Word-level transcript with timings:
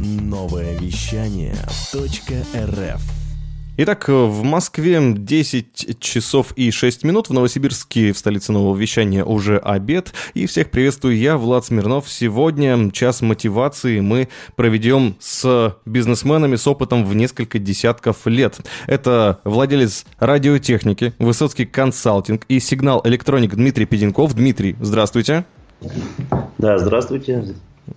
Новое 0.00 0.76
вещание 0.78 1.54
.рф 1.94 3.00
Итак, 3.76 4.08
в 4.08 4.42
Москве 4.42 5.00
10 5.16 5.98
часов 6.00 6.52
и 6.56 6.70
6 6.70 7.04
минут, 7.04 7.28
в 7.28 7.32
Новосибирске, 7.32 8.12
в 8.12 8.18
столице 8.18 8.52
нового 8.52 8.76
вещания, 8.76 9.24
уже 9.24 9.58
обед. 9.58 10.12
И 10.34 10.46
всех 10.46 10.70
приветствую 10.70 11.16
я, 11.16 11.36
Влад 11.36 11.64
Смирнов. 11.64 12.08
Сегодня 12.08 12.90
час 12.90 13.20
мотивации 13.22 14.00
мы 14.00 14.28
проведем 14.56 15.16
с 15.20 15.76
бизнесменами 15.84 16.56
с 16.56 16.66
опытом 16.66 17.04
в 17.04 17.14
несколько 17.14 17.58
десятков 17.58 18.26
лет. 18.26 18.58
Это 18.86 19.40
владелец 19.44 20.06
радиотехники, 20.18 21.12
Высоцкий 21.18 21.66
консалтинг 21.66 22.44
и 22.48 22.60
сигнал 22.60 23.00
электроник 23.04 23.54
Дмитрий 23.54 23.86
Педенков. 23.86 24.34
Дмитрий, 24.34 24.76
здравствуйте. 24.80 25.44
Да, 26.58 26.78
здравствуйте. 26.78 27.54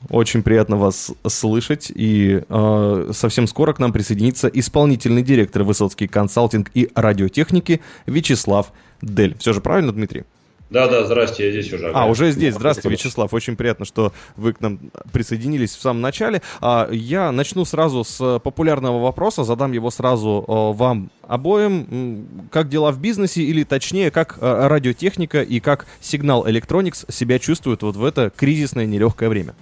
Очень 0.09 0.43
приятно 0.43 0.77
вас 0.77 1.11
слышать. 1.27 1.91
И 1.93 2.41
э, 2.47 3.11
совсем 3.13 3.47
скоро 3.47 3.73
к 3.73 3.79
нам 3.79 3.93
присоединится 3.93 4.47
исполнительный 4.47 5.23
директор 5.23 5.63
Высоцкий 5.63 6.07
консалтинг 6.07 6.71
и 6.73 6.89
радиотехники 6.95 7.81
Вячеслав 8.05 8.71
Дель. 9.01 9.35
Все 9.39 9.53
же 9.53 9.61
правильно, 9.61 9.91
Дмитрий? 9.91 10.23
Да, 10.69 10.87
да, 10.87 11.05
здрасте, 11.05 11.45
я 11.45 11.51
здесь 11.51 11.71
уже. 11.71 11.91
А, 11.93 12.07
уже 12.07 12.31
здесь. 12.31 12.55
Здравствуйте, 12.55 12.89
Вячеслав. 12.89 13.33
Очень 13.33 13.55
приятно, 13.55 13.85
что 13.85 14.11
вы 14.35 14.51
к 14.51 14.59
нам 14.59 14.79
присоединились 15.13 15.75
в 15.75 15.81
самом 15.81 16.01
начале. 16.01 16.41
А, 16.59 16.89
я 16.91 17.31
начну 17.31 17.63
сразу 17.63 18.03
с 18.03 18.39
популярного 18.39 19.01
вопроса, 19.01 19.45
задам 19.45 19.71
его 19.71 19.89
сразу 19.91 20.43
э, 20.45 20.77
вам 20.77 21.09
обоим. 21.21 22.27
Как 22.51 22.67
дела 22.67 22.91
в 22.91 22.99
бизнесе, 22.99 23.43
или 23.43 23.63
точнее, 23.63 24.11
как 24.11 24.39
э, 24.41 24.67
радиотехника 24.67 25.41
и 25.41 25.61
как 25.61 25.85
сигнал 26.01 26.45
Electronics 26.45 27.09
себя 27.11 27.39
чувствуют 27.39 27.83
вот 27.83 27.95
в 27.95 28.03
это 28.03 28.29
кризисное 28.35 28.85
нелегкое 28.85 29.29
время? 29.29 29.53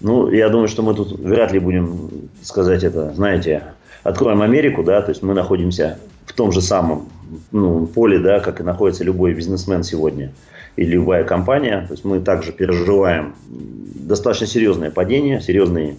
Ну, 0.00 0.30
я 0.30 0.48
думаю, 0.48 0.68
что 0.68 0.82
мы 0.82 0.94
тут 0.94 1.18
вряд 1.18 1.52
ли 1.52 1.58
будем 1.58 2.30
сказать 2.42 2.84
это, 2.84 3.12
знаете, 3.14 3.64
откроем 4.04 4.42
Америку, 4.42 4.84
да, 4.84 5.02
то 5.02 5.10
есть 5.10 5.22
мы 5.22 5.34
находимся 5.34 5.98
в 6.26 6.32
том 6.32 6.52
же 6.52 6.62
самом 6.62 7.08
ну, 7.50 7.86
поле, 7.86 8.18
да, 8.18 8.40
как 8.40 8.60
и 8.60 8.62
находится 8.62 9.02
любой 9.02 9.34
бизнесмен 9.34 9.82
сегодня 9.82 10.32
и 10.76 10.84
любая 10.84 11.24
компания. 11.24 11.84
То 11.88 11.94
есть 11.94 12.04
мы 12.04 12.20
также 12.20 12.52
переживаем 12.52 13.34
достаточно 13.48 14.46
серьезное 14.46 14.90
падение, 14.90 15.40
серьезные 15.40 15.96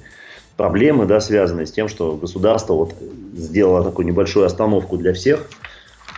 проблемы, 0.56 1.06
да, 1.06 1.20
связанные 1.20 1.66
с 1.66 1.72
тем, 1.72 1.90
что 1.90 2.16
государство 2.16 2.74
вот 2.74 2.94
сделало 3.36 3.84
такую 3.84 4.06
небольшую 4.06 4.46
остановку 4.46 4.98
для 4.98 5.14
всех, 5.14 5.50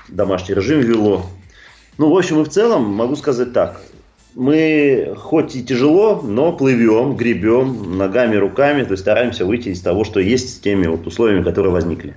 домашний 0.07 0.53
режим 0.55 0.79
ввело. 0.79 1.25
Ну, 1.97 2.11
в 2.11 2.17
общем 2.17 2.41
и 2.41 2.43
в 2.43 2.49
целом 2.49 2.83
могу 2.83 3.15
сказать 3.15 3.53
так 3.53 3.81
мы 4.35 5.13
хоть 5.17 5.55
и 5.55 5.63
тяжело, 5.63 6.21
но 6.21 6.53
плывем, 6.53 7.15
гребем 7.15 7.97
ногами, 7.97 8.35
руками, 8.35 8.83
то 8.83 8.91
есть 8.91 9.03
стараемся 9.03 9.45
выйти 9.45 9.69
из 9.69 9.81
того, 9.81 10.03
что 10.03 10.19
есть 10.19 10.55
с 10.55 10.59
теми 10.59 10.87
вот 10.87 11.05
условиями, 11.07 11.43
которые 11.43 11.71
возникли. 11.71 12.15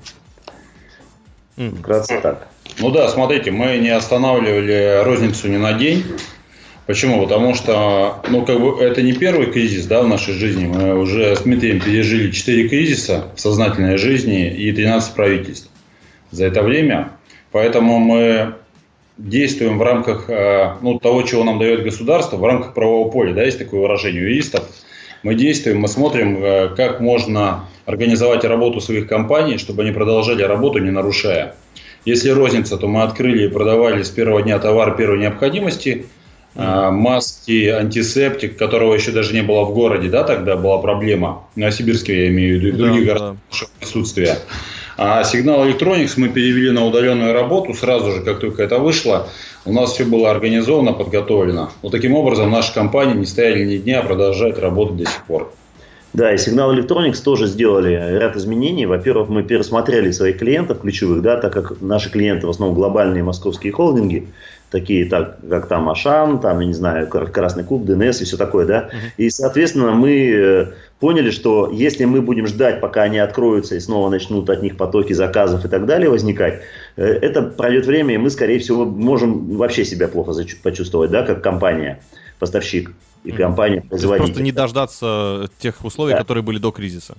Вкратце 1.57 2.21
так. 2.21 2.49
Ну 2.79 2.91
да, 2.91 3.09
смотрите, 3.09 3.51
мы 3.51 3.79
не 3.79 3.91
останавливали 3.91 5.03
розницу 5.05 5.49
ни 5.49 5.57
на 5.57 5.73
день. 5.75 6.05
Почему? 6.87 7.23
Потому 7.23 7.55
что, 7.55 8.23
ну, 8.29 8.45
как 8.45 8.61
бы 8.61 8.79
это 8.79 9.01
не 9.01 9.13
первый 9.13 9.47
кризис, 9.47 9.87
да, 9.87 10.03
в 10.03 10.09
нашей 10.09 10.35
жизни. 10.35 10.67
Мы 10.67 10.99
уже 10.99 11.35
с 11.35 11.41
Дмитрием 11.41 11.81
пережили 11.81 12.31
4 12.31 12.69
кризиса 12.69 13.29
в 13.35 13.41
сознательной 13.41 13.97
жизни 13.97 14.51
и 14.51 14.71
13 14.71 15.15
правительств 15.15 15.71
за 16.31 16.45
это 16.45 16.63
время. 16.63 17.11
Поэтому 17.53 18.01
мы 18.01 18.55
действуем 19.17 19.79
в 19.79 19.83
рамках 19.83 20.29
э, 20.29 20.77
ну, 20.83 20.99
того, 20.99 21.23
чего 21.23 21.45
нам 21.45 21.59
дает 21.59 21.85
государство, 21.85 22.37
в 22.37 22.45
рамках 22.45 22.75
правового 22.75 23.11
поля. 23.11 23.33
Да, 23.33 23.45
есть 23.45 23.59
такое 23.59 23.81
выражение 23.81 24.23
юристов. 24.23 24.65
Мы 25.23 25.35
действуем, 25.35 25.81
мы 25.81 25.89
смотрим, 25.89 26.43
э, 26.43 26.69
как 26.77 27.01
можно 27.01 27.67
организовать 27.87 28.45
работу 28.45 28.81
своих 28.81 29.07
компаний, 29.07 29.59
чтобы 29.59 29.83
они 29.83 29.93
продолжали 29.93 30.43
работу, 30.43 30.79
не 30.79 30.91
нарушая. 30.91 31.55
Если 32.05 32.29
розница, 32.31 32.77
то 32.77 32.87
мы 32.87 33.03
открыли 33.03 33.47
и 33.47 33.49
продавали 33.49 34.03
с 34.03 34.11
первого 34.11 34.43
дня 34.43 34.59
товар 34.59 34.97
первой 34.97 35.19
необходимости, 35.19 36.07
э, 36.57 36.91
маски, 36.91 37.69
антисептик, 37.69 38.57
которого 38.57 38.95
еще 38.95 39.13
даже 39.13 39.33
не 39.33 39.43
было 39.43 39.65
в 39.65 39.75
городе, 39.75 40.09
да, 40.09 40.25
тогда 40.25 40.57
была 40.57 40.79
проблема. 40.79 41.47
На 41.57 41.71
Сибирске 41.71 42.25
я 42.25 42.29
имею 42.29 42.59
в 42.59 42.63
виду, 42.63 42.69
и 42.69 42.79
других 42.79 43.07
да, 43.07 43.13
городах 43.15 43.37
да. 43.51 43.67
присутствия. 43.79 44.39
А 44.97 45.25
сигнал 45.25 45.67
Electronics 45.67 46.15
мы 46.17 46.29
перевели 46.29 46.71
на 46.71 46.85
удаленную 46.85 47.33
работу 47.33 47.75
сразу 47.75 48.13
же, 48.13 48.23
как 48.23 48.39
только 48.39 48.63
это 48.63 48.79
вышло. 48.79 49.29
У 49.65 49.73
нас 49.73 49.93
все 49.93 50.05
было 50.05 50.31
организовано, 50.31 50.93
подготовлено. 50.93 51.71
Вот 51.83 51.91
таким 51.91 52.15
образом 52.15 52.51
наши 52.51 52.73
компании 52.73 53.15
не 53.15 53.27
стояли 53.27 53.65
ни 53.65 53.79
дня, 53.79 54.01
а 54.01 54.03
продолжают 54.07 54.59
работать 54.59 54.97
до 54.97 55.05
сих 55.07 55.25
пор. 55.25 55.53
Да, 56.13 56.33
и 56.33 56.37
Signal 56.37 56.77
Electronics 56.77 57.21
тоже 57.25 57.49
сделали 57.49 58.19
ряд 58.21 58.37
изменений. 58.37 58.87
Во-первых, 58.87 59.29
мы 59.29 59.43
пересмотрели 59.43 60.13
своих 60.13 60.39
клиентов 60.39 60.81
ключевых, 60.81 61.23
да, 61.23 61.39
так 61.39 61.53
как 61.53 61.81
наши 61.81 62.09
клиенты 62.09 62.47
в 62.47 62.51
основном 62.51 62.77
глобальные 62.77 63.25
московские 63.25 63.73
холдинги, 63.73 64.29
такие 64.75 65.05
так, 65.07 65.39
как 65.49 65.69
там 65.69 65.89
Ашан, 65.89 66.41
там, 66.41 66.59
я 66.59 66.67
не 66.67 66.73
знаю, 66.73 67.07
Красный 67.09 67.63
Куб, 67.63 67.85
ДНС 67.85 68.21
и 68.21 68.25
все 68.25 68.37
такое, 68.37 68.67
да. 68.67 68.91
И, 69.17 69.31
соответственно, 69.31 69.93
мы 69.93 70.11
э, 70.11 70.67
поняли, 70.99 71.31
что 71.31 71.71
если 71.73 72.05
мы 72.07 72.21
будем 72.21 72.49
ждать, 72.49 72.81
пока 72.81 73.05
они 73.05 73.19
откроются 73.19 73.77
и 73.77 73.81
снова 73.81 74.11
начнут 74.11 74.51
от 74.51 74.63
них 74.63 74.77
потоки 74.77 75.13
заказов 75.13 75.65
и 75.65 75.69
так 75.69 75.87
далее 75.87 76.11
возникать, 76.11 76.63
э, 76.97 77.05
это 77.05 77.43
пройдет 77.43 77.87
время, 77.87 78.15
и 78.15 78.19
мы, 78.19 78.31
скорее 78.31 78.59
всего, 78.59 78.85
можем 78.85 79.57
вообще 79.57 79.85
себя 79.85 80.09
плохо 80.09 80.33
почувствовать, 80.65 81.13
да, 81.13 81.23
как 81.23 81.41
компания, 81.41 82.01
поставщик 82.41 82.91
и 83.23 83.31
компания 83.31 83.81
производитель. 83.83 84.27
Просто 84.27 84.43
не 84.43 84.53
дождаться 84.53 85.49
тех 85.61 85.85
условий, 85.85 86.15
да. 86.15 86.19
которые 86.19 86.43
были 86.43 86.59
до 86.59 86.73
кризиса. 86.73 87.15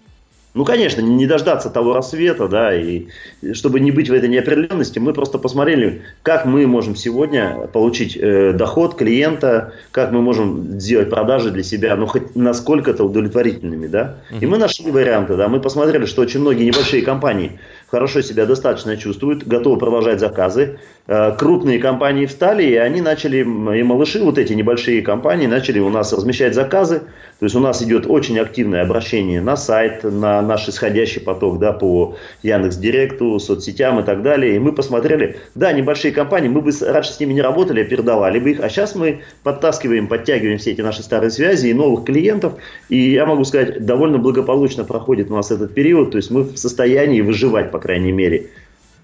Ну, 0.56 0.64
конечно, 0.64 1.02
не 1.02 1.28
дождаться 1.28 1.70
того 1.70 1.94
рассвета, 1.94 2.48
да, 2.48 2.74
и 2.74 3.08
чтобы 3.52 3.82
не 3.82 3.92
быть 3.92 4.10
в 4.10 4.14
этой 4.14 4.30
неопределенности, 4.30 5.00
мы 5.00 5.12
просто 5.12 5.38
посмотрели, 5.38 6.04
как 6.22 6.46
мы 6.46 6.66
можем 6.66 6.96
сегодня 6.96 7.68
получить 7.74 8.16
э, 8.16 8.54
доход 8.54 8.96
клиента, 8.96 9.74
как 9.92 10.14
мы 10.14 10.22
можем 10.22 10.80
сделать 10.80 11.10
продажи 11.10 11.52
для 11.52 11.62
себя, 11.62 11.98
ну, 11.98 12.06
хоть 12.08 12.38
насколько-то 12.38 13.04
удовлетворительными, 13.04 13.88
да. 13.88 14.16
Uh-huh. 14.32 14.40
И 14.40 14.46
мы 14.46 14.58
нашли 14.58 14.90
варианты, 14.92 15.36
да, 15.36 15.50
мы 15.50 15.60
посмотрели, 15.60 16.06
что 16.06 16.22
очень 16.22 16.40
многие 16.40 16.64
небольшие 16.64 17.02
компании 17.02 17.60
хорошо 17.88 18.22
себя 18.22 18.46
достаточно 18.46 18.96
чувствуют, 18.96 19.46
готовы 19.46 19.78
продолжать 19.78 20.22
заказы. 20.22 20.80
Э, 21.08 21.36
крупные 21.38 21.80
компании 21.80 22.26
встали, 22.28 22.64
и 22.64 22.76
они 22.76 23.02
начали, 23.02 23.40
и 23.40 23.84
малыши, 23.84 24.24
вот 24.24 24.38
эти 24.38 24.54
небольшие 24.54 25.02
компании, 25.02 25.48
начали 25.48 25.80
у 25.80 25.90
нас 25.90 26.14
размещать 26.14 26.56
заказы. 26.56 27.04
То 27.40 27.46
есть 27.46 27.56
у 27.56 27.60
нас 27.60 27.84
идет 27.84 28.06
очень 28.08 28.40
активное 28.40 28.82
обращение 28.82 29.42
на 29.42 29.58
сайт, 29.58 30.04
на 30.04 30.42
наш 30.42 30.70
исходящий 30.70 31.20
поток 31.20 31.60
да, 31.60 31.74
по 31.74 32.16
Яндекс 32.44 32.78
Директу, 32.78 33.40
соцсетям 33.40 34.00
и 34.00 34.04
так 34.04 34.24
далее. 34.24 34.56
И 34.56 34.60
мы 34.60 34.72
посмотрели, 34.72 35.38
да, 35.54 35.74
небольшие 35.74 36.14
компании, 36.14 36.48
мы 36.48 36.62
бы 36.62 36.72
раньше 36.82 37.12
с 37.12 37.20
ними 37.20 37.34
не 37.34 37.42
работали, 37.42 37.82
а 37.82 37.86
передавали 37.86 38.40
бы 38.40 38.52
их. 38.52 38.62
А 38.62 38.70
сейчас 38.70 38.96
мы 38.96 39.22
подтаскиваем, 39.44 40.08
подтягиваем 40.08 40.60
все 40.60 40.72
эти 40.72 40.82
наши 40.82 41.04
старые 41.04 41.30
связи 41.30 41.68
и 41.68 41.74
новых 41.74 42.06
клиентов. 42.06 42.54
И 42.88 43.12
я 43.12 43.26
могу 43.26 43.44
сказать, 43.44 43.86
довольно 43.86 44.18
благополучно 44.18 44.86
проходит 44.86 45.30
у 45.30 45.36
нас 45.36 45.52
этот 45.52 45.74
период. 45.74 46.12
То 46.12 46.18
есть 46.18 46.32
мы 46.32 46.44
в 46.44 46.58
состоянии 46.58 47.20
выживать, 47.20 47.70
по 47.70 47.80
крайней 47.80 48.14
мере. 48.14 48.48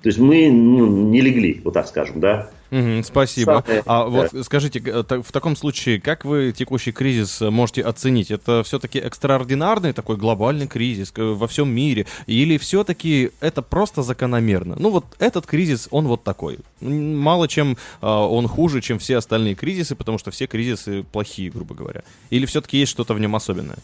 То 0.02 0.10
есть 0.10 0.18
мы 0.18 0.50
ну, 0.50 0.88
не 0.88 1.22
легли, 1.22 1.62
вот 1.64 1.76
так 1.76 1.88
скажем, 1.88 2.20
да. 2.20 2.50
Угу, 2.72 3.04
спасибо. 3.04 3.64
Самое, 3.66 3.84
а 3.86 4.04
да. 4.04 4.10
вот 4.10 4.46
скажите, 4.46 4.80
в 4.80 5.32
таком 5.32 5.56
случае, 5.56 6.00
как 6.00 6.26
вы 6.26 6.54
текущий 6.58 6.92
кризис 6.92 7.42
можете 7.42 7.82
оценить? 7.82 8.32
Это 8.32 8.64
все-таки 8.64 8.98
экстраординарный 8.98 9.94
такой 9.94 10.16
глобальный 10.16 10.68
кризис 10.68 11.12
во 11.16 11.48
всем 11.48 11.70
мире? 11.70 12.08
Или 12.28 12.58
все-таки 12.58 13.32
это 13.42 13.62
просто 13.62 14.02
закономерно? 14.02 14.76
Ну 14.80 14.90
вот 14.90 15.06
этот 15.20 15.46
кризис, 15.46 15.88
он 15.92 16.08
вот 16.08 16.24
такой. 16.24 16.60
Мало 16.80 17.48
чем 17.48 17.78
а, 18.00 18.26
он 18.26 18.48
хуже, 18.48 18.82
чем 18.82 19.00
все 19.00 19.18
остальные 19.18 19.56
кризисы, 19.56 19.96
потому 19.96 20.18
что 20.18 20.32
все 20.32 20.48
кризисы 20.48 21.04
плохие, 21.04 21.52
грубо 21.52 21.76
говоря. 21.76 22.04
Или 22.30 22.46
все-таки 22.46 22.78
есть 22.78 22.92
что-то 22.92 23.14
в 23.14 23.20
нем 23.20 23.36
особенное? 23.36 23.78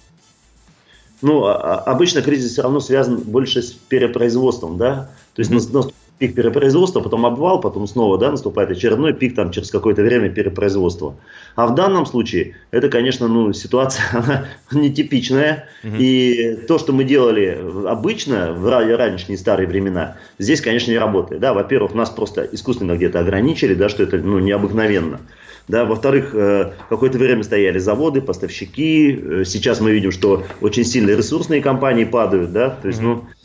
Ну, 1.22 1.44
а, 1.44 1.56
а, 1.56 1.92
обычно 1.92 2.22
кризис 2.22 2.54
все 2.54 2.62
равно 2.62 2.80
связан 2.80 3.18
больше 3.18 3.62
с 3.62 3.72
перепроизводством, 3.72 4.78
да? 4.78 5.10
То 5.36 5.42
есть 5.42 5.52
mm-hmm 5.52 5.94
пик 6.20 6.36
перепроизводства, 6.36 7.02
потом 7.02 7.26
обвал, 7.26 7.62
потом 7.62 7.88
снова 7.88 8.18
да, 8.18 8.32
наступает 8.32 8.72
очередной 8.72 9.14
пик 9.14 9.36
там, 9.36 9.52
через 9.52 9.70
какое-то 9.70 10.02
время 10.02 10.30
перепроизводства. 10.30 11.16
А 11.56 11.68
в 11.68 11.76
данном 11.76 12.06
случае 12.06 12.56
это, 12.72 12.90
конечно, 12.90 13.28
ну, 13.28 13.54
ситуация 13.54 14.06
она 14.14 14.46
нетипичная. 14.72 15.68
Угу. 15.84 15.96
И 15.98 16.56
то, 16.68 16.80
что 16.80 16.94
мы 16.94 17.04
делали 17.04 17.60
обычно 17.88 18.54
в 18.54 18.68
ранние 18.70 19.38
старые 19.38 19.68
времена, 19.68 20.18
здесь, 20.40 20.62
конечно, 20.62 20.92
не 20.92 20.98
работает. 20.98 21.42
Да, 21.42 21.54
во-первых, 21.54 21.94
нас 21.94 22.10
просто 22.10 22.48
искусственно 22.52 22.96
где-то 22.96 23.20
ограничили, 23.20 23.74
да, 23.74 23.90
что 23.90 24.04
это 24.04 24.18
ну, 24.18 24.40
необыкновенно. 24.40 25.20
Да, 25.68 25.84
во-вторых, 25.84 26.34
э, 26.34 26.72
какое-то 26.90 27.18
время 27.18 27.44
стояли 27.44 27.78
заводы, 27.78 28.22
поставщики. 28.22 29.12
Э, 29.12 29.44
сейчас 29.46 29.82
мы 29.82 29.92
видим, 29.92 30.12
что 30.12 30.44
очень 30.62 30.86
сильные 30.86 31.18
ресурсные 31.18 31.62
компании 31.62 32.06
падают, 32.06 32.54
да, 32.54 32.70
то 32.70 32.88
есть, 32.88 33.02
ну, 33.02 33.26
Э, 33.26 33.37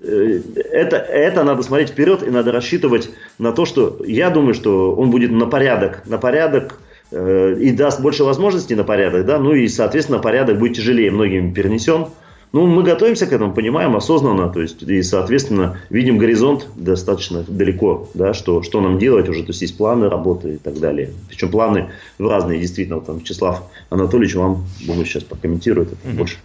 это, 0.00 0.96
это 0.96 1.44
надо 1.44 1.62
смотреть 1.62 1.90
вперед 1.90 2.22
и 2.22 2.30
надо 2.30 2.52
рассчитывать 2.52 3.10
на 3.38 3.52
то, 3.52 3.64
что 3.64 3.98
я 4.06 4.30
думаю, 4.30 4.54
что 4.54 4.94
он 4.94 5.10
будет 5.10 5.32
на 5.32 5.46
порядок, 5.46 6.06
на 6.06 6.18
порядок 6.18 6.78
э, 7.10 7.56
и 7.58 7.72
даст 7.72 8.00
больше 8.00 8.24
возможностей 8.24 8.76
на 8.76 8.84
порядок, 8.84 9.26
да, 9.26 9.38
ну 9.38 9.54
и, 9.54 9.66
соответственно, 9.68 10.18
порядок 10.20 10.58
будет 10.58 10.76
тяжелее 10.76 11.10
многим 11.10 11.52
перенесен, 11.52 12.06
Ну, 12.52 12.66
мы 12.66 12.82
готовимся 12.82 13.26
к 13.26 13.32
этому, 13.32 13.52
понимаем 13.52 13.94
осознанно, 13.94 14.48
то 14.48 14.62
есть, 14.62 14.82
и, 14.82 15.02
соответственно, 15.02 15.78
видим 15.90 16.16
горизонт 16.16 16.66
достаточно 16.76 17.44
далеко, 17.46 18.08
да, 18.14 18.32
что, 18.32 18.62
что 18.62 18.80
нам 18.80 18.98
делать 18.98 19.28
уже, 19.28 19.42
то 19.42 19.50
есть, 19.50 19.60
есть 19.60 19.76
планы 19.76 20.08
работы 20.08 20.54
и 20.54 20.56
так 20.56 20.78
далее. 20.78 21.10
Причем 21.28 21.50
планы 21.50 21.90
в 22.18 22.26
разные, 22.26 22.58
действительно, 22.58 22.96
вот 22.96 23.06
там 23.06 23.18
Вячеслав 23.18 23.64
Анатольевич 23.90 24.34
вам, 24.34 24.64
думаю, 24.86 25.04
сейчас 25.04 25.24
прокомментирует 25.24 25.92
это 25.92 26.08
mm-hmm. 26.08 26.16
больше. 26.16 26.36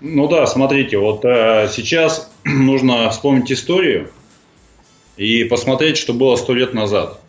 Ну 0.00 0.28
да, 0.28 0.46
смотрите, 0.46 0.98
вот 0.98 1.24
э, 1.24 1.68
сейчас 1.70 2.30
нужно 2.44 3.10
вспомнить 3.10 3.52
историю 3.52 4.10
и 5.16 5.44
посмотреть, 5.44 5.96
что 5.96 6.12
было 6.12 6.36
сто 6.36 6.54
лет 6.54 6.74
назад. 6.74 7.20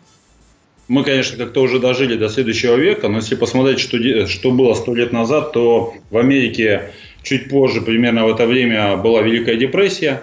Мы, 0.88 1.04
конечно, 1.04 1.36
как-то 1.36 1.62
уже 1.62 1.78
дожили 1.78 2.16
до 2.16 2.28
следующего 2.28 2.76
века, 2.76 3.08
но 3.08 3.18
если 3.18 3.34
посмотреть, 3.34 3.78
что, 3.78 4.26
что 4.26 4.50
было 4.50 4.74
сто 4.74 4.94
лет 4.94 5.12
назад, 5.12 5.52
то 5.52 5.94
в 6.10 6.16
Америке 6.16 6.92
Чуть 7.22 7.48
позже, 7.48 7.80
примерно 7.80 8.26
в 8.26 8.30
это 8.30 8.46
время, 8.46 8.96
была 8.96 9.22
Великая 9.22 9.56
депрессия, 9.56 10.22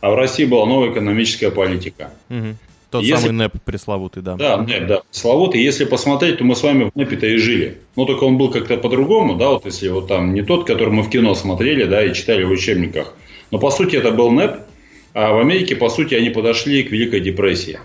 а 0.00 0.10
в 0.10 0.14
России 0.14 0.44
была 0.44 0.66
новая 0.66 0.92
экономическая 0.92 1.50
политика. 1.50 2.12
Угу. 2.30 2.56
Тот 2.90 3.02
Если... 3.02 3.20
самый 3.20 3.32
НЭП 3.32 3.52
пресловутый, 3.64 4.22
да. 4.22 4.36
Да, 4.36 4.56
НЭП, 4.56 4.86
да, 4.86 5.02
пресловутый. 5.10 5.62
Если 5.62 5.84
посмотреть, 5.84 6.38
то 6.38 6.44
мы 6.44 6.56
с 6.56 6.62
вами 6.62 6.90
в 6.90 6.96
НЭПе-то 6.96 7.26
и 7.26 7.36
жили. 7.36 7.78
Но 7.96 8.06
только 8.06 8.24
он 8.24 8.38
был 8.38 8.50
как-то 8.50 8.78
по-другому, 8.78 9.36
да, 9.36 9.50
вот 9.50 9.66
если 9.66 9.88
вот 9.88 10.08
там 10.08 10.32
не 10.32 10.42
тот, 10.42 10.66
который 10.66 10.92
мы 10.92 11.02
в 11.02 11.10
кино 11.10 11.34
смотрели, 11.34 11.84
да, 11.84 12.04
и 12.04 12.14
читали 12.14 12.44
в 12.44 12.50
учебниках. 12.50 13.14
Но 13.50 13.58
по 13.58 13.70
сути 13.70 13.96
это 13.96 14.10
был 14.10 14.30
НЭП, 14.30 14.60
а 15.12 15.34
в 15.34 15.38
Америке, 15.38 15.76
по 15.76 15.90
сути, 15.90 16.14
они 16.14 16.30
подошли 16.30 16.82
к 16.82 16.90
Великой 16.90 17.20
депрессии. 17.20 17.78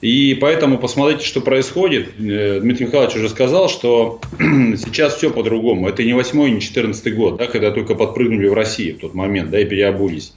И 0.00 0.38
поэтому 0.40 0.78
посмотрите, 0.78 1.26
что 1.26 1.42
происходит. 1.42 2.08
Э, 2.18 2.60
Дмитрий 2.60 2.86
Михайлович 2.86 3.16
уже 3.16 3.28
сказал, 3.28 3.68
что 3.68 4.20
сейчас 4.38 5.16
все 5.16 5.30
по-другому. 5.30 5.88
Это 5.88 6.02
не 6.02 6.14
8 6.14 6.54
не 6.54 6.60
14 6.60 7.14
год, 7.14 7.36
да, 7.36 7.46
когда 7.46 7.70
только 7.70 7.94
подпрыгнули 7.94 8.48
в 8.48 8.54
России 8.54 8.92
в 8.92 9.00
тот 9.00 9.12
момент, 9.14 9.50
да, 9.50 9.60
и 9.60 9.66
переобулись. 9.66 10.32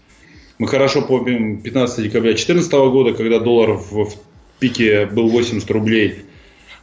Мы 0.59 0.67
хорошо 0.67 1.01
помним 1.01 1.61
15 1.61 2.03
декабря 2.03 2.31
2014 2.31 2.71
года, 2.71 3.13
когда 3.13 3.39
доллар 3.39 3.71
в, 3.71 4.05
в 4.05 4.15
пике 4.59 5.05
был 5.05 5.27
80 5.27 5.69
рублей. 5.71 6.23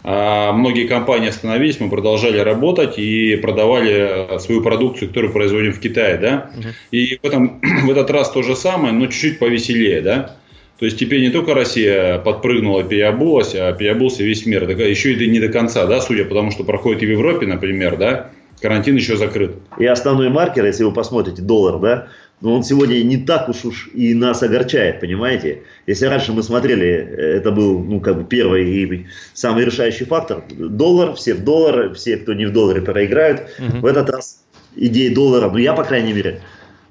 А 0.02 0.52
многие 0.52 0.86
компании 0.86 1.28
остановились, 1.28 1.78
мы 1.78 1.90
продолжали 1.90 2.38
работать 2.38 2.98
и 2.98 3.36
продавали 3.36 4.38
свою 4.38 4.62
продукцию, 4.62 5.08
которую 5.08 5.32
производим 5.32 5.72
в 5.72 5.80
Китае, 5.80 6.16
да. 6.16 6.50
Uh-huh. 6.56 6.72
И 6.90 7.18
в, 7.22 7.24
этом, 7.24 7.60
в 7.84 7.90
этот 7.90 8.10
раз 8.10 8.30
то 8.30 8.42
же 8.42 8.56
самое, 8.56 8.94
но 8.94 9.06
чуть-чуть 9.06 9.38
повеселее, 9.38 10.00
да. 10.00 10.36
То 10.78 10.86
есть 10.86 10.98
теперь 10.98 11.20
не 11.20 11.28
только 11.28 11.52
Россия 11.52 12.18
подпрыгнула, 12.18 12.82
переобулась, 12.82 13.54
а 13.54 13.70
переобулся 13.72 14.24
весь 14.24 14.46
мир. 14.46 14.66
Так, 14.66 14.78
еще 14.78 15.12
и 15.12 15.28
не 15.28 15.38
до 15.38 15.48
конца, 15.48 15.84
да, 15.84 16.00
судя 16.00 16.24
по 16.24 16.34
тому, 16.34 16.50
что 16.50 16.64
проходит 16.64 17.02
и 17.02 17.06
в 17.06 17.10
Европе, 17.10 17.46
например, 17.46 17.98
да, 17.98 18.30
карантин 18.62 18.96
еще 18.96 19.18
закрыт. 19.18 19.56
И 19.78 19.84
основной 19.84 20.30
маркер, 20.30 20.64
если 20.64 20.84
вы 20.84 20.92
посмотрите, 20.92 21.42
доллар, 21.42 21.78
да, 21.78 22.08
но 22.40 22.54
он 22.54 22.62
сегодня 22.62 23.02
не 23.02 23.18
так 23.18 23.48
уж 23.48 23.64
уж 23.64 23.90
и 23.92 24.14
нас 24.14 24.42
огорчает, 24.42 25.00
понимаете? 25.00 25.62
Если 25.86 26.06
раньше 26.06 26.32
мы 26.32 26.42
смотрели, 26.42 26.88
это 26.88 27.50
был, 27.50 27.78
ну, 27.80 28.00
как 28.00 28.16
бы 28.16 28.24
первый 28.24 28.68
и 28.68 29.06
самый 29.34 29.64
решающий 29.64 30.04
фактор, 30.04 30.44
доллар, 30.50 31.14
все 31.14 31.34
в 31.34 31.44
доллар, 31.44 31.94
все, 31.94 32.16
кто 32.16 32.32
не 32.32 32.46
в 32.46 32.52
долларе, 32.52 32.80
проиграют. 32.80 33.42
Угу. 33.58 33.78
В 33.80 33.86
этот 33.86 34.10
раз 34.10 34.40
идея 34.76 35.14
доллара, 35.14 35.50
ну, 35.50 35.58
я, 35.58 35.74
по 35.74 35.84
крайней 35.84 36.12
мере, 36.12 36.40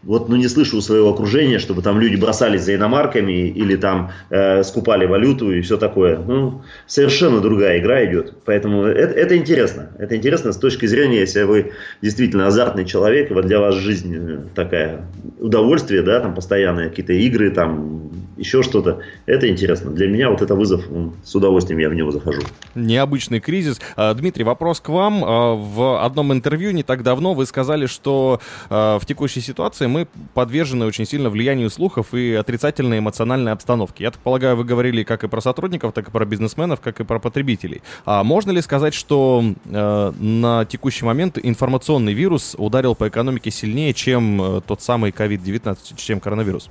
вот 0.03 0.29
ну, 0.29 0.35
не 0.35 0.47
слышу 0.47 0.77
у 0.77 0.81
своего 0.81 1.09
окружения, 1.09 1.59
чтобы 1.59 1.81
там 1.81 1.99
люди 1.99 2.15
бросались 2.15 2.63
за 2.63 2.75
иномарками 2.75 3.47
или 3.49 3.75
там 3.75 4.11
э, 4.29 4.63
скупали 4.63 5.05
валюту 5.05 5.51
и 5.51 5.61
все 5.61 5.77
такое. 5.77 6.17
Ну, 6.17 6.61
совершенно 6.87 7.41
другая 7.41 7.79
игра 7.79 8.05
идет. 8.05 8.33
Поэтому 8.45 8.83
это, 8.83 9.13
это 9.13 9.37
интересно. 9.37 9.89
Это 9.99 10.15
интересно 10.15 10.53
с 10.53 10.57
точки 10.57 10.85
зрения, 10.85 11.19
если 11.19 11.43
вы 11.43 11.73
действительно 12.01 12.47
азартный 12.47 12.85
человек, 12.85 13.31
вот 13.31 13.45
для 13.45 13.59
вас 13.59 13.75
жизнь 13.75 14.15
э, 14.15 14.39
такая 14.55 15.05
удовольствие, 15.39 16.01
да, 16.01 16.19
там 16.19 16.33
постоянные 16.33 16.89
какие-то 16.89 17.13
игры, 17.13 17.51
там 17.51 18.09
еще 18.39 18.63
что-то. 18.63 18.99
Это 19.25 19.49
интересно. 19.49 19.91
Для 19.91 20.07
меня 20.07 20.29
вот 20.29 20.41
это 20.41 20.55
вызов, 20.55 20.85
с 21.23 21.35
удовольствием 21.35 21.79
я 21.79 21.89
в 21.89 21.93
него 21.93 22.11
захожу. 22.11 22.41
Необычный 22.73 23.39
кризис. 23.39 23.79
А, 23.95 24.13
Дмитрий, 24.13 24.43
вопрос 24.43 24.79
к 24.79 24.89
вам. 24.89 25.23
А, 25.23 25.55
в 25.55 26.03
одном 26.03 26.31
интервью 26.33 26.71
не 26.71 26.83
так 26.83 27.03
давно 27.03 27.33
вы 27.33 27.45
сказали, 27.45 27.85
что 27.85 28.39
а, 28.69 28.97
в 28.97 29.05
текущей 29.05 29.41
ситуации 29.41 29.87
мы 29.89 30.07
подвержены 30.33 30.85
очень 30.85 31.05
сильно 31.05 31.29
влиянию 31.29 31.69
слухов 31.69 32.13
и 32.13 32.33
отрицательной 32.33 32.99
эмоциональной 32.99 33.51
обстановки. 33.51 34.03
Я 34.03 34.11
так 34.11 34.21
полагаю, 34.21 34.55
вы 34.55 34.63
говорили 34.63 35.03
как 35.03 35.23
и 35.23 35.27
про 35.27 35.41
сотрудников, 35.41 35.93
так 35.93 36.07
и 36.07 36.11
про 36.11 36.25
бизнесменов, 36.25 36.79
как 36.79 36.99
и 36.99 37.03
про 37.03 37.19
потребителей. 37.19 37.81
А 38.05 38.23
можно 38.23 38.51
ли 38.51 38.61
сказать, 38.61 38.93
что 38.93 39.43
э, 39.65 40.11
на 40.17 40.65
текущий 40.65 41.05
момент 41.05 41.37
информационный 41.41 42.13
вирус 42.13 42.55
ударил 42.57 42.95
по 42.95 43.07
экономике 43.07 43.51
сильнее, 43.51 43.93
чем 43.93 44.41
э, 44.41 44.61
тот 44.61 44.81
самый 44.81 45.11
COVID-19, 45.11 45.77
чем 45.97 46.19
коронавирус? 46.19 46.69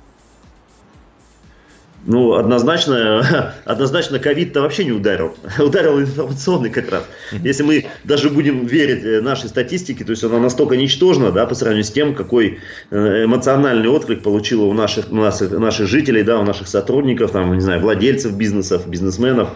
Ну, 2.05 2.33
однозначно, 2.33 3.53
однозначно 3.65 4.19
ковид-то 4.19 4.61
вообще 4.61 4.85
не 4.85 4.91
ударил. 4.91 5.35
Ударил 5.59 5.99
информационный 5.99 6.69
как 6.69 6.91
раз. 6.91 7.03
Если 7.31 7.63
мы 7.63 7.85
даже 8.03 8.29
будем 8.29 8.65
верить 8.65 9.03
э, 9.03 9.21
нашей 9.21 9.49
статистике, 9.49 10.05
то 10.05 10.11
есть 10.11 10.23
она 10.23 10.39
настолько 10.39 10.77
ничтожна, 10.77 11.31
да, 11.31 11.45
по 11.45 11.55
сравнению 11.55 11.83
с 11.83 11.91
тем, 11.91 12.15
какой 12.15 12.59
э, 12.89 13.25
эмоциональный 13.25 13.89
отклик 13.89 14.23
получила 14.23 14.63
у 14.65 14.73
наших, 14.73 15.11
у 15.11 15.15
наших, 15.15 15.51
наших 15.51 15.87
жителей, 15.87 16.23
да, 16.23 16.39
у 16.39 16.43
наших 16.43 16.67
сотрудников, 16.67 17.31
там, 17.31 17.53
не 17.53 17.61
знаю, 17.61 17.81
владельцев 17.81 18.33
бизнесов, 18.33 18.87
бизнесменов, 18.87 19.49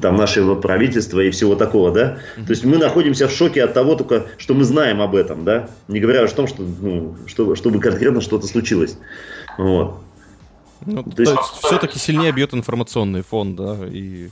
там, 0.00 0.16
нашего 0.16 0.54
правительства 0.54 1.20
и 1.20 1.30
всего 1.30 1.54
такого, 1.54 1.92
да. 1.92 2.18
То 2.36 2.50
есть 2.50 2.64
мы 2.64 2.76
находимся 2.76 3.26
в 3.26 3.32
шоке 3.32 3.64
от 3.64 3.72
того 3.72 3.94
только, 3.94 4.26
что 4.36 4.52
мы 4.54 4.64
знаем 4.64 5.00
об 5.00 5.14
этом, 5.14 5.44
да, 5.44 5.70
не 5.88 6.00
говоря 6.00 6.24
о 6.24 6.28
том, 6.28 6.46
что, 6.46 6.62
ну, 6.62 7.16
что, 7.26 7.54
чтобы 7.54 7.80
конкретно 7.80 8.20
что-то 8.20 8.46
случилось. 8.46 8.98
Вот. 9.58 10.05
Ну, 10.84 11.02
то, 11.02 11.10
то 11.10 11.22
есть, 11.22 11.32
есть 11.32 11.64
все-таки 11.64 11.98
сильнее 11.98 12.32
бьет 12.32 12.54
информационный 12.54 13.22
фон, 13.22 13.56
да, 13.56 13.76
и... 13.90 14.28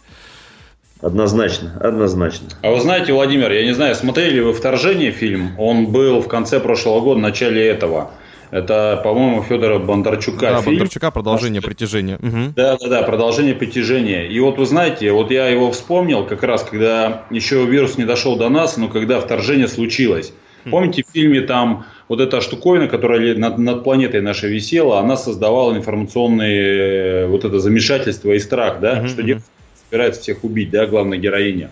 Однозначно, 1.01 1.79
однозначно. 1.83 2.49
А 2.63 2.71
вы 2.71 2.81
знаете, 2.81 3.13
Владимир, 3.13 3.53
я 3.53 3.65
не 3.65 3.75
знаю, 3.75 3.95
смотрели 3.95 4.41
вы 4.41 4.55
«Вторжение» 4.55 5.11
фильм? 5.11 5.51
Он 5.59 5.87
был 5.87 6.21
в 6.21 6.29
конце 6.29 6.61
прошлого 6.61 7.01
года, 7.01 7.19
в 7.19 7.23
начале 7.23 7.67
этого. 7.67 8.13
Это, 8.51 9.01
по-моему, 9.03 9.43
Федора 9.43 9.79
Бондарчука. 9.79 10.41
Да, 10.41 10.63
фильм. 10.63 10.77
Бондарчука 10.77 11.11
«Продолжение 11.11 11.61
притяжения». 11.61 12.17
Угу. 12.17 12.55
Да, 12.57 12.79
да, 12.81 12.89
да, 12.89 13.03
«Продолжение 13.03 13.55
притяжения». 13.55 14.27
И 14.29 14.39
вот 14.41 14.59
вы 14.59 14.65
знаете, 14.65 15.13
вот 15.13 15.31
я 15.31 15.49
его 15.49 15.73
вспомнил 15.73 16.25
как 16.25 16.43
раз, 16.43 16.63
когда 16.63 17.25
еще 17.31 17.67
вирус 17.67 17.99
не 17.99 18.05
дошел 18.05 18.37
до 18.37 18.49
нас, 18.49 18.77
но 18.77 18.89
когда 18.89 19.21
вторжение 19.21 19.69
случилось. 19.69 20.33
Хм. 20.65 20.71
Помните, 20.71 21.03
в 21.07 21.13
фильме 21.13 21.43
там 21.43 21.85
вот 22.09 22.21
эта 22.21 22.41
штуковина, 22.41 22.89
которая 22.89 23.35
над, 23.35 23.59
над 23.59 23.85
планетой 23.85 24.21
нашей 24.21 24.51
висела, 24.51 25.01
она 25.01 25.17
создавала 25.17 25.77
информационные 25.77 27.23
э, 27.23 27.27
вот 27.27 27.45
это 27.45 27.59
замешательство 27.61 28.33
и 28.33 28.39
страх, 28.39 28.81
да, 28.81 28.99
mm-hmm. 28.99 29.09
что 29.09 29.23
девушка 29.23 29.49
собирается 29.85 30.21
всех 30.21 30.45
убить, 30.45 30.71
да, 30.71 30.87
главная 30.87 31.19
героиня. 31.19 31.71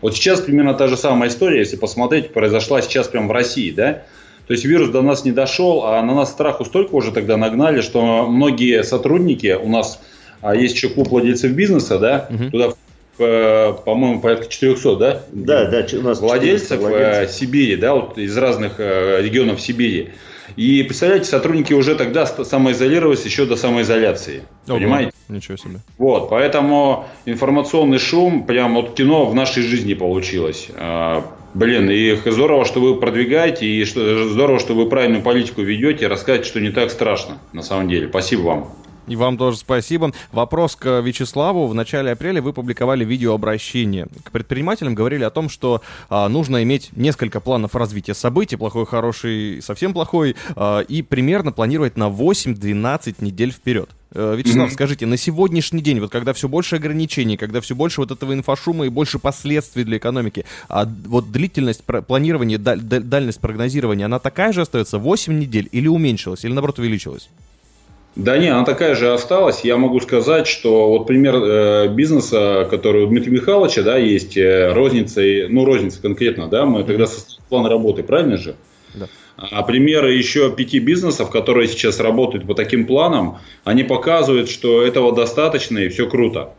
Вот 0.00 0.14
сейчас 0.14 0.40
примерно 0.40 0.74
та 0.74 0.88
же 0.88 0.96
самая 0.96 1.28
история, 1.28 1.58
если 1.58 1.76
посмотреть, 1.76 2.32
произошла 2.32 2.82
сейчас 2.82 3.08
прямо 3.08 3.28
в 3.28 3.32
России, 3.32 3.70
да. 3.70 4.02
То 4.46 4.52
есть 4.52 4.64
вирус 4.64 4.90
до 4.90 5.00
нас 5.00 5.24
не 5.24 5.32
дошел, 5.32 5.84
а 5.84 6.02
на 6.02 6.14
нас 6.14 6.30
страху 6.30 6.64
столько 6.66 6.94
уже 6.94 7.12
тогда 7.12 7.36
нагнали, 7.38 7.80
что 7.80 8.26
многие 8.26 8.84
сотрудники, 8.84 9.56
у 9.58 9.68
нас 9.68 10.00
а 10.44 10.54
есть 10.54 10.76
еще 10.76 10.90
клуб 10.90 11.08
владельцев 11.08 11.52
бизнеса, 11.52 11.98
да, 11.98 12.28
угу. 12.28 12.50
туда 12.50 12.74
по-моему, 13.16 14.20
порядка 14.20 14.48
400, 14.48 14.96
да? 14.96 15.22
Да, 15.32 15.64
да, 15.66 15.86
у 15.98 16.02
нас 16.02 16.20
владельцев, 16.20 16.80
э, 16.80 16.82
владельцев. 16.82 17.36
Сибири, 17.36 17.76
да, 17.76 17.94
вот 17.94 18.18
из 18.18 18.36
разных 18.36 18.74
э, 18.78 19.22
регионов 19.22 19.60
Сибири. 19.60 20.10
И 20.56 20.82
представляете, 20.82 21.26
сотрудники 21.26 21.72
уже 21.72 21.94
тогда 21.94 22.26
самоизолировались 22.26 23.24
еще 23.24 23.46
до 23.46 23.56
самоизоляции. 23.56 24.42
Ого, 24.68 24.78
понимаете? 24.78 25.12
Ничего 25.28 25.56
себе. 25.56 25.80
Вот, 25.98 26.28
поэтому 26.30 27.06
информационный 27.24 27.98
шум, 27.98 28.44
прям 28.44 28.74
вот 28.74 28.94
кино 28.94 29.26
в 29.26 29.34
нашей 29.34 29.62
жизни 29.62 29.94
получилось. 29.94 30.68
А, 30.74 31.24
блин, 31.54 31.90
и 31.90 32.14
здорово, 32.26 32.64
что 32.64 32.80
вы 32.80 33.00
продвигаете, 33.00 33.66
и 33.66 33.84
что, 33.84 34.28
здорово, 34.28 34.58
что 34.60 34.74
вы 34.74 34.88
правильную 34.88 35.22
политику 35.22 35.62
ведете, 35.62 36.08
рассказываете, 36.08 36.48
что 36.48 36.60
не 36.60 36.70
так 36.70 36.90
страшно, 36.90 37.38
на 37.52 37.62
самом 37.62 37.88
деле. 37.88 38.08
Спасибо 38.08 38.42
вам. 38.42 38.68
И 39.06 39.16
вам 39.16 39.36
тоже 39.36 39.58
спасибо. 39.58 40.12
Вопрос 40.32 40.76
к 40.76 41.00
Вячеславу. 41.00 41.66
В 41.66 41.74
начале 41.74 42.12
апреля 42.12 42.40
вы 42.40 42.52
публиковали 42.52 43.04
видеообращение. 43.04 44.06
К 44.24 44.30
предпринимателям 44.30 44.94
говорили 44.94 45.24
о 45.24 45.30
том, 45.30 45.48
что 45.48 45.82
а, 46.08 46.28
нужно 46.28 46.62
иметь 46.62 46.90
несколько 46.92 47.40
планов 47.40 47.74
развития 47.74 48.14
событий, 48.14 48.56
плохой, 48.56 48.86
хороший, 48.86 49.60
совсем 49.62 49.92
плохой, 49.92 50.36
а, 50.56 50.80
и 50.80 51.02
примерно 51.02 51.52
планировать 51.52 51.96
на 51.96 52.08
8-12 52.08 53.16
недель 53.20 53.50
вперед. 53.50 53.90
Э, 54.14 54.36
Вячеслав, 54.36 54.70
mm-hmm. 54.70 54.74
скажите, 54.74 55.06
на 55.06 55.16
сегодняшний 55.16 55.82
день, 55.82 55.98
вот 55.98 56.12
когда 56.12 56.32
все 56.32 56.48
больше 56.48 56.76
ограничений, 56.76 57.36
когда 57.36 57.60
все 57.60 57.74
больше 57.74 58.00
вот 58.00 58.12
этого 58.12 58.32
инфошума 58.32 58.86
и 58.86 58.88
больше 58.88 59.18
последствий 59.18 59.82
для 59.82 59.98
экономики, 59.98 60.44
а 60.68 60.88
вот 61.06 61.32
длительность 61.32 61.82
планирования, 61.82 62.58
даль, 62.58 62.80
дальность 62.80 63.40
прогнозирования, 63.40 64.06
она 64.06 64.20
такая 64.20 64.52
же 64.52 64.62
остается 64.62 64.98
8 64.98 65.36
недель 65.36 65.68
или 65.72 65.88
уменьшилась, 65.88 66.44
или 66.44 66.52
наоборот 66.52 66.78
увеличилась? 66.78 67.28
Да 68.16 68.38
не, 68.38 68.48
она 68.48 68.64
такая 68.64 68.94
же 68.94 69.12
осталась. 69.12 69.62
Я 69.64 69.76
могу 69.76 70.00
сказать, 70.00 70.46
что 70.46 70.88
вот 70.88 71.06
пример 71.06 71.34
э, 71.34 71.88
бизнеса, 71.88 72.66
который 72.70 73.04
у 73.04 73.06
Дмитрия 73.08 73.32
Михайловича, 73.32 73.82
да, 73.82 73.96
есть 73.96 74.36
э, 74.36 74.72
розница, 74.72 75.20
ну, 75.48 75.64
розница 75.64 76.00
конкретно, 76.00 76.48
да, 76.48 76.64
мы 76.64 76.84
тогда 76.84 77.06
составили 77.06 77.42
план 77.48 77.66
работы, 77.66 78.04
правильно 78.04 78.36
же? 78.36 78.54
Да. 78.94 79.08
А 79.36 79.64
примеры 79.64 80.12
еще 80.12 80.52
пяти 80.54 80.78
бизнесов, 80.78 81.30
которые 81.30 81.66
сейчас 81.66 81.98
работают 81.98 82.46
по 82.46 82.54
таким 82.54 82.86
планам, 82.86 83.38
они 83.64 83.82
показывают, 83.82 84.48
что 84.48 84.82
этого 84.82 85.12
достаточно 85.12 85.78
и 85.78 85.88
все 85.88 86.08
круто. 86.08 86.50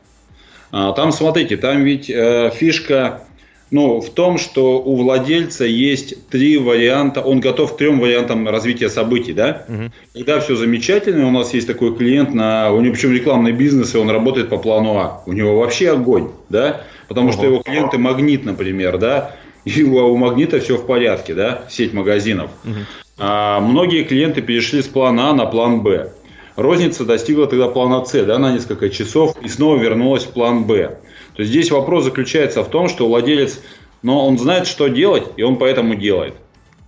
А, 0.71 0.91
там, 0.91 1.13
смотрите, 1.13 1.55
там 1.55 1.83
ведь 1.83 2.09
э, 2.09 2.51
фишка 2.53 3.23
ну, 3.71 3.99
в 3.99 4.09
том, 4.11 4.37
что 4.37 4.79
у 4.79 4.95
владельца 4.95 5.65
есть 5.65 6.29
три 6.29 6.57
варианта, 6.57 7.21
он 7.21 7.39
готов 7.39 7.73
к 7.73 7.77
трем 7.77 7.99
вариантам 7.99 8.47
развития 8.47 8.89
событий, 8.89 9.33
да? 9.33 9.65
Угу. 9.67 9.91
Когда 10.13 10.39
все 10.39 10.55
замечательно, 10.55 11.27
у 11.27 11.31
нас 11.31 11.53
есть 11.53 11.65
такой 11.65 11.95
клиент, 11.95 12.33
на, 12.33 12.71
у 12.71 12.79
него 12.81 12.93
причем 12.93 13.11
рекламный 13.11 13.51
бизнес, 13.51 13.95
и 13.95 13.97
он 13.97 14.09
работает 14.09 14.49
по 14.49 14.57
плану 14.57 14.97
А. 14.97 15.23
У 15.25 15.33
него 15.33 15.59
вообще 15.59 15.91
огонь, 15.91 16.29
да? 16.49 16.81
Потому 17.07 17.29
угу. 17.29 17.33
что 17.33 17.45
его 17.45 17.59
клиенты 17.59 17.97
магнит, 17.97 18.45
например, 18.45 18.97
да? 18.97 19.35
И 19.65 19.83
у, 19.83 19.95
у 19.95 20.15
магнита 20.15 20.59
все 20.59 20.77
в 20.77 20.85
порядке, 20.85 21.33
да? 21.33 21.63
Сеть 21.69 21.91
магазинов. 21.91 22.51
Угу. 22.63 22.73
А 23.17 23.59
многие 23.61 24.03
клиенты 24.03 24.41
перешли 24.41 24.81
с 24.81 24.87
плана 24.87 25.31
А 25.31 25.33
на 25.33 25.45
план 25.45 25.81
Б. 25.81 26.11
Розница 26.55 27.03
достигла 27.03 27.47
тогда 27.47 27.67
плана 27.67 28.05
С, 28.05 28.25
да, 28.25 28.37
на 28.39 28.53
несколько 28.53 28.89
часов 28.89 29.35
и 29.41 29.47
снова 29.49 29.77
вернулась 29.77 30.23
в 30.23 30.29
план 30.29 30.63
Б. 30.65 30.97
То 31.35 31.41
есть 31.41 31.51
здесь 31.51 31.71
вопрос 31.71 32.05
заключается 32.05 32.63
в 32.63 32.69
том, 32.69 32.87
что 32.87 33.07
владелец, 33.07 33.59
но 34.03 34.25
он 34.25 34.37
знает, 34.37 34.67
что 34.67 34.87
делать, 34.87 35.25
и 35.35 35.43
он 35.43 35.57
поэтому 35.57 35.95
делает. 35.95 36.35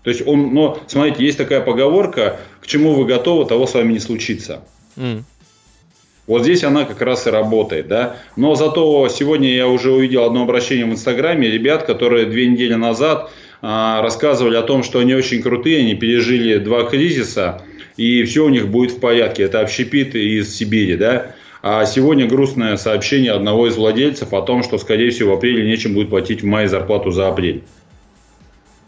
То 0.03 0.09
есть 0.09 0.25
он, 0.25 0.53
но 0.53 0.79
смотрите, 0.87 1.25
есть 1.25 1.37
такая 1.37 1.59
поговорка, 1.59 2.39
к 2.61 2.67
чему 2.67 2.93
вы 2.93 3.05
готовы, 3.05 3.45
того 3.45 3.67
с 3.67 3.73
вами 3.73 3.93
не 3.93 3.99
случится. 3.99 4.63
Mm. 4.95 5.23
Вот 6.27 6.43
здесь 6.43 6.63
она 6.63 6.85
как 6.85 7.01
раз 7.01 7.25
и 7.27 7.29
работает, 7.29 7.87
да. 7.87 8.17
Но 8.35 8.55
зато 8.55 9.07
сегодня 9.09 9.53
я 9.53 9.67
уже 9.67 9.91
увидел 9.91 10.23
одно 10.23 10.43
обращение 10.43 10.85
в 10.85 10.91
Инстаграме 10.91 11.49
ребят, 11.49 11.85
которые 11.85 12.25
две 12.25 12.47
недели 12.47 12.73
назад 12.73 13.31
а, 13.61 14.01
рассказывали 14.01 14.55
о 14.57 14.61
том, 14.61 14.83
что 14.83 14.99
они 14.99 15.13
очень 15.15 15.41
крутые, 15.41 15.79
они 15.79 15.95
пережили 15.95 16.57
два 16.57 16.83
кризиса, 16.83 17.61
и 17.97 18.23
все 18.23 18.45
у 18.45 18.49
них 18.49 18.69
будет 18.69 18.91
в 18.91 18.99
порядке. 18.99 19.43
Это 19.43 19.59
общепит 19.59 20.15
из 20.15 20.55
Сибири, 20.55 20.95
да. 20.95 21.35
А 21.61 21.85
сегодня 21.85 22.27
грустное 22.27 22.77
сообщение 22.77 23.31
одного 23.31 23.67
из 23.67 23.75
владельцев 23.75 24.33
о 24.33 24.41
том, 24.41 24.63
что, 24.63 24.77
скорее 24.77 25.09
всего, 25.09 25.31
в 25.31 25.37
апреле 25.37 25.69
нечем 25.69 25.93
будет 25.93 26.09
платить 26.09 26.43
в 26.43 26.45
мае 26.45 26.67
зарплату 26.67 27.11
за 27.11 27.27
апрель. 27.27 27.63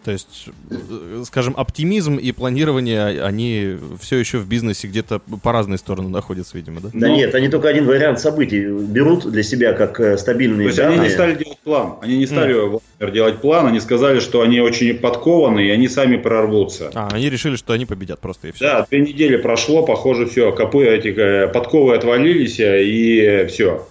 То 0.04 0.12
есть, 0.12 0.50
э, 0.70 1.24
скажем, 1.26 1.54
оптимизм 1.58 2.18
и 2.18 2.32
планирование, 2.32 3.24
они 3.24 3.78
все 4.00 4.18
еще 4.18 4.38
в 4.38 4.48
бизнесе 4.48 4.88
где-то 4.88 5.20
по 5.20 5.52
разные 5.52 5.78
стороны 5.78 6.10
находятся, 6.10 6.58
видимо, 6.58 6.82
да? 6.82 6.90
Да 6.94 7.08
Но... 7.08 7.16
нет, 7.16 7.36
они 7.36 7.50
только 7.50 7.68
один 7.68 7.86
вариант 7.86 8.20
событий 8.20 8.66
берут 8.66 9.30
для 9.30 9.44
себя 9.44 9.74
как 9.74 10.00
э, 10.00 10.18
стабильные 10.18 10.66
То 10.66 10.68
есть 10.68 10.78
данные. 10.78 11.00
они 11.00 11.08
не 11.08 11.14
стали 11.14 11.36
делать 11.36 11.60
план, 11.60 11.96
они 12.02 12.18
не 12.18 12.28
стали 12.28 12.56
mm. 12.56 13.12
делать 13.12 13.42
план, 13.42 13.68
они 13.68 13.80
сказали, 13.80 14.20
что 14.20 14.42
они 14.42 14.62
очень 14.62 14.94
подкованы 14.96 15.68
и 15.68 15.70
они 15.70 15.88
сами 15.88 16.18
прорвутся. 16.18 16.92
А, 16.94 17.10
они 17.12 17.30
решили, 17.30 17.56
что 17.56 17.74
они 17.74 17.86
победят 17.86 18.20
просто 18.20 18.48
и 18.48 18.52
все. 18.52 18.66
Да, 18.66 18.88
две 18.90 19.02
недели 19.02 19.38
прошло, 19.38 19.84
похоже, 19.84 20.26
все, 20.26 20.52
копы 20.52 20.86
эти, 20.86 21.08
э, 21.08 21.48
подковы 21.48 21.96
отвалились 21.96 22.58
и 22.60 23.46
все. 23.50 23.86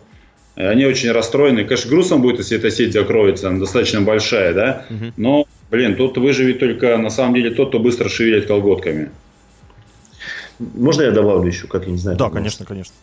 Они 0.59 0.85
очень 0.87 1.13
расстроены. 1.13 1.65
Конечно, 1.65 1.89
грустно 1.89 2.17
будет, 2.17 2.39
если 2.39 2.59
эта 2.59 2.71
сеть 2.73 2.93
закроется, 2.93 3.49
она 3.49 3.61
достаточно 3.61 4.01
большая, 4.01 4.53
да, 4.53 4.87
угу. 4.91 5.13
но 5.17 5.47
Блин, 5.71 5.97
тут 5.97 6.17
выживет 6.17 6.61
только 6.61 6.97
на 6.97 7.11
самом 7.11 7.35
деле 7.35 7.51
тот, 7.51 7.69
кто 7.69 7.79
быстро 7.79 8.09
шевелит 8.09 8.47
колготками. 8.47 9.11
Можно 10.59 11.03
я 11.03 11.11
добавлю 11.11 11.47
еще, 11.47 11.67
как 11.67 11.87
я 11.87 11.93
не 11.93 11.99
знаю? 11.99 12.17
Да, 12.17 12.31
конечно, 12.31 12.65
конечно. 12.65 12.95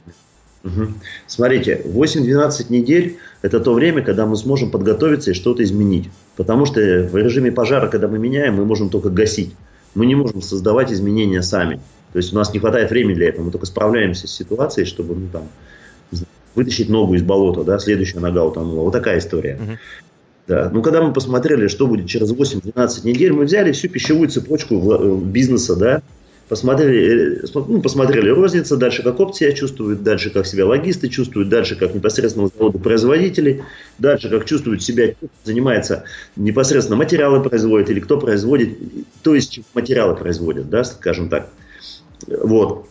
Угу. 0.64 0.88
Смотрите, 1.28 1.82
8-12 1.86 2.66
недель– 2.70 3.18
это 3.44 3.60
то 3.60 3.74
время, 3.74 4.02
когда 4.02 4.26
мы 4.26 4.36
сможем 4.36 4.72
подготовиться 4.72 5.32
и 5.32 5.34
что-то 5.36 5.64
изменить. 5.64 6.10
Потому 6.36 6.66
что 6.66 6.80
в 6.80 7.16
режиме 7.16 7.52
пожара, 7.52 7.88
когда 7.88 8.08
мы 8.08 8.18
меняем, 8.18 8.56
мы 8.56 8.66
можем 8.66 8.90
только 8.90 9.10
гасить. 9.10 9.56
Мы 9.94 10.08
не 10.08 10.16
можем 10.16 10.42
создавать 10.42 10.92
изменения 10.92 11.44
сами. 11.44 11.80
То 12.14 12.18
есть 12.18 12.34
у 12.34 12.36
нас 12.36 12.52
не 12.52 12.60
хватает 12.60 12.90
времени 12.90 13.14
для 13.14 13.30
этого. 13.30 13.46
Мы 13.46 13.52
только 13.52 13.68
справляемся 13.68 14.28
с 14.28 14.32
ситуацией, 14.32 14.86
чтобы 14.88 15.16
ну, 15.16 15.28
там, 15.32 15.48
вытащить 16.56 16.90
ногу 16.90 17.14
из 17.14 17.22
болота, 17.22 17.64
да, 17.64 17.78
следующая 17.78 18.20
нога 18.20 18.44
утонула. 18.44 18.82
Вот 18.82 18.92
такая 18.92 19.20
история. 19.20 19.60
Угу. 19.62 19.78
Да. 20.48 20.70
Ну, 20.72 20.82
когда 20.84 21.02
мы 21.02 21.12
посмотрели, 21.12 21.68
что 21.68 21.88
будет 21.88 22.08
через 22.08 22.32
8-12 22.32 23.06
недель, 23.06 23.34
мы 23.34 23.46
взяли 23.46 23.72
всю 23.72 23.90
пищевую 23.90 24.30
цепочку 24.30 24.76
э, 24.94 25.18
бизнеса, 25.18 25.76
да, 25.76 26.02
посмотрели, 26.48 27.44
э, 27.44 27.48
ну, 27.54 27.82
посмотрели 27.82 28.30
розница, 28.30 28.78
дальше 28.78 29.02
как 29.02 29.20
опция 29.20 29.54
чувствуют, 29.54 30.04
дальше 30.04 30.30
как 30.30 30.46
себя 30.46 30.68
логисты 30.68 31.10
чувствуют, 31.10 31.50
дальше 31.50 31.76
как 31.76 31.96
непосредственно 31.96 32.50
заводы 32.56 32.78
производители, 32.78 33.64
дальше 33.98 34.30
как 34.30 34.46
чувствуют 34.46 34.84
себя, 34.84 35.14
кто 35.14 35.28
занимается 35.44 36.04
непосредственно 36.36 36.98
материалы 36.98 37.42
производит 37.42 37.90
или 37.90 38.00
кто 38.00 38.20
производит, 38.20 38.78
то 39.24 39.34
есть 39.34 39.62
материалы 39.74 40.16
производят, 40.16 40.70
да, 40.70 40.84
скажем 40.84 41.30
так. 41.30 41.50
Вот. 42.28 42.88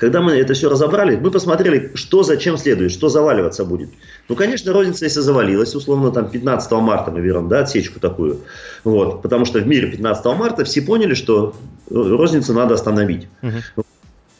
Когда 0.00 0.22
мы 0.22 0.32
это 0.32 0.54
все 0.54 0.70
разобрали, 0.70 1.16
мы 1.16 1.30
посмотрели, 1.30 1.90
что 1.92 2.22
зачем 2.22 2.56
следует, 2.56 2.90
что 2.90 3.10
заваливаться 3.10 3.66
будет. 3.66 3.90
Ну, 4.30 4.34
конечно, 4.34 4.72
розница, 4.72 5.04
если 5.04 5.20
завалилась, 5.20 5.74
условно, 5.74 6.10
там 6.10 6.30
15 6.30 6.72
марта 6.72 7.10
мы 7.10 7.20
берем, 7.20 7.50
да, 7.50 7.60
отсечку 7.60 8.00
такую. 8.00 8.40
Вот, 8.82 9.20
потому 9.20 9.44
что 9.44 9.58
в 9.58 9.66
мире 9.66 9.90
15 9.90 10.24
марта 10.38 10.64
все 10.64 10.80
поняли, 10.80 11.12
что 11.12 11.54
розницу 11.90 12.54
надо 12.54 12.76
остановить. 12.76 13.28
Угу. 13.42 13.84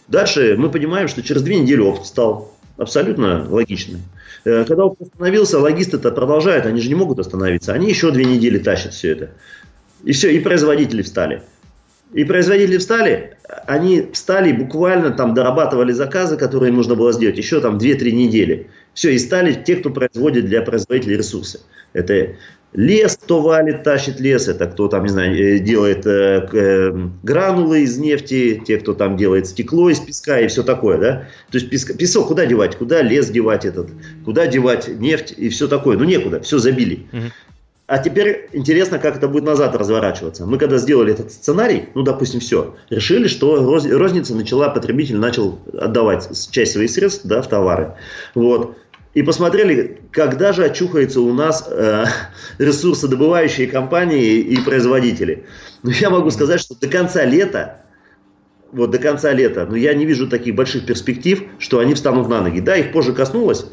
Дальше 0.08 0.56
мы 0.56 0.70
понимаем, 0.70 1.08
что 1.08 1.22
через 1.22 1.42
две 1.42 1.60
недели 1.60 1.80
опыт 1.80 2.06
стал 2.06 2.54
абсолютно 2.78 3.46
логичным. 3.50 4.00
Э, 4.46 4.64
когда 4.64 4.86
опыт 4.86 5.08
остановился, 5.08 5.58
логисты 5.58 5.98
это 5.98 6.10
продолжают, 6.10 6.64
они 6.64 6.80
же 6.80 6.88
не 6.88 6.94
могут 6.94 7.18
остановиться. 7.18 7.74
Они 7.74 7.90
еще 7.90 8.10
две 8.12 8.24
недели 8.24 8.56
тащат 8.56 8.94
все 8.94 9.10
это. 9.10 9.30
И 10.04 10.12
все, 10.12 10.30
и 10.30 10.40
производители 10.40 11.02
встали. 11.02 11.42
И 12.12 12.24
производители 12.24 12.78
встали, 12.78 13.36
они 13.66 14.08
встали 14.12 14.52
буквально 14.52 15.10
там 15.10 15.32
дорабатывали 15.32 15.92
заказы, 15.92 16.36
которые 16.36 16.72
нужно 16.72 16.96
было 16.96 17.12
сделать, 17.12 17.38
еще 17.38 17.60
там 17.60 17.78
2-3 17.78 18.10
недели. 18.10 18.68
Все, 18.94 19.10
и 19.10 19.18
стали 19.18 19.52
те, 19.52 19.76
кто 19.76 19.90
производит 19.90 20.46
для 20.46 20.62
производителей 20.62 21.16
ресурсы. 21.16 21.60
Это 21.92 22.34
лес, 22.72 23.16
кто 23.16 23.40
валит, 23.40 23.82
тащит 23.82 24.20
лес, 24.20 24.48
это 24.48 24.66
кто 24.66 24.88
там, 24.88 25.04
не 25.04 25.08
знаю, 25.08 25.34
э, 25.36 25.58
делает 25.58 26.06
э, 26.06 26.48
э, 26.52 27.08
гранулы 27.22 27.82
из 27.82 27.98
нефти, 27.98 28.62
те, 28.64 28.78
кто 28.78 28.94
там 28.94 29.16
делает 29.16 29.46
стекло 29.46 29.90
из 29.90 30.00
песка 30.00 30.40
и 30.40 30.48
все 30.48 30.62
такое, 30.62 30.98
да. 30.98 31.28
То 31.50 31.58
есть 31.58 31.70
песк, 31.70 31.96
песок 31.96 32.28
куда 32.28 32.46
девать, 32.46 32.76
куда 32.76 33.02
лес 33.02 33.28
девать 33.28 33.64
этот, 33.64 33.90
куда 34.24 34.46
девать 34.46 34.88
нефть 34.88 35.34
и 35.36 35.48
все 35.48 35.66
такое. 35.68 35.96
Ну 35.96 36.04
некуда, 36.04 36.40
все 36.40 36.58
забили. 36.58 37.06
Угу. 37.12 37.22
А 37.90 37.98
теперь 37.98 38.48
интересно, 38.52 39.00
как 39.00 39.16
это 39.16 39.26
будет 39.26 39.42
назад 39.42 39.74
разворачиваться. 39.74 40.46
Мы 40.46 40.58
когда 40.58 40.78
сделали 40.78 41.12
этот 41.12 41.32
сценарий, 41.32 41.88
ну, 41.96 42.02
допустим, 42.02 42.38
все, 42.38 42.76
решили, 42.88 43.26
что 43.26 43.56
розница 43.66 44.36
начала, 44.36 44.68
потребитель 44.68 45.16
начал 45.16 45.58
отдавать 45.76 46.30
часть 46.52 46.74
своих 46.74 46.88
средств 46.88 47.22
да, 47.24 47.42
в 47.42 47.48
товары. 47.48 47.94
Вот. 48.36 48.76
И 49.14 49.22
посмотрели, 49.22 50.02
когда 50.12 50.52
же 50.52 50.66
очухаются 50.66 51.20
у 51.20 51.32
нас 51.32 51.66
э, 51.68 52.04
ресурсодобывающие 52.58 53.66
компании 53.66 54.36
и 54.38 54.60
производители. 54.60 55.46
Ну, 55.82 55.90
я 55.90 56.10
могу 56.10 56.30
сказать, 56.30 56.60
что 56.60 56.78
до 56.78 56.86
конца 56.86 57.24
лета, 57.24 57.82
вот 58.70 58.92
до 58.92 58.98
конца 58.98 59.32
лета, 59.32 59.66
но 59.68 59.74
я 59.74 59.94
не 59.94 60.06
вижу 60.06 60.28
таких 60.28 60.54
больших 60.54 60.86
перспектив, 60.86 61.42
что 61.58 61.80
они 61.80 61.94
встанут 61.94 62.28
на 62.28 62.40
ноги. 62.40 62.60
Да, 62.60 62.76
их 62.76 62.92
позже 62.92 63.12
коснулось, 63.12 63.66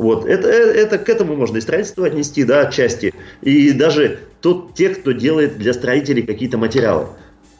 вот. 0.00 0.24
Это, 0.24 0.48
э, 0.48 0.72
это 0.72 0.96
к 0.96 1.10
этому 1.10 1.36
можно 1.36 1.58
и 1.58 1.60
строительство 1.60 2.06
отнести, 2.06 2.44
да, 2.44 2.62
отчасти. 2.62 3.12
И 3.42 3.72
даже 3.72 4.20
тот, 4.40 4.72
те, 4.72 4.88
кто 4.88 5.12
делает 5.12 5.58
для 5.58 5.74
строителей 5.74 6.22
какие-то 6.22 6.56
материалы. 6.56 7.08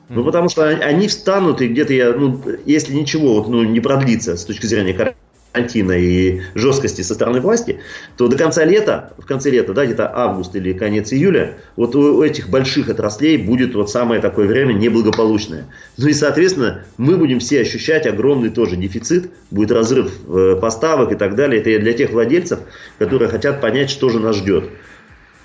Ну, 0.09 0.25
потому 0.25 0.49
что 0.49 0.66
они 0.66 1.06
встанут, 1.06 1.61
и 1.61 1.68
где-то 1.68 1.92
я, 1.92 2.14
ну, 2.14 2.42
если 2.64 2.94
ничего 2.94 3.35
вот, 3.35 3.49
ну, 3.49 3.62
не 3.62 3.78
продлится 3.80 4.38
с 4.38 4.47
точки 4.47 4.64
зрения 4.64 5.14
карантина 5.52 5.92
и 5.92 6.40
жесткости 6.54 7.02
со 7.02 7.14
стороны 7.14 7.40
власти, 7.40 7.80
то 8.16 8.28
до 8.28 8.37
конца 8.37 8.64
лета, 8.64 9.12
в 9.19 9.26
конце 9.26 9.50
лета, 9.50 9.73
да, 9.73 9.85
где-то 9.85 10.11
август 10.14 10.54
или 10.54 10.73
конец 10.73 11.12
июля, 11.12 11.54
вот 11.76 11.95
у 11.97 12.23
этих 12.23 12.49
больших 12.49 12.88
отраслей 12.88 13.37
будет 13.37 13.75
вот 13.75 13.90
самое 13.90 14.21
такое 14.21 14.47
время 14.47 14.73
неблагополучное. 14.73 15.66
Ну 15.97 16.09
и, 16.09 16.12
соответственно, 16.12 16.85
мы 16.97 17.16
будем 17.16 17.40
все 17.40 17.61
ощущать 17.61 18.07
огромный 18.07 18.50
тоже 18.50 18.76
дефицит, 18.76 19.30
будет 19.50 19.73
разрыв 19.73 20.12
э, 20.28 20.57
поставок 20.61 21.12
и 21.12 21.16
так 21.16 21.35
далее. 21.35 21.61
Это 21.61 21.83
для 21.83 21.92
тех 21.92 22.11
владельцев, 22.11 22.61
которые 22.99 23.28
хотят 23.28 23.61
понять, 23.61 23.90
что 23.90 24.09
же 24.09 24.21
нас 24.21 24.37
ждет. 24.37 24.71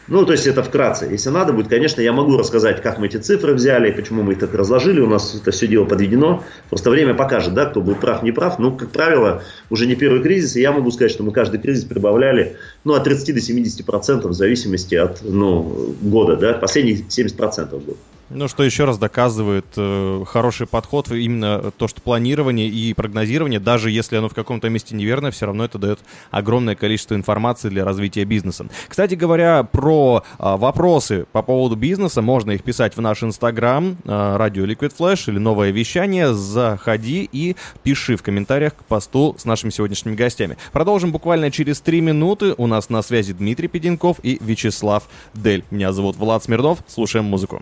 Ну, 0.08 0.26
то 0.26 0.34
есть 0.34 0.46
это 0.46 0.62
вкратце. 0.62 1.06
Если 1.06 1.30
надо 1.30 1.52
будет, 1.52 1.68
конечно, 1.68 2.00
я 2.00 2.14
могу 2.14 2.38
рассказать, 2.38 2.82
как 2.82 3.00
мы 3.00 3.08
эти 3.08 3.18
цифры 3.18 3.54
взяли, 3.54 3.90
почему 3.90 4.22
мы 4.22 4.34
их 4.34 4.40
так 4.40 4.54
разложили. 4.54 5.02
У 5.02 5.08
нас 5.08 5.34
это 5.34 5.52
все 5.52 5.68
дело 5.68 5.86
подведено. 5.86 6.44
Просто 6.70 6.92
время 6.92 7.16
покажет, 7.16 7.54
да, 7.56 7.66
кто 7.66 7.82
будет 7.82 8.00
прав, 8.00 8.22
не 8.22 8.32
прав. 8.32 8.60
Ну, 8.60 8.72
как 8.72 8.92
правило, 8.92 9.42
уже 9.70 9.88
не 9.88 9.96
первый 9.96 10.22
кризис, 10.22 10.56
и 10.56 10.62
я 10.62 10.72
могу 10.72 10.92
сказать, 10.92 11.12
что 11.12 11.24
мы 11.24 11.32
каждый 11.32 11.60
кризис 11.60 11.86
прибавляли 11.86 12.56
ну, 12.84 12.94
от 12.94 13.04
30 13.04 13.34
до 13.34 13.42
70 13.42 13.86
процентов 13.86 14.32
в 14.32 14.36
зависимости 14.36 14.96
от 14.96 15.22
ну, 15.24 15.96
года, 16.02 16.36
да, 16.36 16.54
последних 16.54 17.12
70 17.12 17.36
процентов 17.36 17.84
был. 17.84 17.98
Ну, 18.30 18.48
что 18.48 18.64
еще 18.64 18.86
раз 18.86 18.98
доказывает 18.98 19.66
э, 19.78 20.24
хороший 20.28 20.66
подход, 20.66 21.12
именно 21.12 21.72
то, 21.78 21.88
что 21.88 22.02
планирование 22.02 22.68
и 22.68 22.94
прогнозирование, 22.96 23.60
даже 23.60 23.92
если 23.92 24.16
оно 24.18 24.30
в 24.30 24.34
каком-то 24.34 24.68
месте 24.68 24.96
неверно, 24.96 25.30
все 25.30 25.46
равно 25.46 25.64
это 25.66 25.78
дает 25.78 26.00
огромное 26.32 26.76
количество 26.76 27.14
информации 27.14 27.70
для 27.70 27.86
развития 27.86 28.26
бизнеса. 28.26 28.66
Кстати 28.88 29.14
говоря, 29.14 29.64
про 29.64 30.24
э, 30.40 30.56
вопросы 30.58 31.28
по 31.32 31.44
поводу 31.44 31.76
бизнеса, 31.76 32.24
можно 32.24 32.52
их 32.52 32.64
писать 32.64 32.98
в 32.98 33.02
наш 33.02 33.22
инстаграм, 33.22 33.96
э, 34.04 34.10
Liquid 34.10 34.94
Flash 34.98 35.30
или 35.30 35.38
новое 35.38 35.70
вещание. 35.70 36.34
Заходи 36.34 37.30
и 37.32 37.56
пиши 37.84 38.18
в 38.18 38.24
комментариях 38.24 38.76
к 38.76 38.84
посту 38.86 39.36
с 39.38 39.46
нашими 39.46 39.70
сегодняшними 39.70 40.16
гостями. 40.16 40.58
Продолжим 40.72 41.12
буквально 41.12 41.52
через 41.52 41.80
три 41.80 42.02
минуты. 42.02 42.56
У 42.58 42.66
нас 42.66 42.90
на 42.90 43.04
связи 43.04 43.34
Дмитрий 43.34 43.68
Педенков 43.68 44.18
и 44.24 44.40
Вячеслав 44.42 45.04
Дель. 45.36 45.64
Меня 45.70 45.94
зовут 45.94 46.16
Влад 46.16 46.44
Смирнов. 46.44 46.80
Слушаем 46.88 47.26
музыку. 47.26 47.62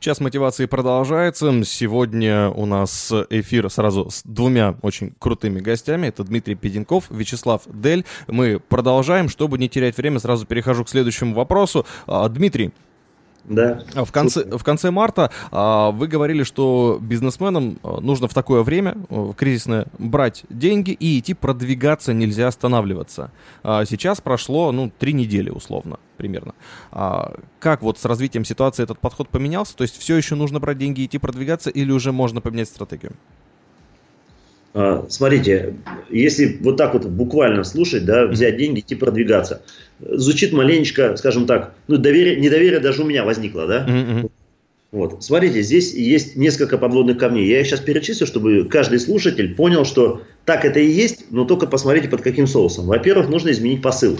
Час 0.00 0.18
мотивации 0.18 0.64
продолжается. 0.64 1.62
Сегодня 1.62 2.48
у 2.48 2.64
нас 2.64 3.12
эфир 3.28 3.68
сразу 3.68 4.08
с 4.08 4.22
двумя 4.24 4.74
очень 4.80 5.12
крутыми 5.18 5.60
гостями. 5.60 6.06
Это 6.06 6.24
Дмитрий 6.24 6.54
Педенков, 6.54 7.04
Вячеслав 7.10 7.64
Дель. 7.66 8.06
Мы 8.26 8.60
продолжаем. 8.60 9.28
Чтобы 9.28 9.58
не 9.58 9.68
терять 9.68 9.98
время, 9.98 10.18
сразу 10.18 10.46
перехожу 10.46 10.86
к 10.86 10.88
следующему 10.88 11.34
вопросу. 11.34 11.84
А, 12.06 12.26
Дмитрий, 12.30 12.70
да. 13.44 13.82
В 13.94 14.12
конце, 14.12 14.44
в 14.44 14.62
конце 14.62 14.90
марта 14.90 15.30
а, 15.50 15.90
вы 15.90 16.06
говорили, 16.08 16.42
что 16.42 16.98
бизнесменам 17.00 17.78
а, 17.82 18.00
нужно 18.00 18.28
в 18.28 18.34
такое 18.34 18.62
время, 18.62 18.96
в 19.08 19.34
кризисное, 19.34 19.86
брать 19.98 20.44
деньги 20.48 20.90
и 20.90 21.18
идти 21.18 21.34
продвигаться, 21.34 22.12
нельзя 22.12 22.48
останавливаться. 22.48 23.30
А 23.62 23.84
сейчас 23.84 24.20
прошло, 24.20 24.72
ну, 24.72 24.90
три 24.98 25.12
недели 25.12 25.50
условно, 25.50 25.98
примерно. 26.16 26.54
А, 26.92 27.34
как 27.58 27.82
вот 27.82 27.98
с 27.98 28.04
развитием 28.04 28.44
ситуации 28.44 28.82
этот 28.82 28.98
подход 28.98 29.28
поменялся? 29.28 29.76
То 29.76 29.82
есть 29.82 29.98
все 29.98 30.16
еще 30.16 30.34
нужно 30.34 30.60
брать 30.60 30.78
деньги 30.78 31.00
и 31.02 31.06
идти 31.06 31.18
продвигаться 31.18 31.70
или 31.70 31.90
уже 31.90 32.12
можно 32.12 32.40
поменять 32.40 32.68
стратегию? 32.68 33.12
А, 34.72 35.06
смотрите, 35.08 35.74
если 36.10 36.58
вот 36.62 36.76
так 36.76 36.94
вот 36.94 37.04
буквально 37.06 37.64
слушать, 37.64 38.04
да, 38.04 38.26
взять 38.26 38.56
деньги, 38.56 38.80
идти 38.80 38.94
продвигаться, 38.94 39.62
звучит 40.02 40.52
маленечко, 40.52 41.16
скажем 41.16 41.46
так, 41.46 41.74
ну, 41.88 41.96
доверие, 41.96 42.36
недоверие 42.36 42.80
даже 42.80 43.02
у 43.02 43.06
меня 43.06 43.24
возникло, 43.24 43.66
да? 43.66 43.86
Mm-hmm. 43.86 44.30
Вот. 44.92 45.22
Смотрите, 45.22 45.62
здесь 45.62 45.94
есть 45.94 46.34
несколько 46.34 46.76
подводных 46.76 47.18
камней. 47.18 47.46
Я 47.46 47.60
их 47.60 47.66
сейчас 47.66 47.80
перечислю, 47.80 48.26
чтобы 48.26 48.64
каждый 48.64 48.98
слушатель 48.98 49.54
понял, 49.54 49.84
что 49.84 50.22
так 50.44 50.64
это 50.64 50.80
и 50.80 50.90
есть, 50.90 51.26
но 51.30 51.44
только 51.44 51.66
посмотрите 51.66 52.08
под 52.08 52.22
каким 52.22 52.48
соусом. 52.48 52.86
Во-первых, 52.86 53.28
нужно 53.28 53.50
изменить 53.50 53.82
посыл. 53.82 54.18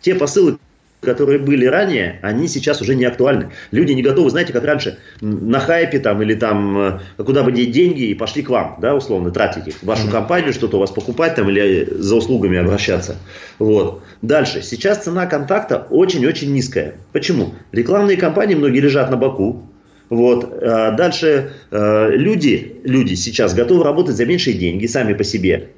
Те 0.00 0.14
посылы, 0.14 0.58
которые 1.02 1.40
были 1.40 1.66
ранее, 1.66 2.18
они 2.22 2.48
сейчас 2.48 2.80
уже 2.80 2.94
не 2.94 3.04
актуальны. 3.04 3.50
Люди 3.72 3.92
не 3.92 4.02
готовы, 4.02 4.30
знаете, 4.30 4.52
как 4.52 4.64
раньше, 4.64 4.98
на 5.20 5.58
хайпе 5.58 5.98
там 5.98 6.22
или 6.22 6.34
там 6.34 6.78
э, 6.78 7.22
куда 7.24 7.42
бы 7.42 7.50
деть 7.50 7.72
деньги 7.72 8.04
и 8.04 8.14
пошли 8.14 8.42
к 8.42 8.48
вам, 8.48 8.78
да, 8.80 8.94
условно, 8.94 9.30
тратить 9.30 9.66
их, 9.66 9.82
вашу 9.82 10.06
mm-hmm. 10.06 10.12
компанию, 10.12 10.52
что-то 10.52 10.76
у 10.76 10.80
вас 10.80 10.90
покупать 10.92 11.34
там 11.34 11.50
или 11.50 11.88
за 11.90 12.16
услугами 12.16 12.58
обращаться. 12.58 13.16
Вот. 13.58 14.02
Дальше. 14.22 14.62
Сейчас 14.62 15.02
цена 15.02 15.26
контакта 15.26 15.86
очень-очень 15.90 16.52
низкая. 16.52 16.94
Почему? 17.12 17.54
Рекламные 17.72 18.16
кампании 18.16 18.54
многие 18.54 18.80
лежат 18.80 19.10
на 19.10 19.16
боку, 19.16 19.68
вот. 20.08 20.52
А 20.62 20.92
дальше 20.92 21.52
э, 21.70 22.10
люди, 22.12 22.76
люди 22.84 23.14
сейчас 23.14 23.54
готовы 23.54 23.82
работать 23.82 24.14
за 24.14 24.24
меньшие 24.26 24.56
деньги 24.56 24.86
сами 24.86 25.14
по 25.14 25.24
себе. 25.24 25.70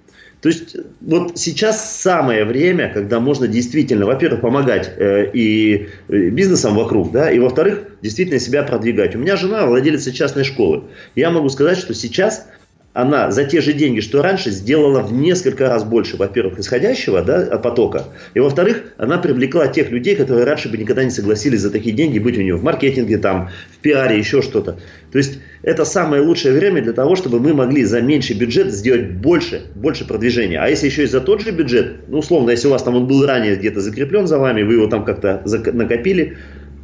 То 0.45 0.51
есть 0.51 0.77
вот 1.01 1.39
сейчас 1.39 2.03
самое 2.03 2.45
время, 2.45 2.93
когда 2.93 3.19
можно 3.19 3.49
действительно, 3.49 4.05
во-первых, 4.05 4.43
помогать 4.43 4.93
э, 4.95 5.31
и 5.33 5.89
э, 6.09 6.29
бизнесам 6.29 6.75
вокруг, 6.75 7.13
да, 7.13 7.31
и 7.31 7.39
во-вторых, 7.39 7.85
действительно 8.03 8.39
себя 8.39 8.63
продвигать. 8.63 9.17
У 9.17 9.19
меня 9.19 9.37
жена 9.37 9.65
владелица 9.65 10.13
частной 10.13 10.45
школы. 10.45 10.85
Я 11.15 11.31
могу 11.31 11.49
сказать, 11.49 11.79
что 11.79 11.95
сейчас 11.95 12.47
она 12.95 13.33
за 13.33 13.45
те 13.45 13.61
же 13.61 13.73
деньги, 13.73 13.99
что 13.99 14.23
раньше, 14.23 14.51
сделала 14.51 15.01
в 15.01 15.13
несколько 15.13 15.69
раз 15.69 15.83
больше, 15.85 16.17
во-первых, 16.17 16.61
исходящего 16.61 17.23
да, 17.23 17.59
потока, 17.59 18.05
и 18.35 18.41
во-вторых, 18.41 18.85
она 18.97 19.19
привлекла 19.19 19.67
тех 19.67 19.91
людей, 19.91 20.15
которые 20.15 20.45
раньше 20.45 20.71
бы 20.71 20.79
никогда 20.79 21.03
не 21.03 21.11
согласились 21.11 21.61
за 21.61 21.71
такие 21.71 21.95
деньги 21.95 22.21
быть 22.21 22.39
у 22.39 22.41
нее 22.41 22.55
в 22.55 22.63
маркетинге, 22.63 23.19
там, 23.19 23.51
в 23.73 23.79
пиаре, 23.79 24.17
еще 24.17 24.43
что-то. 24.43 24.79
То 25.11 25.19
есть 25.19 25.41
это 25.63 25.85
самое 25.85 26.23
лучшее 26.23 26.55
время 26.55 26.83
для 26.83 26.93
того, 26.93 27.17
чтобы 27.17 27.41
мы 27.41 27.53
могли 27.53 27.85
за 27.85 28.01
меньший 28.01 28.37
бюджет 28.37 28.73
сделать 28.73 29.11
больше, 29.11 29.63
больше 29.75 30.07
продвижения. 30.07 30.61
А 30.61 30.69
если 30.69 30.87
еще 30.87 31.03
и 31.03 31.07
за 31.07 31.21
тот 31.21 31.41
же 31.41 31.51
бюджет, 31.51 31.97
ну, 32.07 32.19
условно, 32.19 32.51
если 32.51 32.69
у 32.69 32.71
вас 32.71 32.85
там 32.85 32.95
он 32.95 33.09
был 33.09 33.27
ранее 33.27 33.57
где-то 33.57 33.81
закреплен 33.81 34.29
за 34.29 34.39
вами, 34.39 34.63
вы 34.63 34.75
его 34.75 34.87
там 34.87 35.05
как-то 35.05 35.43
накопили, 35.73 36.37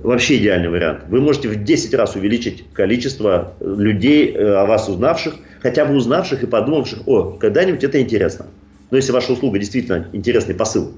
вообще 0.03 0.39
идеальный 0.39 0.71
вариант. 0.71 1.03
Вы 1.09 1.21
можете 1.21 1.49
в 1.49 1.63
10 1.63 1.95
раз 1.95 2.17
увеличить 2.17 2.65
количество 2.73 3.55
людей, 3.61 4.33
э, 4.33 4.55
о 4.55 4.67
вас 4.67 4.89
узнавших, 4.89 5.35
хотя 5.61 5.85
бы 5.85 5.95
узнавших 5.95 6.43
и 6.43 6.47
подумавших, 6.47 7.07
о, 7.07 7.33
когда-нибудь 7.33 7.85
это 7.85 8.01
интересно. 8.01 8.47
Но 8.91 8.97
если 8.97 9.13
ваша 9.13 9.33
услуга 9.33 9.59
действительно 9.59 10.09
интересный 10.13 10.55
посыл. 10.55 10.93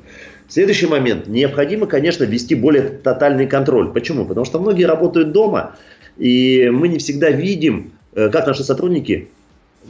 Следующий 0.48 0.86
момент. 0.86 1.26
Необходимо, 1.28 1.86
конечно, 1.86 2.24
ввести 2.24 2.54
более 2.54 2.82
тотальный 2.82 3.46
контроль. 3.46 3.92
Почему? 3.92 4.24
Потому 4.24 4.44
что 4.44 4.58
многие 4.60 4.84
работают 4.84 5.32
дома, 5.32 5.76
и 6.16 6.70
мы 6.72 6.88
не 6.88 6.98
всегда 6.98 7.30
видим, 7.30 7.92
э, 8.14 8.28
как 8.28 8.46
наши 8.46 8.64
сотрудники 8.64 9.28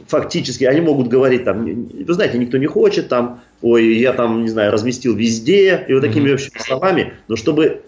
фактически, 0.07 0.63
они 0.63 0.81
могут 0.81 1.07
говорить 1.07 1.43
там, 1.43 1.65
вы 1.65 2.13
знаете, 2.13 2.37
никто 2.37 2.57
не 2.57 2.65
хочет 2.65 3.09
там, 3.09 3.41
ой, 3.61 3.95
я 3.95 4.13
там, 4.13 4.43
не 4.43 4.49
знаю, 4.49 4.71
разместил 4.71 5.15
везде, 5.15 5.85
и 5.87 5.93
вот 5.93 6.01
такими 6.01 6.29
mm-hmm. 6.29 6.33
общими 6.33 6.59
словами, 6.59 7.13
но 7.27 7.35
чтобы 7.35 7.81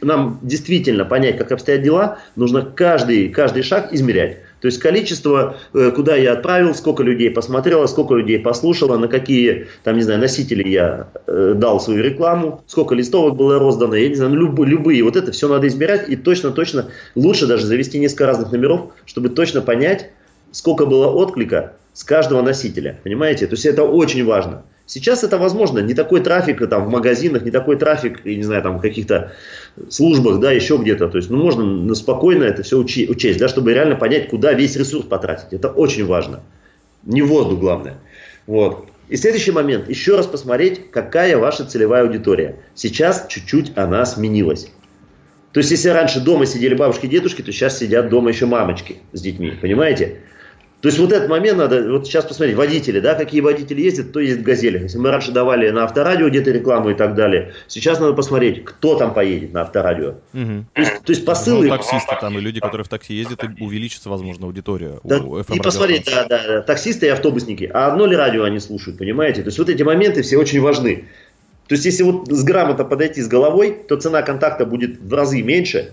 нам 0.00 0.38
действительно 0.42 1.04
понять, 1.04 1.38
как 1.38 1.52
обстоят 1.52 1.82
дела, 1.82 2.18
нужно 2.36 2.62
каждый, 2.62 3.28
каждый 3.28 3.62
шаг 3.62 3.92
измерять. 3.92 4.38
То 4.64 4.68
есть 4.68 4.78
количество, 4.78 5.58
э, 5.74 5.90
куда 5.90 6.16
я 6.16 6.32
отправил, 6.32 6.74
сколько 6.74 7.02
людей 7.02 7.30
посмотрело, 7.30 7.86
сколько 7.86 8.14
людей 8.14 8.38
послушало, 8.38 8.96
на 8.96 9.08
какие, 9.08 9.66
там, 9.82 9.96
не 9.96 10.00
знаю, 10.00 10.20
носители 10.20 10.66
я 10.66 11.08
э, 11.26 11.52
дал 11.54 11.78
свою 11.80 12.02
рекламу, 12.02 12.62
сколько 12.66 12.94
листовок 12.94 13.36
было 13.36 13.58
роздано, 13.58 13.94
я 13.94 14.08
не 14.08 14.14
знаю, 14.14 14.30
ну, 14.30 14.38
любые, 14.38 14.70
любые. 14.70 15.04
Вот 15.04 15.16
это 15.16 15.32
все 15.32 15.48
надо 15.48 15.66
измерять 15.66 16.08
и 16.08 16.16
точно-точно 16.16 16.86
лучше 17.14 17.46
даже 17.46 17.66
завести 17.66 17.98
несколько 17.98 18.24
разных 18.24 18.52
номеров, 18.52 18.94
чтобы 19.04 19.28
точно 19.28 19.60
понять, 19.60 20.12
сколько 20.50 20.86
было 20.86 21.08
отклика 21.08 21.74
с 21.92 22.02
каждого 22.02 22.40
носителя. 22.40 22.98
Понимаете? 23.04 23.46
То 23.46 23.56
есть 23.56 23.66
это 23.66 23.82
очень 23.82 24.24
важно. 24.24 24.62
Сейчас 24.86 25.24
это 25.24 25.38
возможно, 25.38 25.78
не 25.78 25.94
такой 25.94 26.20
трафик 26.20 26.68
там 26.68 26.84
в 26.84 26.90
магазинах, 26.90 27.42
не 27.42 27.50
такой 27.50 27.76
трафик, 27.76 28.20
я 28.24 28.36
не 28.36 28.42
знаю, 28.42 28.62
там 28.62 28.78
в 28.78 28.80
каких-то 28.82 29.32
службах, 29.88 30.40
да, 30.40 30.52
еще 30.52 30.76
где-то. 30.76 31.08
То 31.08 31.16
есть, 31.16 31.30
ну, 31.30 31.38
можно 31.38 31.94
спокойно 31.94 32.44
это 32.44 32.62
все 32.62 32.76
учесть, 32.78 33.38
да, 33.38 33.48
чтобы 33.48 33.72
реально 33.72 33.96
понять, 33.96 34.28
куда 34.28 34.52
весь 34.52 34.76
ресурс 34.76 35.06
потратить. 35.06 35.52
Это 35.52 35.68
очень 35.68 36.04
важно. 36.04 36.42
Не 37.02 37.22
воду 37.22 37.56
главное. 37.56 37.96
Вот. 38.46 38.88
И 39.08 39.16
следующий 39.16 39.52
момент. 39.52 39.88
Еще 39.88 40.16
раз 40.16 40.26
посмотреть, 40.26 40.90
какая 40.90 41.38
ваша 41.38 41.64
целевая 41.64 42.02
аудитория. 42.02 42.56
Сейчас 42.74 43.26
чуть-чуть 43.28 43.72
она 43.76 44.04
сменилась. 44.04 44.70
То 45.52 45.60
есть, 45.60 45.70
если 45.70 45.88
раньше 45.90 46.20
дома 46.20 46.46
сидели 46.46 46.74
бабушки 46.74 47.06
и 47.06 47.08
дедушки, 47.08 47.40
то 47.40 47.52
сейчас 47.52 47.78
сидят 47.78 48.08
дома 48.08 48.30
еще 48.30 48.46
мамочки 48.46 48.96
с 49.12 49.20
детьми. 49.20 49.52
Понимаете? 49.60 50.20
То 50.84 50.88
есть 50.88 50.98
вот 50.98 51.12
этот 51.12 51.30
момент 51.30 51.56
надо, 51.56 51.82
вот 51.92 52.06
сейчас 52.06 52.26
посмотреть, 52.26 52.58
водители, 52.58 53.00
да, 53.00 53.14
какие 53.14 53.40
водители 53.40 53.80
ездят, 53.80 54.08
кто 54.08 54.20
ездит 54.20 54.40
в 54.40 54.42
газелях. 54.42 54.82
Если 54.82 54.98
мы 54.98 55.10
раньше 55.10 55.32
давали 55.32 55.70
на 55.70 55.84
авторадио 55.84 56.28
где-то 56.28 56.50
рекламу 56.50 56.90
и 56.90 56.94
так 56.94 57.14
далее, 57.14 57.54
сейчас 57.68 58.00
надо 58.00 58.12
посмотреть, 58.12 58.66
кто 58.66 58.94
там 58.94 59.14
поедет 59.14 59.54
на 59.54 59.62
авторадио. 59.62 60.16
Угу. 60.34 60.66
То, 60.74 60.80
есть, 60.82 60.92
то 61.02 61.10
есть 61.10 61.24
посылы... 61.24 61.68
Ну, 61.68 61.76
таксисты 61.78 62.14
там 62.20 62.36
и 62.36 62.42
люди, 62.42 62.60
которые 62.60 62.84
в 62.84 62.90
такси 62.90 63.14
ездят, 63.14 63.42
и 63.44 63.64
увеличится, 63.64 64.10
возможно, 64.10 64.44
аудитория. 64.44 65.00
Да, 65.04 65.20
у 65.20 65.38
и 65.40 65.58
посмотреть, 65.58 66.04
да, 66.04 66.26
да, 66.28 66.42
да, 66.46 66.60
таксисты 66.60 67.06
и 67.06 67.08
автобусники. 67.08 67.70
А 67.72 67.86
одно 67.86 68.04
ли 68.04 68.14
радио 68.14 68.42
они 68.42 68.58
слушают, 68.58 68.98
понимаете? 68.98 69.40
То 69.40 69.48
есть 69.48 69.58
вот 69.58 69.70
эти 69.70 69.82
моменты 69.82 70.20
все 70.20 70.36
очень 70.36 70.60
важны. 70.60 71.06
То 71.66 71.76
есть 71.76 71.86
если 71.86 72.02
вот 72.02 72.28
с 72.28 72.44
грамотно 72.44 72.84
подойти 72.84 73.22
с 73.22 73.26
головой, 73.26 73.74
то 73.88 73.96
цена 73.96 74.20
контакта 74.20 74.66
будет 74.66 75.00
в 75.00 75.14
разы 75.14 75.40
меньше, 75.40 75.92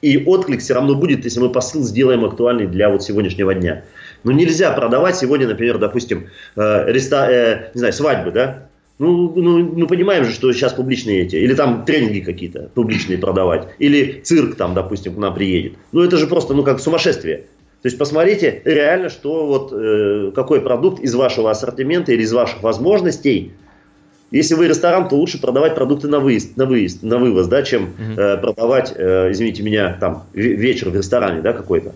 и 0.00 0.18
отклик 0.18 0.62
все 0.62 0.74
равно 0.74 0.96
будет, 0.96 1.24
если 1.24 1.38
мы 1.38 1.48
посыл 1.48 1.84
сделаем 1.84 2.24
актуальный 2.24 2.66
для 2.66 2.90
вот 2.90 3.04
сегодняшнего 3.04 3.54
дня. 3.54 3.84
Но 4.24 4.32
нельзя 4.32 4.70
продавать 4.72 5.16
сегодня, 5.16 5.48
например, 5.48 5.78
допустим, 5.78 6.28
э, 6.56 6.92
реста, 6.92 7.30
э, 7.30 7.70
не 7.74 7.78
знаю, 7.78 7.92
свадьбы, 7.92 8.30
да? 8.30 8.68
Ну, 8.98 9.32
ну, 9.34 9.58
мы 9.58 9.86
понимаем 9.86 10.24
же, 10.24 10.32
что 10.32 10.52
сейчас 10.52 10.74
публичные 10.74 11.22
эти, 11.22 11.36
или 11.36 11.54
там 11.54 11.84
тренинги 11.84 12.20
какие-то 12.20 12.70
публичные 12.74 13.18
продавать, 13.18 13.66
или 13.78 14.20
цирк 14.22 14.54
там, 14.54 14.74
допустим, 14.74 15.14
к 15.14 15.18
нам 15.18 15.34
приедет. 15.34 15.72
Ну, 15.90 16.02
это 16.02 16.16
же 16.18 16.26
просто, 16.26 16.54
ну, 16.54 16.62
как 16.62 16.78
сумасшествие. 16.78 17.46
То 17.82 17.86
есть 17.86 17.98
посмотрите 17.98 18.62
реально, 18.64 19.08
что 19.08 19.44
вот, 19.46 19.72
э, 19.72 20.30
какой 20.34 20.60
продукт 20.60 21.00
из 21.00 21.14
вашего 21.16 21.50
ассортимента 21.50 22.12
или 22.12 22.22
из 22.22 22.32
ваших 22.32 22.62
возможностей 22.62 23.52
Если 24.30 24.54
вы 24.54 24.66
ресторан, 24.68 25.08
то 25.08 25.16
лучше 25.16 25.38
продавать 25.38 25.74
продукты 25.74 26.08
на 26.08 26.18
выезд, 26.18 26.56
на 26.56 26.64
выезд, 26.64 27.02
на 27.02 27.18
вывоз, 27.18 27.48
да, 27.48 27.62
чем 27.62 27.90
э, 28.16 28.38
продавать, 28.38 28.94
э, 28.96 29.30
извините 29.32 29.62
меня, 29.62 29.98
там 30.00 30.22
вечер 30.32 30.88
в 30.88 30.96
ресторане, 30.96 31.42
да, 31.42 31.52
какой-то. 31.52 31.92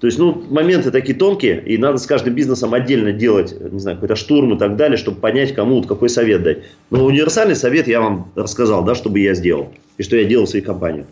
То 0.00 0.06
есть, 0.06 0.18
ну, 0.18 0.44
моменты 0.50 0.90
такие 0.90 1.16
тонкие, 1.16 1.62
и 1.64 1.78
надо 1.78 1.96
с 1.96 2.06
каждым 2.06 2.34
бизнесом 2.34 2.74
отдельно 2.74 3.12
делать, 3.12 3.54
не 3.72 3.80
знаю, 3.80 3.96
какой-то 3.96 4.14
штурм 4.14 4.54
и 4.54 4.58
так 4.58 4.76
далее, 4.76 4.98
чтобы 4.98 5.20
понять, 5.20 5.54
кому 5.54 5.76
вот 5.76 5.86
какой 5.86 6.10
совет 6.10 6.42
дать. 6.42 6.58
Но 6.90 7.06
универсальный 7.06 7.56
совет 7.56 7.88
я 7.88 8.00
вам 8.00 8.30
рассказал, 8.34 8.84
да, 8.84 8.94
чтобы 8.94 9.20
я 9.20 9.34
сделал, 9.34 9.72
и 9.96 10.02
что 10.02 10.16
я 10.16 10.24
делал 10.24 10.44
в 10.44 10.50
своей 10.50 10.64
компании. 10.64 11.06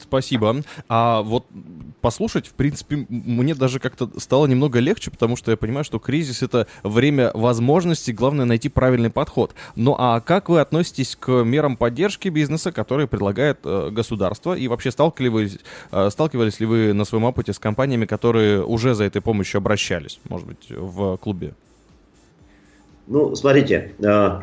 Спасибо. 0.00 0.62
А 0.88 1.22
вот 1.22 1.46
послушать, 2.00 2.46
в 2.46 2.54
принципе, 2.54 3.06
мне 3.08 3.54
даже 3.54 3.78
как-то 3.78 4.10
стало 4.18 4.46
немного 4.46 4.78
легче, 4.78 5.10
потому 5.10 5.36
что 5.36 5.50
я 5.50 5.56
понимаю, 5.56 5.84
что 5.84 5.98
кризис— 5.98 6.42
это 6.42 6.66
время 6.82 7.30
возможностей, 7.34 8.12
главное— 8.12 8.44
найти 8.46 8.68
правильный 8.68 9.10
подход. 9.10 9.54
Ну 9.76 9.94
а 9.98 10.20
как 10.20 10.48
вы 10.48 10.60
относитесь 10.60 11.16
к 11.16 11.30
мерам 11.44 11.76
поддержки 11.76 12.28
бизнеса, 12.28 12.72
которые 12.72 13.06
предлагает 13.06 13.58
э, 13.64 13.90
государство? 13.90 14.54
И 14.54 14.68
вообще 14.68 14.90
сталкивались, 14.90 15.58
э, 15.90 16.10
сталкивались 16.10 16.60
ли 16.60 16.66
вы 16.66 16.92
на 16.92 17.04
своем 17.04 17.24
опыте 17.24 17.52
с 17.52 17.58
компаниями, 17.58 18.06
которые 18.06 18.64
уже 18.64 18.94
за 18.94 19.04
этой 19.04 19.20
помощью 19.20 19.58
обращались, 19.58 20.20
может 20.28 20.46
быть, 20.46 20.70
в 20.70 21.16
клубе? 21.18 21.54
Ну, 23.06 23.34
смотрите, 23.34 23.92
э, 23.98 24.40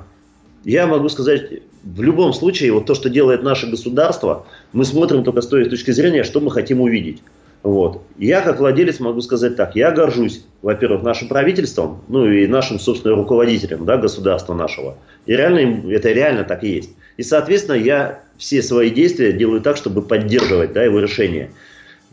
я 0.64 0.88
могу 0.88 1.10
сказать, 1.10 1.64
в 1.84 2.02
любом 2.02 2.34
случае, 2.34 2.72
вот 2.72 2.86
то, 2.86 2.96
что 2.96 3.10
делает 3.10 3.44
наше 3.44 3.68
государство, 3.68 4.46
мы 4.74 4.86
смотрим 4.86 5.24
только 5.24 5.42
с 5.42 5.48
той 5.48 5.66
точки 5.66 5.92
зрения, 5.92 6.24
что 6.24 6.40
мы 6.40 6.52
хотим 6.52 6.82
увидеть. 6.82 7.22
Вот. 7.64 8.04
Я, 8.18 8.42
как 8.42 8.60
владелец, 8.60 9.00
могу 9.00 9.22
сказать 9.22 9.56
так. 9.58 9.76
Я 9.76 9.92
горжусь, 9.92 10.46
во-первых, 10.62 11.04
нашим 11.04 11.28
правительством, 11.28 12.02
ну 12.08 12.26
и 12.26 12.48
нашим, 12.48 12.80
собственно, 12.80 13.16
руководителем 13.16 13.86
да, 13.86 13.98
государства 13.98 14.54
нашего. 14.54 14.98
И 15.26 15.34
реально, 15.34 15.92
это 15.92 16.12
реально 16.12 16.44
так 16.46 16.64
и 16.64 16.70
есть. 16.70 16.92
И, 17.18 17.24
соответственно, 17.24 17.76
я 17.76 18.22
все 18.38 18.62
свои 18.62 18.90
действия 18.90 19.34
делаю 19.34 19.60
так, 19.60 19.76
чтобы 19.76 20.02
поддерживать 20.02 20.72
да, 20.72 20.84
его 20.84 21.00
решение. 21.00 21.52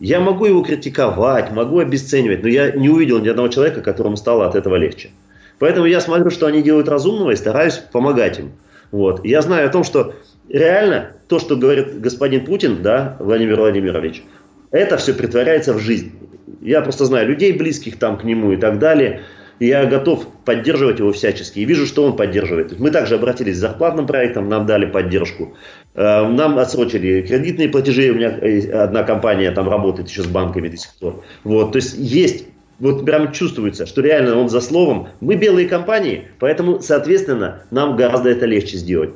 Я 0.00 0.20
могу 0.20 0.46
его 0.46 0.62
критиковать, 0.62 1.52
могу 1.52 1.79
обесценивать, 1.79 2.42
но 2.42 2.48
я 2.48 2.72
не 2.72 2.88
увидел 2.88 3.20
ни 3.20 3.29
одного 3.29 3.48
человека, 3.48 3.81
которому 3.83 4.16
стало 4.16 4.46
от 4.46 4.57
этого 4.57 4.74
легче. 4.74 5.11
Поэтому 5.59 5.87
я 5.87 6.00
смотрю, 6.00 6.31
что 6.31 6.46
они 6.46 6.61
делают 6.61 6.88
разумного 6.88 7.31
и 7.31 7.37
стараюсь 7.37 7.74
помогать 7.92 8.38
им. 8.40 8.52
Вот. 8.90 9.25
Я 9.25 9.42
знаю 9.42 9.68
о 9.68 9.72
том, 9.72 9.85
что 9.85 10.14
реально 10.49 11.12
то, 11.29 11.38
что 11.38 11.57
говорит 11.57 12.01
господин 12.01 12.44
Путин, 12.44 12.83
да, 12.83 13.16
Владимир 13.20 13.57
Владимирович, 13.57 14.22
это 14.70 14.96
все 14.96 15.14
притворяется 15.14 15.72
в 15.75 15.79
жизнь. 15.79 16.12
Я 16.61 16.81
просто 16.83 17.05
знаю 17.05 17.29
людей 17.29 17.53
близких 17.53 17.99
там 17.99 18.18
к 18.18 18.25
нему 18.25 18.53
и 18.53 18.57
так 18.57 18.79
далее. 18.79 19.22
Я 19.59 19.87
готов 19.87 20.27
поддерживать 20.44 20.99
его 20.99 21.12
всячески. 21.12 21.61
И 21.61 21.64
вижу, 21.64 21.87
что 21.87 22.05
он 22.05 22.16
поддерживает. 22.16 22.79
Мы 22.79 22.90
также 22.90 23.14
обратились 23.14 23.57
с 23.57 23.61
зарплатным 23.61 24.07
проектом, 24.07 24.49
нам 24.49 24.66
дали 24.66 24.85
поддержку. 24.85 25.57
Э, 25.94 26.29
нам 26.29 26.59
отсрочили 26.59 27.22
кредитные 27.22 27.70
платежи. 27.70 28.11
У 28.11 28.14
меня 28.14 28.38
э, 28.38 28.70
одна 28.70 29.03
компания 29.03 29.51
там 29.53 29.68
работает 29.68 30.11
еще 30.11 30.22
с 30.22 30.27
банками 30.27 30.68
до 30.68 30.77
сих 30.77 30.92
пор. 30.99 31.25
Вот, 31.44 31.72
то 31.72 31.77
есть 31.77 31.94
есть 31.96 32.44
вот 32.78 33.04
прям 33.04 33.32
чувствуется, 33.32 33.86
что 33.86 34.02
реально 34.02 34.36
он 34.36 34.48
за 34.48 34.60
словом. 34.60 35.08
Мы 35.20 35.36
белые 35.36 35.68
компании, 35.68 36.28
поэтому, 36.38 36.80
соответственно, 36.80 37.62
нам 37.70 37.96
гораздо 37.96 38.30
это 38.30 38.46
легче 38.46 38.76
сделать. 38.76 39.10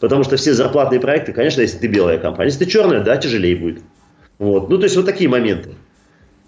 Потому 0.00 0.24
что 0.24 0.36
все 0.36 0.52
зарплатные 0.52 1.00
проекты, 1.00 1.32
конечно, 1.32 1.60
если 1.60 1.78
ты 1.78 1.86
белая 1.86 2.18
компания. 2.18 2.50
Если 2.50 2.64
ты 2.64 2.70
черная, 2.70 3.00
да, 3.00 3.16
тяжелее 3.16 3.54
будет. 3.54 3.82
Вот. 4.38 4.68
Ну, 4.68 4.78
то 4.78 4.84
есть 4.84 4.96
вот 4.96 5.06
такие 5.06 5.28
моменты. 5.28 5.70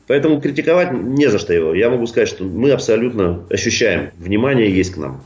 Поэтому 0.07 0.40
критиковать 0.40 0.92
не 0.92 1.29
за 1.29 1.38
что 1.38 1.53
его. 1.53 1.74
Я 1.74 1.88
могу 1.88 2.07
сказать, 2.07 2.29
что 2.29 2.44
мы 2.44 2.72
абсолютно 2.72 3.44
ощущаем, 3.50 4.11
внимание 4.18 4.74
есть 4.74 4.92
к 4.92 4.96
нам. 4.96 5.22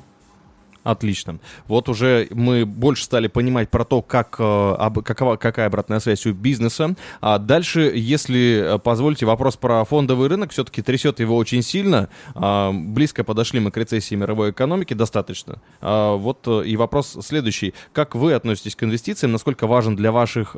Отлично. 0.85 1.39
Вот 1.67 1.89
уже 1.89 2.29
мы 2.31 2.65
больше 2.65 3.05
стали 3.05 3.27
понимать 3.27 3.69
про 3.69 3.85
то, 3.85 4.01
как, 4.01 4.37
э, 4.39 4.91
какова, 5.05 5.37
какая 5.37 5.67
обратная 5.67 6.01
связь 6.01 6.25
у 6.27 6.33
бизнеса. 6.33 6.95
А 7.21 7.39
дальше, 7.39 7.93
если 7.95 8.75
э, 8.75 8.79
позволите, 8.79 9.27
вопрос 9.27 9.57
про 9.57 9.85
фондовый 9.85 10.29
рынок. 10.29 10.53
Все-таки 10.53 10.81
трясет 10.81 11.21
его 11.21 11.37
очень 11.37 11.63
сильно. 11.63 12.09
А, 12.35 12.73
близко 12.73 13.25
подошли 13.25 13.61
мы 13.61 13.71
к 13.71 13.77
рецессии 13.77 14.15
мировой 14.15 14.51
экономики 14.53 14.95
достаточно. 14.95 15.61
А, 15.81 16.17
вот 16.17 16.47
э, 16.47 16.63
и 16.65 16.77
вопрос 16.77 17.19
следующий. 17.23 17.75
Как 17.93 18.15
вы 18.15 18.33
относитесь 18.33 18.77
к 18.77 18.85
инвестициям? 18.85 19.33
Насколько 19.33 19.67
важен 19.67 19.97
для 19.97 20.13
ваших 20.13 20.57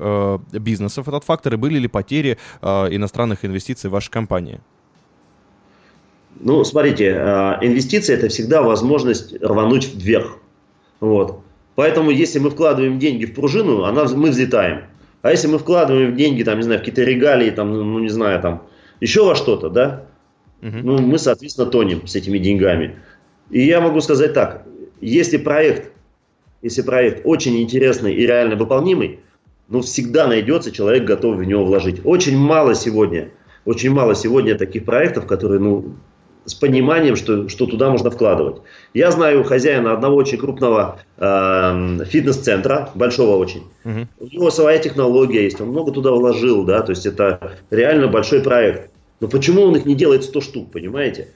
бизнесов 0.52 1.08
этот 1.08 1.24
фактор? 1.24 1.54
И 1.54 1.56
были 1.56 1.78
ли 1.78 1.88
потери 1.88 2.38
иностранных 2.62 3.44
инвестиций 3.44 3.90
в 3.90 3.94
вашей 3.94 4.10
компании? 4.10 4.60
Ну, 6.38 6.64
смотрите, 6.64 7.14
а, 7.16 7.58
инвестиции– 7.60 8.14
это 8.16 8.28
всегда 8.28 8.62
возможность 8.62 9.34
рвануть 9.42 9.94
вверх. 9.94 10.38
Вот. 11.00 11.40
Поэтому, 11.74 12.10
если 12.10 12.38
мы 12.38 12.50
вкладываем 12.50 12.98
деньги 12.98 13.24
в 13.24 13.34
пружину, 13.34 13.84
она, 13.84 14.04
мы 14.04 14.30
взлетаем. 14.30 14.82
А 15.22 15.30
если 15.30 15.48
мы 15.48 15.58
вкладываем 15.58 16.16
деньги, 16.16 16.42
там, 16.42 16.56
не 16.56 16.62
знаю, 16.62 16.78
в 16.78 16.82
какие-то 16.82 17.02
регалии, 17.02 17.50
там, 17.50 17.72
ну, 17.72 17.98
не 17.98 18.08
знаю, 18.08 18.40
там, 18.40 18.62
еще 19.00 19.24
во 19.24 19.34
что-то, 19.34 19.68
да, 19.68 20.06
угу. 20.62 20.76
ну, 20.82 20.98
мы, 20.98 21.18
соответственно, 21.18 21.70
тонем 21.70 22.06
с 22.06 22.14
этими 22.16 22.38
деньгами. 22.38 22.96
И 23.50 23.62
я 23.62 23.80
могу 23.80 24.00
сказать 24.00 24.32
так, 24.32 24.66
если 25.00 25.36
проект, 25.36 25.92
если 26.62 26.82
проект 26.82 27.22
очень 27.24 27.60
интересный 27.60 28.14
и 28.14 28.26
реально 28.26 28.56
выполнимый, 28.56 29.20
ну, 29.68 29.82
всегда 29.82 30.26
найдется 30.26 30.72
человек, 30.72 31.04
готовый 31.04 31.44
в 31.44 31.48
него 31.48 31.64
вложить. 31.64 32.00
Очень 32.04 32.36
мало 32.36 32.74
сегодня, 32.74 33.30
очень 33.64 33.90
мало 33.90 34.14
сегодня 34.14 34.56
таких 34.56 34.84
проектов, 34.84 35.26
которые, 35.26 35.60
ну, 35.60 35.94
с 36.44 36.54
пониманием, 36.54 37.16
что, 37.16 37.48
что 37.48 37.66
туда 37.66 37.90
можно 37.90 38.10
вкладывать. 38.10 38.62
Я 38.94 39.10
знаю 39.10 39.44
хозяина 39.44 39.92
одного 39.92 40.16
очень 40.16 40.38
крупного 40.38 40.98
э, 41.16 42.04
фитнес-центра, 42.06 42.90
большого 42.94 43.36
очень. 43.36 43.64
Угу. 43.84 44.06
У 44.20 44.26
него 44.26 44.50
своя 44.50 44.78
технология 44.78 45.44
есть, 45.44 45.60
он 45.60 45.68
много 45.68 45.92
туда 45.92 46.12
вложил, 46.12 46.64
да, 46.64 46.82
то 46.82 46.90
есть 46.90 47.06
это 47.06 47.56
реально 47.70 48.08
большой 48.08 48.40
проект. 48.40 48.90
Но 49.20 49.28
почему 49.28 49.62
он 49.62 49.76
их 49.76 49.84
не 49.84 49.94
делает 49.94 50.24
100 50.24 50.40
штук, 50.40 50.72
понимаете? 50.72 51.28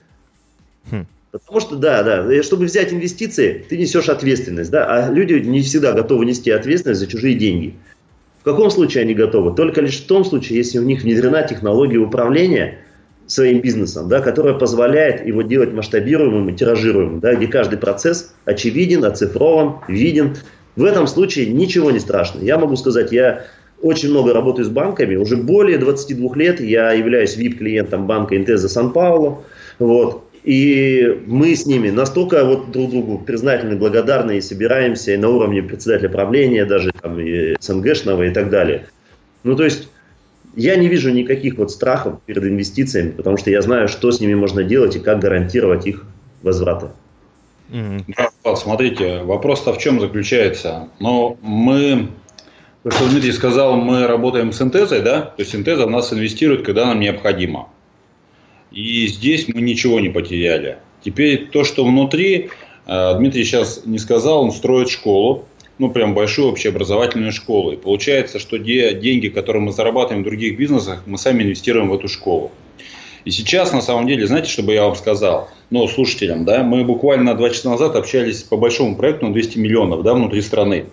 Хм. 0.90 1.07
Потому 1.31 1.61
что, 1.61 1.77
да, 1.77 2.03
да, 2.03 2.43
чтобы 2.43 2.64
взять 2.64 2.93
инвестиции, 2.93 3.64
ты 3.69 3.77
несешь 3.77 4.09
ответственность, 4.09 4.71
да, 4.71 4.87
а 4.87 5.11
люди 5.11 5.35
не 5.35 5.61
всегда 5.62 5.93
готовы 5.93 6.25
нести 6.25 6.51
ответственность 6.51 7.01
за 7.01 7.07
чужие 7.07 7.35
деньги. 7.35 7.75
В 8.40 8.45
каком 8.45 8.71
случае 8.71 9.03
они 9.03 9.14
готовы? 9.14 9.55
Только 9.55 9.81
лишь 9.81 10.01
в 10.01 10.07
том 10.07 10.25
случае, 10.25 10.59
если 10.59 10.79
у 10.79 10.83
них 10.83 11.03
внедрена 11.03 11.43
технология 11.43 11.99
управления– 11.99 12.79
своим 13.27 13.61
бизнесом, 13.61 14.09
да, 14.09 14.21
которая 14.21 14.55
позволяет 14.55 15.27
его 15.27 15.43
делать 15.43 15.73
масштабируемым 15.73 16.49
и 16.51 16.53
тиражируемым, 16.55 17.21
да, 17.21 17.35
где 17.35 17.47
каждый 17.47 17.79
процесс 17.79 18.35
очевиден, 18.45 19.05
оцифрован, 19.05 19.77
виден. 19.89 20.37
В 20.77 20.85
этом 20.85 21.07
случае 21.07 21.47
ничего 21.47 21.91
не 21.91 22.01
страшно. 22.01 22.41
Я 22.41 22.59
могу 22.59 22.77
сказать, 22.77 23.13
я 23.13 23.45
очень 23.81 24.11
много 24.11 24.33
работаю 24.33 24.65
с 24.65 24.69
банками, 24.69 25.17
уже 25.17 25.37
более 25.37 25.79
22 25.79 26.37
лет 26.37 26.61
я 26.61 26.93
являюсь 26.93 27.37
VIP-клиентом 27.37 28.07
банка 28.07 28.37
Интеза 28.37 28.69
Сан-Пауло, 28.69 29.43
вот, 29.79 30.25
и 30.45 31.23
мы 31.27 31.55
с 31.55 31.65
ними 31.67 31.91
настолько 31.91 32.45
вот 32.45 32.71
друг 32.71 32.91
другу 32.91 33.19
признательны, 33.19 33.77
благодарны 33.77 34.39
и 34.39 34.41
собираемся 34.43 35.13
и 35.13 35.17
на 35.17 35.31
уровне 35.31 35.63
председателя 35.63 36.11
правления, 36.11 36.67
даже 36.67 36.93
там, 37.03 37.19
и 37.19 37.57
СНГшного 37.61 38.25
и 38.25 38.31
так 38.31 38.51
далее. 38.51 38.87
Ну, 39.43 39.57
то 39.57 39.65
есть 39.65 39.89
я 40.57 40.77
не 40.77 40.88
вижу 40.88 41.11
никаких 41.11 41.59
вот 41.59 41.71
страхов 41.71 42.21
перед 42.27 42.45
инвестициями, 42.45 43.11
потому 43.11 43.37
что 43.37 43.51
я 43.51 43.62
знаю, 43.62 43.88
что 43.88 44.11
с 44.11 44.21
ними 44.21 44.35
можно 44.35 44.62
делать 44.62 44.97
и 44.97 45.01
как 45.01 45.21
гарантировать 45.21 45.87
их 45.87 46.05
возвраты. 46.43 46.88
Да, 47.71 48.57
смотрите, 48.57 49.23
вопрос-то 49.23 49.73
в 49.73 49.79
чем 49.79 50.01
заключается? 50.01 50.88
Но 51.01 51.37
мы, 51.43 52.09
то, 52.83 52.90
что 52.90 53.09
Дмитрий 53.09 53.33
сказал, 53.33 53.77
мы 53.77 54.07
работаем 54.07 54.53
с 54.53 54.59
синтезой, 54.59 55.01
да? 55.01 55.23
То 55.23 55.35
есть 55.38 55.53
синтеза 55.53 55.87
в 55.87 55.90
нас 55.90 56.12
инвестирует, 56.12 56.64
когда 56.64 56.87
нам 56.87 57.01
необходимо. 57.01 57.69
И 58.71 59.07
здесь 59.07 59.49
мы 59.49 59.61
ничего 59.61 60.01
не 60.01 60.11
потеряли. 60.11 60.79
Теперь 61.03 61.47
то, 61.47 61.64
что 61.64 61.85
внутри, 61.85 62.51
э, 62.87 63.14
Дмитрий 63.17 63.45
сейчас 63.45 63.83
не 63.87 63.99
сказал, 63.99 64.43
он 64.43 64.53
строит 64.53 64.90
школу, 64.90 65.47
ну, 65.79 65.91
прям 65.91 66.15
большую 66.15 66.49
общеобразовательную 66.49 67.33
школу. 67.33 67.73
И 67.73 67.77
получается, 67.77 68.39
что 68.39 68.59
де, 68.59 68.95
деньги, 68.95 69.29
которые 69.29 69.63
мы 69.63 69.73
зарабатываем 69.73 70.23
в 70.23 70.27
других 70.27 70.57
бизнесах, 70.57 71.03
мы 71.07 71.19
сами 71.19 71.43
инвестируем 71.43 71.89
в 71.89 71.95
эту 71.95 72.09
школу. 72.09 72.53
И 73.25 73.31
сейчас, 73.31 73.73
на 73.73 73.81
самом 73.81 74.07
деле, 74.07 74.27
знаете, 74.27 74.51
что 74.51 74.63
бы 74.63 74.75
я 74.75 74.85
вам 74.85 74.95
сказал? 74.97 75.49
Ну, 75.71 75.89
слушателям, 75.89 76.45
да, 76.45 76.63
мы 76.63 76.85
буквально 76.85 77.35
два 77.35 77.51
часа 77.51 77.71
назад 77.71 77.97
общались 77.97 78.43
по 78.43 78.57
большому 78.57 78.97
проекту 78.97 79.27
на 79.27 79.33
200 79.33 79.59
миллионов, 79.59 80.03
да, 80.03 80.13
внутри 80.13 80.43
страны. 80.43 80.87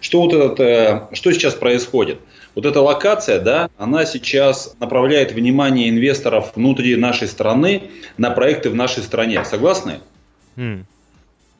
Что 0.00 0.20
вот 0.20 0.32
этот, 0.32 0.60
э, 0.60 1.08
что 1.12 1.32
сейчас 1.32 1.54
происходит? 1.54 2.18
Вот 2.54 2.66
эта 2.66 2.80
локация, 2.80 3.40
да, 3.40 3.70
она 3.78 4.04
сейчас 4.04 4.74
направляет 4.78 5.32
внимание 5.32 5.88
инвесторов 5.88 6.52
внутри 6.54 6.96
нашей 6.96 7.28
страны 7.28 7.84
на 8.18 8.30
проекты 8.30 8.70
в 8.70 8.74
нашей 8.74 9.02
стране. 9.02 9.44
Согласны? 9.44 10.00
Mm. 10.56 10.84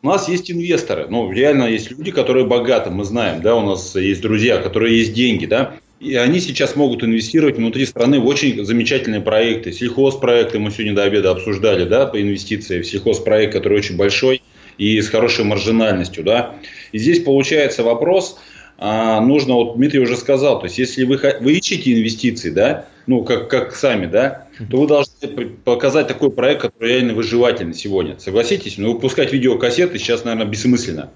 У 0.03 0.07
нас 0.07 0.29
есть 0.29 0.51
инвесторы, 0.51 1.07
ну, 1.11 1.31
реально 1.31 1.65
есть 1.65 1.91
люди, 1.91 2.11
которые 2.11 2.47
богаты, 2.47 2.89
мы 2.91 3.05
знаем, 3.05 3.43
да, 3.43 3.55
у 3.55 3.61
нас 3.61 3.95
есть 3.97 4.23
друзья, 4.23 4.57
которые 4.57 4.97
есть 4.99 5.13
деньги, 5.13 5.45
да, 5.45 5.75
и 6.01 6.15
они 6.15 6.41
сейчас 6.41 6.75
могут 6.75 7.05
инвестировать 7.05 7.57
внутри 7.57 7.85
страны 7.85 8.19
в 8.19 8.27
очень 8.27 8.65
замечательные 8.65 9.21
проекты. 9.21 9.73
Сельхозпроекты 9.73 10.59
мы 10.59 10.71
сегодня 10.71 10.95
до 10.95 11.03
обеда 11.03 11.33
обсуждали, 11.33 11.85
да, 11.85 12.07
по 12.07 12.19
инвестиции 12.19 12.81
в 12.81 12.87
сельхозпроект, 12.87 13.53
который 13.53 13.77
очень 13.79 13.99
большой. 13.99 14.41
и 14.81 15.01
с 15.01 15.09
хорошей 15.11 15.45
маржинальностью, 15.45 16.25
да. 16.25 16.55
И 16.93 16.99
здесь 16.99 17.21
получается 17.21 17.83
вопрос, 17.83 18.39
а, 18.83 19.21
нужно, 19.21 19.55
вот 19.55 19.77
Дмитрий 19.77 20.01
уже 20.01 20.17
сказал, 20.17 20.59
то 20.59 20.65
есть 20.65 20.79
если 20.79 21.05
вы, 21.05 21.21
вы 21.41 21.53
ищете 21.53 21.93
инвестиции, 21.93 22.49
да, 22.49 22.87
ну, 23.07 23.23
как, 23.23 23.51
как 23.51 23.77
сами, 23.77 24.07
да, 24.07 24.47
то 24.71 24.81
вы 24.81 24.87
должны 24.87 25.51
показать 25.65 26.09
такой 26.09 26.31
проект, 26.31 26.63
который 26.63 26.95
реально 26.95 27.13
выживательный 27.13 27.75
сегодня. 27.75 28.19
Согласитесь? 28.19 28.79
Ну, 28.79 28.95
выпускать 28.95 29.35
видеокассеты 29.35 29.99
сейчас, 29.99 30.25
наверное, 30.25 30.51
бессмысленно. 30.51 31.11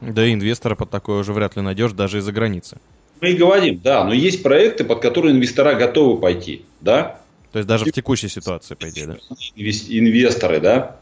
Да 0.00 0.26
и 0.26 0.34
инвестора 0.34 0.74
под 0.74 0.90
такое 0.90 1.20
уже 1.20 1.32
вряд 1.32 1.54
ли 1.54 1.62
найдешь 1.62 1.92
даже 1.92 2.18
из-за 2.18 2.32
границы. 2.32 2.78
Мы 3.20 3.30
и 3.30 3.34
говорим, 3.34 3.80
да, 3.82 4.02
но 4.02 4.12
есть 4.12 4.42
проекты, 4.42 4.82
под 4.82 5.00
которые 5.00 5.36
инвестора 5.36 5.74
готовы 5.74 6.20
пойти, 6.20 6.64
да. 6.80 7.20
То 7.52 7.60
есть 7.60 7.68
даже 7.68 7.84
в 7.84 7.92
текущей 7.92 8.28
ситуации, 8.28 8.74
по 8.74 8.90
идее, 8.90 9.06
да? 9.06 9.16
Инвесторы, 9.54 10.58
да, 10.58 10.96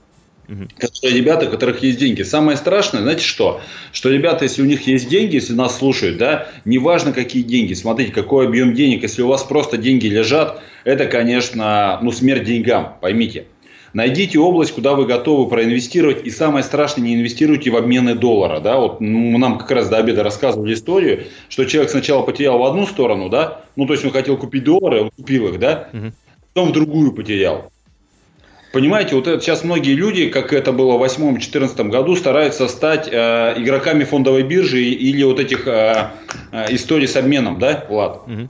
Угу. 0.48 0.68
Которые 0.78 1.18
ребята, 1.18 1.46
у 1.46 1.50
которых 1.50 1.82
есть 1.82 1.98
деньги. 1.98 2.22
Самое 2.22 2.56
страшное, 2.56 3.02
знаете 3.02 3.24
что? 3.24 3.60
Что 3.92 4.10
ребята, 4.10 4.44
если 4.44 4.62
у 4.62 4.66
них 4.66 4.86
есть 4.86 5.08
деньги, 5.08 5.36
если 5.36 5.52
нас 5.52 5.78
слушают, 5.78 6.18
да, 6.18 6.48
неважно 6.64 7.12
какие 7.12 7.42
деньги, 7.42 7.74
смотрите, 7.74 8.12
какой 8.12 8.46
объем 8.46 8.74
денег, 8.74 9.02
если 9.02 9.22
у 9.22 9.28
вас 9.28 9.44
просто 9.44 9.76
деньги 9.76 10.06
лежат, 10.06 10.60
это, 10.84 11.06
конечно, 11.06 11.98
ну, 12.02 12.10
смерть 12.10 12.44
деньгам, 12.44 12.96
поймите. 13.00 13.46
Найдите 13.92 14.38
область, 14.38 14.72
куда 14.72 14.94
вы 14.94 15.04
готовы 15.04 15.48
проинвестировать. 15.48 16.24
И 16.24 16.30
самое 16.30 16.64
страшное, 16.64 17.04
не 17.04 17.14
инвестируйте 17.14 17.70
в 17.70 17.76
обмены 17.76 18.14
доллара. 18.14 18.60
Да? 18.60 18.78
Вот 18.78 19.00
ну, 19.00 19.36
нам 19.36 19.58
как 19.58 19.70
раз 19.70 19.88
до 19.88 19.98
обеда 19.98 20.22
рассказывали 20.22 20.72
историю, 20.72 21.24
что 21.48 21.64
человек 21.66 21.90
сначала 21.90 22.22
потерял 22.22 22.58
в 22.58 22.64
одну 22.64 22.86
сторону, 22.86 23.28
да, 23.28 23.62
ну 23.76 23.86
то 23.86 23.92
есть 23.92 24.04
он 24.04 24.10
хотел 24.10 24.36
купить 24.36 24.64
доллары, 24.64 25.02
он 25.02 25.10
купил 25.10 25.48
их, 25.48 25.58
да, 25.58 25.88
угу. 25.92 26.12
потом 26.52 26.70
в 26.70 26.72
другую 26.72 27.12
потерял. 27.12 27.71
Понимаете, 28.72 29.14
вот 29.16 29.26
это 29.26 29.40
сейчас 29.42 29.64
многие 29.64 29.94
люди, 29.94 30.28
как 30.30 30.52
это 30.52 30.72
было 30.72 30.96
в 30.96 31.02
2008-2014 31.02 31.88
году, 31.90 32.16
стараются 32.16 32.68
стать 32.68 33.06
э, 33.10 33.54
игроками 33.58 34.04
фондовой 34.04 34.42
биржи 34.44 34.82
или 34.82 35.22
вот 35.24 35.38
этих 35.38 35.66
э, 35.66 36.10
э, 36.52 36.74
историй 36.74 37.06
с 37.06 37.14
обменом, 37.16 37.58
да, 37.58 37.84
Влад? 37.88 38.22
Угу. 38.26 38.48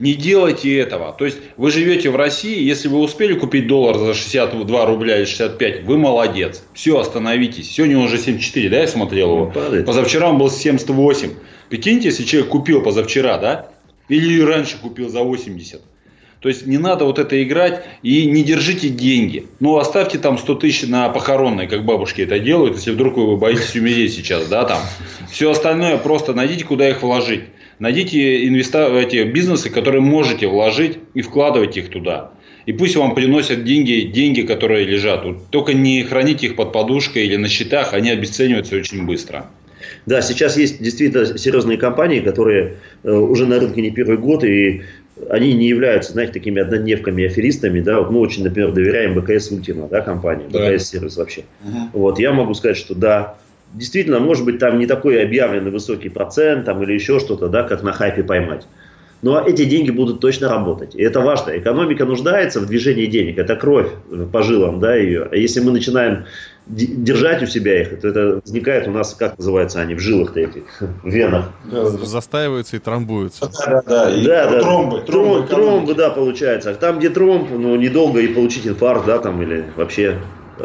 Не 0.00 0.14
делайте 0.14 0.76
этого. 0.78 1.14
То 1.16 1.26
есть 1.26 1.38
вы 1.58 1.70
живете 1.70 2.10
в 2.10 2.16
России, 2.16 2.60
если 2.60 2.88
вы 2.88 2.98
успели 2.98 3.34
купить 3.34 3.66
доллар 3.68 3.98
за 3.98 4.14
62 4.14 4.86
рубля 4.86 5.18
или 5.18 5.24
65, 5.24 5.84
вы 5.84 5.98
молодец. 5.98 6.64
Все, 6.72 6.98
остановитесь. 6.98 7.70
Сегодня 7.70 7.98
он 7.98 8.04
уже 8.04 8.16
74, 8.18 8.70
да, 8.70 8.78
я 8.80 8.88
смотрел 8.88 9.32
его? 9.32 9.52
Ну, 9.54 9.84
позавчера 9.84 10.30
он 10.30 10.38
был 10.38 10.50
78. 10.50 11.30
Прикиньте, 11.68 12.08
если 12.08 12.24
человек 12.24 12.50
купил 12.50 12.82
позавчера, 12.82 13.38
да? 13.38 13.68
Или 14.08 14.40
раньше 14.40 14.78
купил 14.78 15.10
за 15.10 15.20
80. 15.20 15.82
То 16.40 16.48
есть 16.48 16.66
не 16.66 16.78
надо 16.78 17.04
вот 17.04 17.18
это 17.18 17.42
играть 17.42 17.84
и 18.02 18.24
не 18.24 18.42
держите 18.42 18.88
деньги. 18.88 19.46
Ну, 19.60 19.76
оставьте 19.76 20.18
там 20.18 20.38
100 20.38 20.54
тысяч 20.54 20.88
на 20.88 21.08
похоронной, 21.10 21.66
как 21.66 21.84
бабушки 21.84 22.22
это 22.22 22.38
делают, 22.38 22.76
если 22.76 22.92
вдруг 22.92 23.18
вы 23.18 23.36
боитесь 23.36 23.74
умереть 23.76 24.14
сейчас, 24.14 24.48
да, 24.48 24.64
там. 24.64 24.80
Все 25.30 25.50
остальное 25.50 25.98
просто 25.98 26.32
найдите, 26.32 26.64
куда 26.64 26.88
их 26.88 27.02
вложить. 27.02 27.42
Найдите 27.78 28.46
инвеста... 28.48 28.88
эти 28.98 29.22
бизнесы, 29.24 29.68
которые 29.68 30.00
можете 30.00 30.46
вложить 30.46 30.98
и 31.12 31.20
вкладывайте 31.20 31.80
их 31.80 31.90
туда. 31.90 32.30
И 32.64 32.72
пусть 32.72 32.96
вам 32.96 33.14
приносят 33.14 33.64
деньги, 33.64 34.10
деньги, 34.12 34.42
которые 34.42 34.86
лежат. 34.86 35.24
Только 35.50 35.74
не 35.74 36.02
храните 36.04 36.46
их 36.46 36.56
под 36.56 36.72
подушкой 36.72 37.26
или 37.26 37.36
на 37.36 37.48
счетах, 37.48 37.92
они 37.92 38.10
обесцениваются 38.10 38.76
очень 38.76 39.04
быстро. 39.06 39.46
Да, 40.06 40.22
сейчас 40.22 40.56
есть 40.56 40.82
действительно 40.82 41.38
серьезные 41.38 41.78
компании, 41.78 42.20
которые 42.20 42.76
э, 43.02 43.10
уже 43.10 43.46
на 43.46 43.58
рынке 43.58 43.82
не 43.82 43.90
первый 43.90 44.18
год, 44.18 44.44
и 44.44 44.82
они 45.28 45.52
не 45.52 45.66
являются, 45.68 46.12
знаете, 46.12 46.32
такими 46.32 46.60
однодневками, 46.60 47.24
аферистами, 47.24 47.80
да, 47.80 48.00
вот 48.00 48.10
мы 48.10 48.20
очень, 48.20 48.44
например, 48.44 48.72
доверяем 48.72 49.14
БКС 49.14 49.50
Ультима, 49.50 49.88
да, 49.88 50.00
компании, 50.00 50.46
да. 50.48 50.70
БКС 50.70 50.88
сервис 50.88 51.16
вообще. 51.16 51.42
Угу. 51.64 52.00
Вот, 52.00 52.18
я 52.18 52.32
могу 52.32 52.54
сказать, 52.54 52.76
что 52.76 52.94
да, 52.94 53.36
действительно, 53.74 54.20
может 54.20 54.44
быть, 54.44 54.58
там 54.58 54.78
не 54.78 54.86
такой 54.86 55.22
объявленный 55.22 55.70
высокий 55.70 56.08
процент, 56.08 56.64
там, 56.64 56.82
или 56.82 56.92
еще 56.92 57.18
что-то, 57.18 57.48
да, 57.48 57.62
как 57.62 57.82
на 57.82 57.92
хайпе 57.92 58.22
поймать. 58.22 58.66
Но 59.22 59.40
эти 59.40 59.64
деньги 59.64 59.90
будут 59.90 60.20
точно 60.20 60.48
работать. 60.48 60.94
И 60.94 61.02
это 61.02 61.20
важно. 61.20 61.50
Экономика 61.50 62.06
нуждается 62.06 62.60
в 62.60 62.66
движении 62.66 63.06
денег. 63.06 63.38
Это 63.38 63.54
кровь 63.54 63.88
по 64.32 64.42
жилам, 64.42 64.80
да, 64.80 64.96
ее. 64.96 65.28
А 65.30 65.36
если 65.36 65.60
мы 65.60 65.72
начинаем 65.72 66.24
держать 66.66 67.42
у 67.42 67.46
себя 67.46 67.82
их, 67.82 68.00
то 68.00 68.08
это 68.08 68.40
возникает 68.42 68.86
у 68.86 68.92
нас, 68.92 69.14
как 69.14 69.36
называется 69.38 69.80
они, 69.80 69.94
в 69.94 69.98
жилах-то 69.98 70.40
этих, 70.40 70.62
в 71.02 71.08
венах. 71.08 71.50
Застаиваются 71.70 72.76
и 72.76 72.78
тромбуются. 72.78 73.50
Да, 73.66 73.82
да, 73.86 74.10
да. 74.10 74.10
да, 74.10 74.50
да. 74.50 74.60
Тромбы, 74.60 75.00
тромбы, 75.02 75.46
тромбы, 75.46 75.94
да, 75.94 76.10
получается. 76.10 76.70
А 76.70 76.74
там, 76.74 76.98
где 76.98 77.10
тромб, 77.10 77.50
ну, 77.50 77.76
недолго 77.76 78.20
и 78.20 78.28
получить 78.28 78.66
инфаркт, 78.66 79.06
да, 79.06 79.18
там, 79.18 79.42
или 79.42 79.64
вообще 79.76 80.18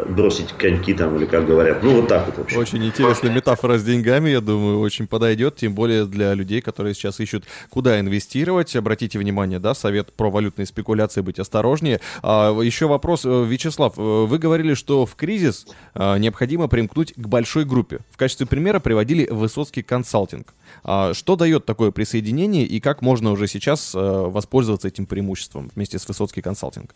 бросить 0.04 0.52
коньки 0.52 0.94
там, 0.94 1.16
или 1.16 1.26
как 1.26 1.46
говорят. 1.46 1.82
Ну, 1.82 2.00
вот 2.00 2.08
так 2.08 2.26
вот 2.26 2.38
вообще. 2.38 2.58
Очень 2.58 2.84
интересная 2.84 3.30
метафора 3.30 3.78
с 3.78 3.84
деньгами, 3.84 4.30
я 4.30 4.40
думаю, 4.40 4.80
очень 4.80 5.06
подойдет, 5.06 5.56
тем 5.56 5.74
более 5.74 6.06
для 6.06 6.34
людей, 6.34 6.60
которые 6.60 6.94
сейчас 6.94 7.20
ищут, 7.20 7.44
куда 7.70 7.98
инвестировать. 8.00 8.74
Обратите 8.76 9.18
внимание, 9.18 9.58
да, 9.58 9.74
совет 9.74 10.12
про 10.12 10.30
валютные 10.30 10.66
спекуляции, 10.66 11.20
быть 11.20 11.38
осторожнее. 11.38 12.00
А, 12.22 12.58
еще 12.60 12.86
вопрос, 12.86 13.24
э, 13.24 13.44
Вячеслав, 13.44 13.94
э, 13.96 14.00
вы 14.00 14.38
говорили, 14.38 14.74
что 14.74 15.06
в 15.06 15.14
кризис 15.14 15.66
а, 15.94 16.18
необходимо 16.18 16.68
примкнуть 16.68 17.14
к 17.14 17.26
большой 17.26 17.64
группе. 17.64 18.00
В 18.10 18.16
качестве 18.16 18.46
примера 18.46 18.80
приводили 18.80 19.26
Высоцкий 19.30 19.82
консалтинг. 19.82 20.54
А, 20.84 21.14
что 21.14 21.36
дает 21.36 21.64
такое 21.64 21.90
присоединение 21.90 22.64
и 22.64 22.80
как 22.80 23.02
можно 23.02 23.32
уже 23.32 23.46
сейчас 23.46 23.92
а, 23.94 24.28
воспользоваться 24.28 24.88
этим 24.88 25.06
преимуществом 25.06 25.70
вместе 25.74 25.98
с 25.98 26.06
Высоцкий 26.06 26.42
консалтинг? 26.42 26.94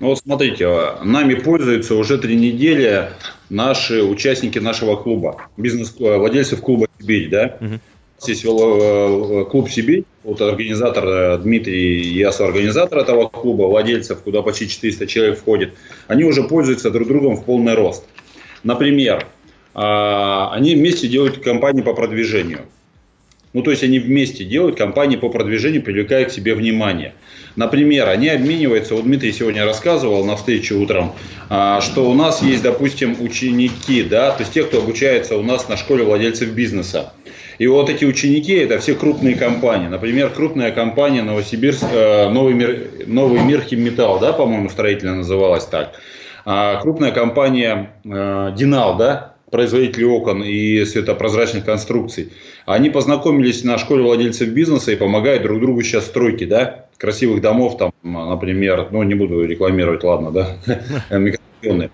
Ну 0.00 0.08
вот 0.08 0.18
смотрите, 0.18 0.66
нами 1.04 1.34
пользуются 1.34 1.94
уже 1.94 2.16
три 2.16 2.34
недели 2.34 3.10
наши 3.50 4.02
участники 4.02 4.58
нашего 4.58 4.96
клуба, 4.96 5.48
бизнес-владельцев 5.58 6.62
клуба 6.62 6.86
«Сибирь», 6.98 7.28
да? 7.28 7.58
Угу. 7.60 7.80
Здесь 8.22 8.44
э, 8.44 9.44
клуб 9.50 9.68
«Сибирь», 9.68 10.04
вот 10.24 10.40
организатор 10.40 11.04
э, 11.06 11.38
Дмитрий, 11.38 12.00
я 12.14 12.30
организатор 12.30 13.00
этого 13.00 13.28
клуба, 13.28 13.64
владельцев, 13.64 14.22
куда 14.22 14.40
почти 14.40 14.68
400 14.68 15.06
человек 15.06 15.38
входит, 15.38 15.74
они 16.06 16.24
уже 16.24 16.44
пользуются 16.44 16.90
друг 16.90 17.06
другом 17.06 17.36
в 17.36 17.44
полный 17.44 17.74
рост. 17.74 18.04
Например, 18.62 19.26
а, 19.74 20.50
они 20.52 20.76
вместе 20.76 21.08
делают 21.08 21.44
кампанию 21.44 21.84
по 21.84 21.92
продвижению. 21.92 22.60
Ну, 23.52 23.62
то 23.62 23.70
есть 23.70 23.82
они 23.82 23.98
вместе 23.98 24.44
делают 24.44 24.76
кампании 24.76 25.16
по 25.16 25.28
продвижению, 25.28 25.82
привлекая 25.82 26.24
к 26.24 26.30
себе 26.30 26.54
внимание. 26.54 27.14
Например, 27.56 28.08
они 28.08 28.28
обмениваются, 28.28 28.94
вот 28.94 29.04
Дмитрий 29.04 29.32
сегодня 29.32 29.64
рассказывал 29.64 30.24
на 30.24 30.36
встрече 30.36 30.74
утром, 30.74 31.12
а, 31.48 31.80
что 31.80 32.08
у 32.08 32.14
нас 32.14 32.42
есть, 32.42 32.62
допустим, 32.62 33.16
ученики, 33.20 34.04
да, 34.04 34.30
то 34.30 34.42
есть 34.42 34.52
те, 34.52 34.62
кто 34.62 34.78
обучается 34.78 35.36
у 35.36 35.42
нас 35.42 35.68
на 35.68 35.76
школе 35.76 36.04
владельцев 36.04 36.50
бизнеса. 36.50 37.12
И 37.58 37.66
вот 37.66 37.90
эти 37.90 38.04
ученики, 38.04 38.54
это 38.54 38.78
все 38.78 38.94
крупные 38.94 39.34
компании. 39.34 39.88
Например, 39.88 40.30
крупная 40.30 40.70
компания 40.70 41.22
Новосибирск, 41.22 41.84
э, 41.92 42.30
Новый 42.30 42.54
мир, 42.54 42.88
Новый 43.06 43.40
мир 43.42 43.60
Химметалл, 43.62 44.18
да, 44.18 44.32
по-моему, 44.32 44.70
строительно 44.70 45.16
называлась 45.16 45.66
так. 45.66 45.92
А 46.46 46.80
крупная 46.80 47.10
компания 47.10 47.90
э, 48.04 48.54
Динал, 48.56 48.96
да, 48.96 49.34
производители 49.50 50.04
окон 50.04 50.42
и 50.42 50.84
светопрозрачных 50.84 51.64
конструкций. 51.64 52.32
Они 52.66 52.90
познакомились 52.90 53.64
на 53.64 53.78
школе 53.78 54.02
владельцев 54.02 54.48
бизнеса 54.48 54.92
и 54.92 54.96
помогают 54.96 55.42
друг 55.42 55.60
другу 55.60 55.82
сейчас 55.82 56.06
стройки, 56.06 56.44
да, 56.44 56.86
красивых 56.96 57.40
домов, 57.40 57.78
там, 57.78 57.92
например, 58.02 58.88
ну, 58.90 59.02
не 59.02 59.14
буду 59.14 59.44
рекламировать, 59.44 60.04
ладно, 60.04 60.30
да, 60.30 60.56
микрорайоны. 61.18 61.90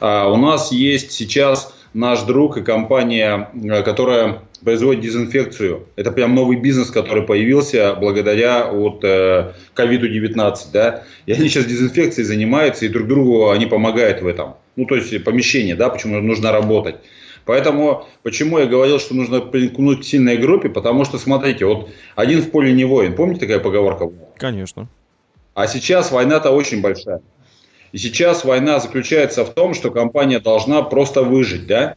А 0.00 0.30
у 0.30 0.36
нас 0.36 0.72
есть 0.72 1.12
сейчас 1.12 1.74
наш 1.94 2.22
друг 2.22 2.58
и 2.58 2.62
компания, 2.62 3.50
которая 3.84 4.42
производит 4.66 5.00
дезинфекцию. 5.00 5.86
Это 5.94 6.10
прям 6.10 6.34
новый 6.34 6.56
бизнес, 6.56 6.90
который 6.90 7.22
появился 7.22 7.94
благодаря 7.94 8.66
вот 8.66 9.04
ковиду-19, 9.04 10.34
э, 10.34 10.56
да. 10.72 11.04
И 11.26 11.32
они 11.32 11.48
сейчас 11.48 11.66
дезинфекцией 11.66 12.26
занимаются, 12.26 12.84
и 12.84 12.88
друг 12.88 13.06
другу 13.06 13.50
они 13.50 13.66
помогают 13.66 14.22
в 14.22 14.26
этом. 14.26 14.56
Ну, 14.74 14.86
то 14.86 14.96
есть 14.96 15.22
помещение, 15.22 15.76
да, 15.76 15.88
почему 15.88 16.20
нужно 16.20 16.50
работать. 16.50 16.96
Поэтому, 17.44 18.08
почему 18.24 18.58
я 18.58 18.66
говорил, 18.66 18.98
что 18.98 19.14
нужно 19.14 19.40
примкнуть 19.40 20.00
к 20.00 20.04
сильной 20.04 20.36
группе, 20.36 20.68
потому 20.68 21.04
что, 21.04 21.16
смотрите, 21.16 21.64
вот 21.64 21.88
один 22.16 22.42
в 22.42 22.50
поле 22.50 22.72
не 22.72 22.84
воин. 22.84 23.14
Помните 23.14 23.42
такая 23.42 23.60
поговорка? 23.60 24.10
Конечно. 24.36 24.88
А 25.54 25.68
сейчас 25.68 26.10
война-то 26.10 26.50
очень 26.50 26.80
большая. 26.80 27.20
И 27.92 27.98
сейчас 27.98 28.44
война 28.44 28.80
заключается 28.80 29.44
в 29.44 29.54
том, 29.54 29.74
что 29.74 29.92
компания 29.92 30.40
должна 30.40 30.82
просто 30.82 31.22
выжить, 31.22 31.68
да? 31.68 31.94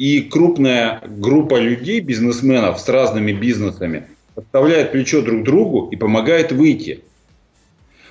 И 0.00 0.22
крупная 0.22 1.02
группа 1.06 1.60
людей, 1.60 2.00
бизнесменов 2.00 2.80
с 2.80 2.88
разными 2.88 3.32
бизнесами, 3.32 4.04
подставляет 4.34 4.92
плечо 4.92 5.20
друг 5.20 5.44
другу 5.44 5.88
и 5.92 5.96
помогает 5.96 6.52
выйти. 6.52 7.02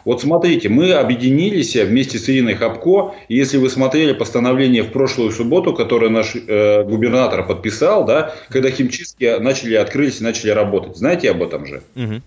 Вот 0.06 0.22
смотрите, 0.22 0.70
мы 0.70 0.92
объединились 0.94 1.76
вместе 1.76 2.20
с 2.20 2.30
Ириной 2.30 2.54
Хапко. 2.54 3.16
И 3.28 3.36
если 3.36 3.58
вы 3.58 3.72
смотрели 3.72 4.14
постановление 4.14 4.84
в 4.84 4.92
прошлую 4.92 5.32
субботу, 5.32 5.74
которое 5.74 6.12
наш 6.12 6.36
э, 6.36 6.84
губернатор 6.84 7.44
подписал, 7.44 8.06
да, 8.06 8.36
когда 8.50 8.70
химчистки 8.70 9.40
начали 9.40 9.74
открылись 9.74 10.22
и 10.22 10.24
начали 10.24 10.52
работать. 10.52 10.96
Знаете 10.96 11.32
об 11.32 11.42
этом 11.42 11.66
же? 11.66 11.82
Угу. 11.96 12.22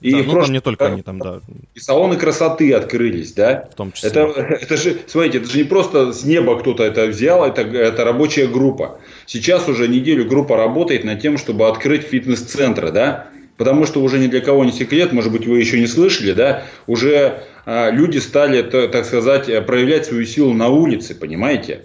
И 0.00 0.12
да, 0.12 0.22
ну, 0.22 0.40
там 0.40 0.52
не 0.52 0.60
только 0.60 0.86
они 0.86 1.02
там, 1.02 1.18
да. 1.18 1.40
И 1.74 1.80
салоны 1.80 2.16
красоты 2.16 2.72
открылись, 2.72 3.32
да? 3.32 3.68
В 3.72 3.74
том 3.74 3.90
числе. 3.90 4.10
Это, 4.10 4.20
это 4.20 4.76
же, 4.76 4.96
смотрите, 5.06 5.38
это 5.38 5.48
же 5.48 5.58
не 5.58 5.64
просто 5.64 6.12
с 6.12 6.24
неба 6.24 6.58
кто-то 6.58 6.84
это 6.84 7.06
взял, 7.06 7.44
это, 7.44 7.62
это 7.62 8.04
рабочая 8.04 8.46
группа. 8.46 9.00
Сейчас 9.26 9.68
уже 9.68 9.88
неделю 9.88 10.24
группа 10.24 10.56
работает 10.56 11.02
над 11.02 11.20
тем, 11.20 11.36
чтобы 11.36 11.66
открыть 11.66 12.02
фитнес-центры, 12.02 12.92
да? 12.92 13.26
Потому 13.56 13.86
что 13.86 14.00
уже 14.00 14.20
ни 14.20 14.28
для 14.28 14.40
кого 14.40 14.64
не 14.64 14.70
секрет, 14.70 15.12
может 15.12 15.32
быть, 15.32 15.46
вы 15.46 15.58
еще 15.58 15.80
не 15.80 15.88
слышали, 15.88 16.32
да? 16.32 16.62
Уже 16.86 17.42
а, 17.66 17.90
люди 17.90 18.18
стали, 18.18 18.62
так 18.62 19.04
сказать, 19.04 19.46
проявлять 19.66 20.06
свою 20.06 20.24
силу 20.26 20.54
на 20.54 20.68
улице, 20.68 21.16
понимаете? 21.16 21.82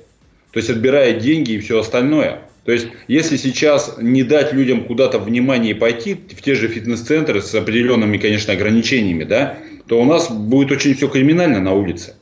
То 0.51 0.57
есть 0.57 0.69
отбирая 0.69 1.19
деньги 1.19 1.53
и 1.53 1.59
все 1.59 1.79
остальное. 1.79 2.41
То 2.65 2.71
есть, 2.71 2.87
если 3.07 3.35
сейчас 3.35 3.97
не 3.99 4.23
дать 4.23 4.53
людям 4.53 4.85
куда-то 4.85 5.19
внимание 5.19 5.75
пойти 5.75 6.13
в 6.13 6.41
те 6.41 6.55
же 6.55 6.67
фитнес-центры 6.69 7.41
с 7.41 7.53
определенными, 7.53 8.17
конечно, 8.17 8.53
ограничениями, 8.53 9.25
да, 9.25 9.57
то 9.87 10.01
у 10.01 10.05
нас 10.05 10.31
будет 10.31 10.71
очень 10.71 10.95
все 10.95 11.09
криминально 11.09 11.59
на 11.59 11.73
улице. 11.73 12.15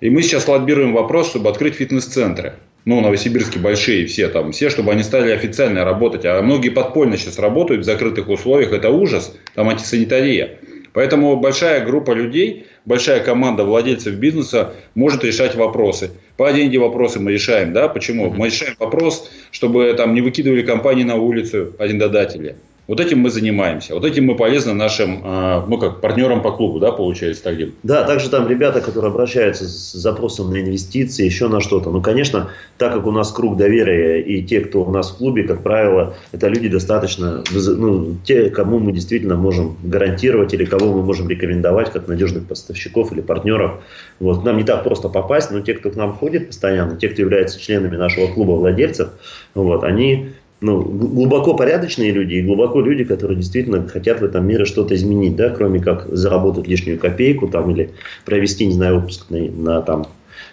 И 0.00 0.08
мы 0.08 0.22
сейчас 0.22 0.48
лоббируем 0.48 0.94
вопрос, 0.94 1.28
чтобы 1.28 1.50
открыть 1.50 1.74
фитнес-центры. 1.74 2.54
Ну, 2.86 3.02
новосибирские 3.02 3.62
большие 3.62 4.06
все 4.06 4.28
там, 4.28 4.52
все, 4.52 4.70
чтобы 4.70 4.92
они 4.92 5.02
стали 5.02 5.30
официально 5.32 5.84
работать. 5.84 6.24
А 6.24 6.40
многие 6.40 6.70
подпольно 6.70 7.18
сейчас 7.18 7.38
работают 7.38 7.82
в 7.82 7.84
закрытых 7.84 8.30
условиях. 8.30 8.72
Это 8.72 8.88
ужас, 8.88 9.36
там 9.54 9.68
антисанитария. 9.68 10.58
Поэтому 10.92 11.36
большая 11.36 11.84
группа 11.84 12.12
людей, 12.12 12.66
большая 12.84 13.22
команда 13.22 13.64
владельцев 13.64 14.14
бизнеса 14.14 14.74
может 14.94 15.24
решать 15.24 15.54
вопросы. 15.54 16.10
По 16.36 16.52
деньги 16.52 16.76
вопросы 16.76 17.20
мы 17.20 17.32
решаем, 17.32 17.72
да? 17.72 17.88
Почему? 17.88 18.30
Мы 18.30 18.46
решаем 18.46 18.74
вопрос, 18.78 19.30
чтобы 19.50 19.94
там 19.96 20.14
не 20.14 20.20
выкидывали 20.20 20.62
компании 20.62 21.04
на 21.04 21.16
улицу 21.16 21.74
арендодатели. 21.78 22.56
Вот 22.90 22.98
этим 22.98 23.20
мы 23.20 23.30
занимаемся. 23.30 23.94
Вот 23.94 24.04
этим 24.04 24.24
мы 24.24 24.34
полезны 24.34 24.74
нашим, 24.74 25.22
ну 25.68 25.78
как, 25.78 26.00
партнерам 26.00 26.42
по 26.42 26.50
клубу, 26.50 26.80
да, 26.80 26.90
получается, 26.90 27.44
так 27.44 27.56
Дим? 27.56 27.72
Да, 27.84 28.02
также 28.02 28.28
там 28.28 28.48
ребята, 28.48 28.80
которые 28.80 29.12
обращаются 29.12 29.64
с 29.68 29.92
запросом 29.92 30.50
на 30.50 30.60
инвестиции, 30.60 31.24
еще 31.24 31.46
на 31.46 31.60
что-то. 31.60 31.90
Ну, 31.90 32.02
конечно, 32.02 32.50
так 32.78 32.92
как 32.92 33.06
у 33.06 33.12
нас 33.12 33.30
круг 33.30 33.56
доверия 33.56 34.20
и 34.20 34.42
те, 34.42 34.58
кто 34.58 34.82
у 34.82 34.90
нас 34.90 35.12
в 35.12 35.18
клубе, 35.18 35.44
как 35.44 35.62
правило, 35.62 36.16
это 36.32 36.48
люди 36.48 36.68
достаточно, 36.68 37.44
ну, 37.54 38.16
те, 38.24 38.50
кому 38.50 38.80
мы 38.80 38.90
действительно 38.90 39.36
можем 39.36 39.76
гарантировать 39.84 40.52
или 40.52 40.64
кого 40.64 40.92
мы 40.92 41.04
можем 41.04 41.28
рекомендовать 41.28 41.92
как 41.92 42.08
надежных 42.08 42.48
поставщиков 42.48 43.12
или 43.12 43.20
партнеров. 43.20 43.84
Вот. 44.18 44.42
Нам 44.44 44.56
не 44.56 44.64
так 44.64 44.82
просто 44.82 45.08
попасть, 45.08 45.52
но 45.52 45.60
те, 45.60 45.74
кто 45.74 45.90
к 45.90 45.94
нам 45.94 46.12
ходит 46.12 46.48
постоянно, 46.48 46.96
те, 46.96 47.08
кто 47.08 47.22
является 47.22 47.60
членами 47.60 47.96
нашего 47.96 48.26
клуба 48.26 48.54
владельцев, 48.54 49.10
вот, 49.54 49.84
они 49.84 50.30
ну, 50.60 50.82
глубоко 50.82 51.54
порядочные 51.54 52.10
люди 52.10 52.34
и 52.34 52.42
глубоко 52.42 52.80
люди, 52.80 53.04
которые 53.04 53.36
действительно 53.36 53.86
хотят 53.88 54.20
в 54.20 54.24
этом 54.24 54.46
мире 54.46 54.64
что-то 54.64 54.94
изменить, 54.94 55.36
да, 55.36 55.50
кроме 55.50 55.80
как 55.80 56.06
заработать 56.08 56.68
лишнюю 56.68 56.98
копейку 56.98 57.48
там, 57.48 57.70
или 57.70 57.90
провести, 58.24 58.66
не 58.66 58.72
знаю, 58.72 58.98
отпуск 58.98 59.30
на, 59.30 59.38
на, 59.38 59.82
там, 59.82 60.06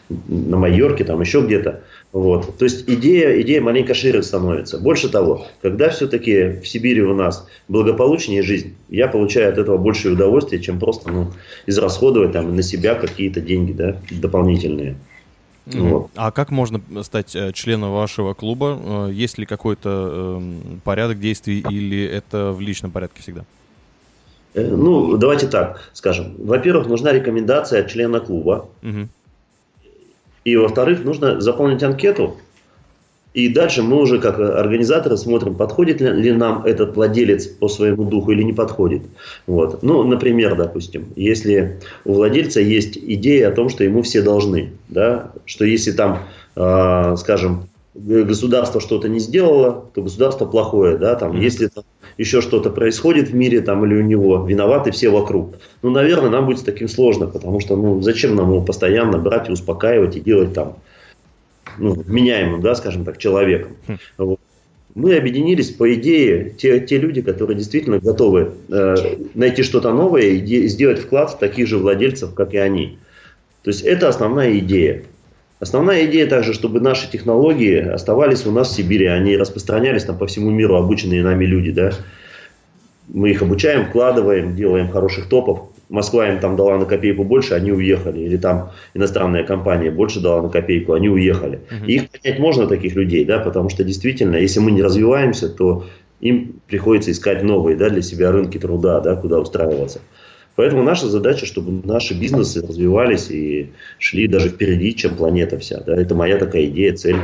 на 0.10 0.58
Майорке, 0.58 1.04
там 1.04 1.20
еще 1.22 1.42
где-то. 1.42 1.82
Вот. 2.14 2.58
То 2.58 2.64
есть 2.64 2.86
идея, 2.88 3.42
идея 3.42 3.62
маленько 3.62 3.94
шире 3.94 4.24
становится. 4.24 4.80
Больше 4.80 5.10
того, 5.10 5.46
когда 5.62 5.90
все-таки 5.90 6.62
в 6.62 6.68
Сибири 6.68 7.02
у 7.02 7.14
нас 7.14 7.46
благополучнее 7.68 8.44
жизнь, 8.44 8.76
я 8.90 9.08
получаю 9.08 9.50
от 9.50 9.58
этого 9.58 9.78
большее 9.78 10.14
удовольствие, 10.14 10.62
чем 10.62 10.80
просто 10.80 11.12
ну, 11.12 11.28
израсходовать 11.66 12.32
там, 12.32 12.56
на 12.56 12.64
себя 12.64 12.96
какие-то 12.96 13.42
деньги 13.42 13.74
да, 13.74 13.98
дополнительные. 14.10 14.96
Вот. 15.74 16.12
А 16.16 16.32
как 16.32 16.52
можно 16.52 16.82
стать 17.04 17.36
э, 17.36 17.52
членом 17.52 17.92
вашего 17.92 18.34
клуба? 18.34 18.80
Э, 18.80 19.10
есть 19.12 19.38
ли 19.38 19.46
какой-то 19.46 20.40
э, 20.42 20.78
порядок 20.84 21.20
действий 21.20 21.60
или 21.70 22.06
это 22.06 22.52
в 22.52 22.62
личном 22.62 22.92
порядке 22.92 23.22
всегда? 23.22 23.44
Э, 24.54 24.66
ну, 24.66 25.18
давайте 25.18 25.48
так 25.48 25.90
скажем. 25.94 26.36
Во-первых, 26.38 26.88
нужна 26.88 27.12
рекомендация 27.12 27.82
от 27.82 27.90
члена 27.90 28.20
клуба. 28.20 28.70
Mm-hmm. 28.82 29.08
И 30.46 30.56
во-вторых, 30.56 31.04
нужно 31.04 31.42
заполнить 31.42 31.84
анкету 31.84 32.38
и 33.38 33.50
дальше 33.50 33.84
мы 33.84 34.02
уже 34.02 34.18
как 34.18 34.40
организаторы 34.40 35.16
смотрим, 35.16 35.54
подходит 35.54 36.02
ли 36.02 36.32
нам 36.32 36.66
этот 36.66 36.96
владелец 36.96 37.46
по 37.46 37.70
своему 37.70 38.04
духу 38.04 38.32
или 38.32 38.42
не 38.42 38.52
подходит. 38.52 39.04
Вот. 39.46 39.84
Ну, 39.84 40.04
например, 40.04 40.56
допустим, 40.56 41.06
если 41.16 41.80
у 42.04 42.14
владельца 42.14 42.62
есть 42.62 42.98
идея 42.98 43.50
о 43.50 43.52
том, 43.52 43.70
что 43.70 43.84
ему 43.84 44.02
все 44.02 44.24
должны, 44.24 44.72
да, 44.90 45.32
что 45.46 45.66
если 45.66 45.92
там, 45.92 46.24
э, 46.56 47.16
скажем, 47.20 47.68
государство 47.94 48.82
что-то 48.82 49.08
не 49.08 49.20
сделало, 49.20 49.86
то 49.94 50.02
государство 50.02 50.48
плохое, 50.48 50.98
да, 50.98 51.14
там, 51.14 51.34
mm-hmm. 51.34 51.44
если 51.44 51.68
там 51.68 51.84
еще 52.18 52.42
что-то 52.42 52.72
происходит 52.72 53.30
в 53.30 53.36
мире 53.36 53.62
там 53.62 53.86
или 53.86 54.02
у 54.02 54.02
него, 54.02 54.48
виноваты 54.48 54.90
все 54.90 55.10
вокруг. 55.10 55.58
Ну, 55.84 55.92
наверное, 55.92 56.32
нам 56.32 56.48
будет 56.48 56.58
с 56.58 56.64
таким 56.64 56.88
сложно, 56.88 57.28
потому 57.28 57.60
что, 57.60 57.76
ну, 57.76 58.02
зачем 58.02 58.36
нам 58.36 58.50
его 58.50 58.62
постоянно 58.62 59.20
брать 59.20 59.48
и 59.48 59.52
успокаивать 59.52 60.16
и 60.16 60.22
делать 60.22 60.56
там 60.56 60.78
ну, 61.78 62.04
меняемым, 62.08 62.62
да, 62.62 62.76
скажем 62.76 63.06
так, 63.06 63.18
человеком. 63.18 63.78
Хм. 63.88 63.98
Вот. 64.18 64.40
Мы 64.96 65.16
объединились, 65.16 65.70
по 65.70 65.94
идее, 65.94 66.56
те, 66.58 66.80
те 66.80 66.98
люди, 66.98 67.22
которые 67.22 67.56
действительно 67.56 68.00
готовы 68.00 68.54
э, 68.70 68.96
найти 69.36 69.62
что-то 69.62 69.94
новое 69.94 70.24
и 70.24 70.68
сделать 70.68 71.00
вклад 71.00 71.32
в 71.32 71.38
таких 71.38 71.68
же 71.68 71.78
владельцев, 71.78 72.34
как 72.34 72.56
и 72.56 72.58
они. 72.58 72.98
То 73.62 73.70
есть 73.70 73.84
это 73.84 74.08
основная 74.08 74.58
идея. 74.58 75.04
Основная 75.60 76.06
идея 76.06 76.28
также, 76.28 76.54
чтобы 76.54 76.80
наши 76.80 77.12
технологии 77.12 77.78
оставались 77.78 78.46
у 78.46 78.52
нас 78.52 78.70
в 78.70 78.76
Сибири, 78.76 79.06
они 79.06 79.38
распространялись 79.38 80.04
там 80.04 80.18
по 80.18 80.26
всему 80.26 80.50
миру, 80.52 80.76
обученные 80.76 81.24
нами 81.24 81.46
люди, 81.46 81.72
да. 81.72 81.92
Мы 83.08 83.32
их 83.32 83.42
обучаем, 83.42 83.88
вкладываем, 83.88 84.56
делаем 84.56 84.90
хороших 84.90 85.30
топов. 85.30 85.70
Москва 85.90 86.28
им 86.28 86.40
там 86.40 86.56
дала 86.56 86.78
на 86.78 86.86
копейку 86.86 87.24
больше, 87.24 87.54
они 87.54 87.72
уехали. 87.72 88.20
Или 88.20 88.38
там 88.38 88.72
иностранная 88.94 89.44
компания 89.44 89.90
больше 89.90 90.20
дала 90.20 90.42
на 90.42 90.50
копейку, 90.50 90.94
они 90.94 91.10
уехали. 91.10 91.62
Угу. 91.72 91.86
И 91.86 91.96
их 91.96 92.10
понять 92.10 92.40
можно, 92.40 92.68
таких 92.68 92.96
людей, 92.96 93.24
да, 93.24 93.40
потому 93.40 93.70
что 93.70 93.84
действительно, 93.84 94.36
если 94.36 94.60
мы 94.60 94.72
не 94.72 94.82
развиваемся, 94.82 95.50
то 95.50 95.86
им 96.20 96.60
приходится 96.68 97.12
искать 97.12 97.44
новые 97.44 97.78
да, 97.78 97.90
для 97.90 98.02
себя 98.02 98.32
рынки 98.32 98.58
труда, 98.58 99.00
да, 99.00 99.16
куда 99.16 99.40
устраиваться. 99.40 100.02
Поэтому 100.56 100.82
наша 100.82 101.08
задача, 101.08 101.46
чтобы 101.46 101.88
наши 101.88 102.20
бизнесы 102.20 102.66
развивались 102.66 103.30
и 103.30 103.70
шли 104.00 104.28
даже 104.28 104.50
впереди, 104.50 104.96
чем 104.96 105.16
планета 105.16 105.60
вся. 105.60 105.82
Да. 105.86 105.96
Это 105.96 106.16
моя 106.16 106.38
такая 106.38 106.66
идея, 106.66 106.96
цель. 106.96 107.18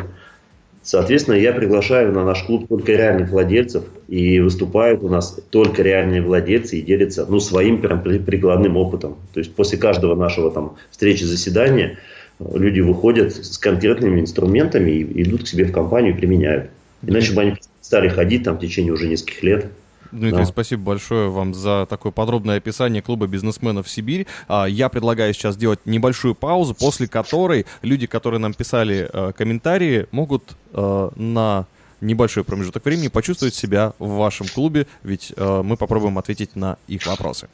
Соответственно, 0.83 1.35
я 1.35 1.53
приглашаю 1.53 2.11
на 2.11 2.25
наш 2.25 2.43
клуб 2.43 2.67
только 2.67 2.91
реальных 2.91 3.29
владельцев, 3.29 3.85
и 4.09 4.41
выступают 4.41 5.01
у 5.01 5.07
нас 5.07 5.39
только 5.49 5.81
реальные 5.81 6.21
владельцы 6.21 6.77
и 6.77 6.81
делятся 6.81 7.25
ну, 7.27 7.39
своим 7.39 7.81
прям 7.81 8.01
прикладным 8.01 8.75
опытом. 8.75 9.15
То 9.33 9.39
есть 9.39 9.55
после 9.55 9.77
каждого 9.77 10.13
нашего 10.15 10.51
там, 10.51 10.75
встречи, 10.91 11.23
заседания 11.23 11.99
э, 12.39 12.57
люди 12.57 12.81
выходят 12.81 13.33
с 13.33 13.57
конкретными 13.57 14.19
инструментами 14.19 14.91
и 14.91 15.23
идут 15.23 15.43
к 15.43 15.47
себе 15.47 15.63
в 15.63 15.71
компанию 15.71 16.13
и 16.13 16.17
применяют. 16.17 16.69
Иначе 17.01 17.33
бы 17.33 17.41
они 17.41 17.55
стали 17.79 18.09
ходить 18.09 18.43
там 18.43 18.57
в 18.57 18.59
течение 18.59 18.91
уже 18.91 19.07
нескольких 19.07 19.41
лет. 19.41 19.67
Дмитрий, 20.13 20.39
да. 20.39 20.45
спасибо 20.45 20.83
большое 20.83 21.29
вам 21.29 21.53
за 21.53 21.87
такое 21.89 22.11
подробное 22.11 22.57
описание 22.57 23.01
клуба 23.01 23.27
бизнесменов 23.27 23.89
Сибирь. 23.89 24.27
А, 24.47 24.65
я 24.65 24.89
предлагаю 24.89 25.33
сейчас 25.33 25.55
сделать 25.55 25.79
небольшую 25.85 26.35
паузу, 26.35 26.75
после 26.75 27.07
которой 27.07 27.65
люди, 27.81 28.05
которые 28.05 28.39
нам 28.39 28.53
писали 28.53 29.09
э, 29.11 29.31
комментарии, 29.35 30.07
могут 30.11 30.55
э, 30.73 31.09
на 31.15 31.65
небольшой 32.01 32.43
промежуток 32.43 32.85
времени 32.85 33.07
почувствовать 33.07 33.55
себя 33.55 33.93
в 33.97 34.09
вашем 34.17 34.47
клубе, 34.47 34.87
ведь 35.03 35.33
э, 35.35 35.61
мы 35.63 35.77
попробуем 35.77 36.17
ответить 36.17 36.55
на 36.55 36.77
их 36.87 37.05
вопросы. 37.07 37.47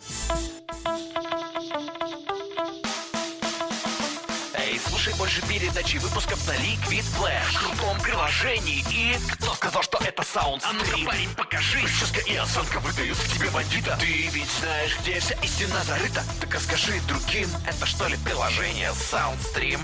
Передачи 5.59 5.97
выпусков 5.97 6.45
на 6.47 6.53
Liquid 6.53 7.03
Flash 7.17 7.51
В 7.51 7.59
крутом 7.59 7.99
приложении 8.01 8.83
и... 8.91 9.15
Кто 9.31 9.53
сказал, 9.53 9.83
что 9.83 9.97
это 10.03 10.23
саунд 10.23 10.63
А 10.65 10.73
ну-ка, 10.73 11.05
парень, 11.05 11.29
покажи 11.35 11.79
Прическа 11.79 12.21
и 12.21 12.35
осанка 12.35 12.79
выдают 12.79 13.17
к 13.17 13.27
тебе 13.27 13.49
бандита 13.49 13.97
Ты 13.99 14.29
ведь 14.31 14.49
знаешь, 14.59 14.97
где 15.01 15.19
вся 15.19 15.35
истина 15.43 15.83
зарыта 15.83 16.23
Так 16.39 16.53
расскажи 16.55 16.93
другим, 17.07 17.49
это 17.67 17.85
что 17.85 18.07
ли 18.07 18.15
приложение 18.23 18.91
Soundstream? 18.91 19.79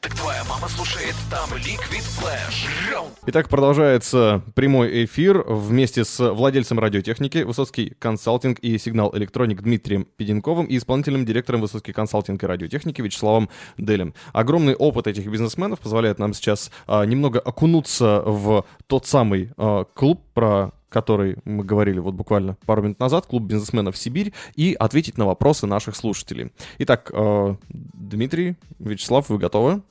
Так 0.00 0.14
твоя 0.14 0.42
мама 0.44 0.66
слушает 0.68 1.14
там 1.30 1.50
Liquid 1.50 2.02
Flash. 2.18 3.06
Итак, 3.26 3.50
продолжается 3.50 4.42
прямой 4.54 5.04
эфир 5.04 5.44
вместе 5.46 6.06
с 6.06 6.32
владельцем 6.32 6.78
радиотехники 6.78 7.42
Высоцкий 7.42 7.92
консалтинг 7.98 8.60
и 8.60 8.78
сигнал 8.78 9.14
электроник 9.14 9.60
Дмитрием 9.60 10.06
Педенковым 10.16 10.64
и 10.64 10.78
исполнительным 10.78 11.26
директором 11.26 11.60
Высоцкий 11.60 11.92
консалтинг 11.92 12.42
и 12.42 12.46
радиотехники 12.46 13.02
Вячеславом 13.02 13.50
Делем. 13.76 14.14
Огромный 14.32 14.74
опыт 14.74 15.06
этих 15.10 15.26
бизнесменов 15.26 15.80
позволяет 15.80 16.18
нам 16.18 16.34
сейчас 16.34 16.70
а, 16.86 17.04
немного 17.04 17.38
окунуться 17.38 18.22
в 18.24 18.64
тот 18.86 19.06
самый 19.06 19.50
а, 19.56 19.84
клуб, 19.84 20.22
про 20.34 20.72
который 20.90 21.36
мы 21.44 21.64
говорили 21.64 22.00
вот 22.00 22.14
буквально 22.14 22.56
пару 22.66 22.82
минут 22.82 22.98
назад, 22.98 23.26
клуб 23.26 23.44
бизнесменов 23.44 23.96
Сибирь, 23.96 24.32
и 24.56 24.74
ответить 24.78 25.16
на 25.16 25.24
вопросы 25.24 25.66
наших 25.66 25.96
слушателей. 25.96 26.52
Итак, 26.78 27.10
э, 27.14 27.54
Дмитрий, 27.68 28.56
Вячеслав, 28.80 29.28
вы 29.28 29.38
готовы? 29.38 29.82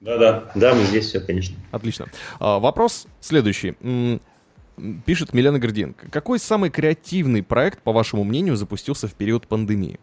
Да-да. 0.00 0.50
Да, 0.54 0.74
мы 0.74 0.82
здесь 0.82 1.06
все, 1.06 1.20
конечно. 1.20 1.56
Отлично. 1.70 2.06
А, 2.40 2.58
вопрос 2.58 3.06
следующий. 3.20 3.74
пишет 5.06 5.32
Милена 5.32 5.58
Горденко. 5.58 6.10
Какой 6.10 6.38
самый 6.38 6.68
креативный 6.68 7.42
проект, 7.42 7.80
по 7.80 7.92
вашему 7.92 8.24
мнению, 8.24 8.56
запустился 8.56 9.08
в 9.08 9.14
период 9.14 9.46
пандемии? 9.46 10.00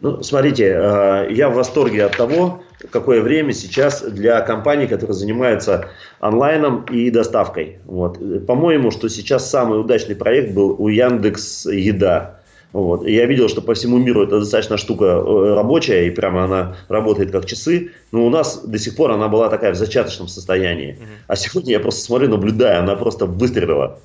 Ну, 0.00 0.22
смотрите, 0.22 0.64
э, 0.66 1.28
я 1.30 1.48
в 1.48 1.54
восторге 1.54 2.04
от 2.04 2.16
того, 2.16 2.62
какое 2.90 3.20
время 3.20 3.52
сейчас 3.52 4.02
для 4.02 4.40
компаний, 4.42 4.86
которые 4.86 5.14
занимаются 5.14 5.88
онлайном 6.20 6.84
и 6.84 7.10
доставкой. 7.10 7.78
Вот. 7.84 8.46
По-моему, 8.46 8.92
что 8.92 9.08
сейчас 9.08 9.50
самый 9.50 9.80
удачный 9.80 10.14
проект 10.14 10.54
был 10.54 10.76
у 10.78 10.88
Яндекс 10.88 11.66
Еда. 11.66 12.38
Вот. 12.72 13.06
И 13.06 13.12
я 13.12 13.26
видел, 13.26 13.48
что 13.48 13.60
по 13.60 13.74
всему 13.74 13.98
миру 13.98 14.22
это 14.22 14.38
достаточно 14.38 14.76
штука 14.76 15.04
э, 15.04 15.54
рабочая, 15.54 16.06
и 16.06 16.10
прямо 16.10 16.44
она 16.44 16.76
работает 16.88 17.32
как 17.32 17.46
часы. 17.46 17.90
Но 18.12 18.24
у 18.24 18.30
нас 18.30 18.62
до 18.64 18.78
сих 18.78 18.94
пор 18.94 19.10
она 19.10 19.26
была 19.26 19.48
такая 19.48 19.72
в 19.72 19.76
зачаточном 19.76 20.28
состоянии. 20.28 20.98
А 21.26 21.34
сегодня 21.34 21.72
я 21.72 21.80
просто 21.80 22.02
смотрю, 22.02 22.28
наблюдаю, 22.28 22.80
она 22.80 22.94
просто 22.94 23.26
выстрелила. 23.26 23.98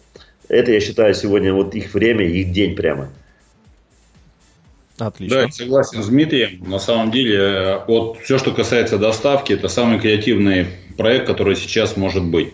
Это, 0.50 0.72
я 0.72 0.80
считаю, 0.80 1.14
сегодня 1.14 1.54
вот 1.54 1.76
их 1.76 1.94
время, 1.94 2.26
их 2.26 2.52
день 2.52 2.76
прямо. 2.76 3.10
Отлично. 5.08 5.38
Да, 5.38 5.51
согласен 5.51 6.04
с 6.04 6.08
Дмитрием. 6.08 6.64
На 6.70 6.80
самом 6.80 7.12
деле, 7.12 7.82
вот 7.88 8.20
все, 8.24 8.38
что 8.38 8.51
касается 8.51 8.97
доставки, 8.97 9.54
это 9.54 9.68
самый 9.68 9.99
креативный 9.99 10.68
проект, 10.97 11.28
который 11.28 11.56
сейчас 11.56 11.97
может 11.97 12.24
быть. 12.24 12.54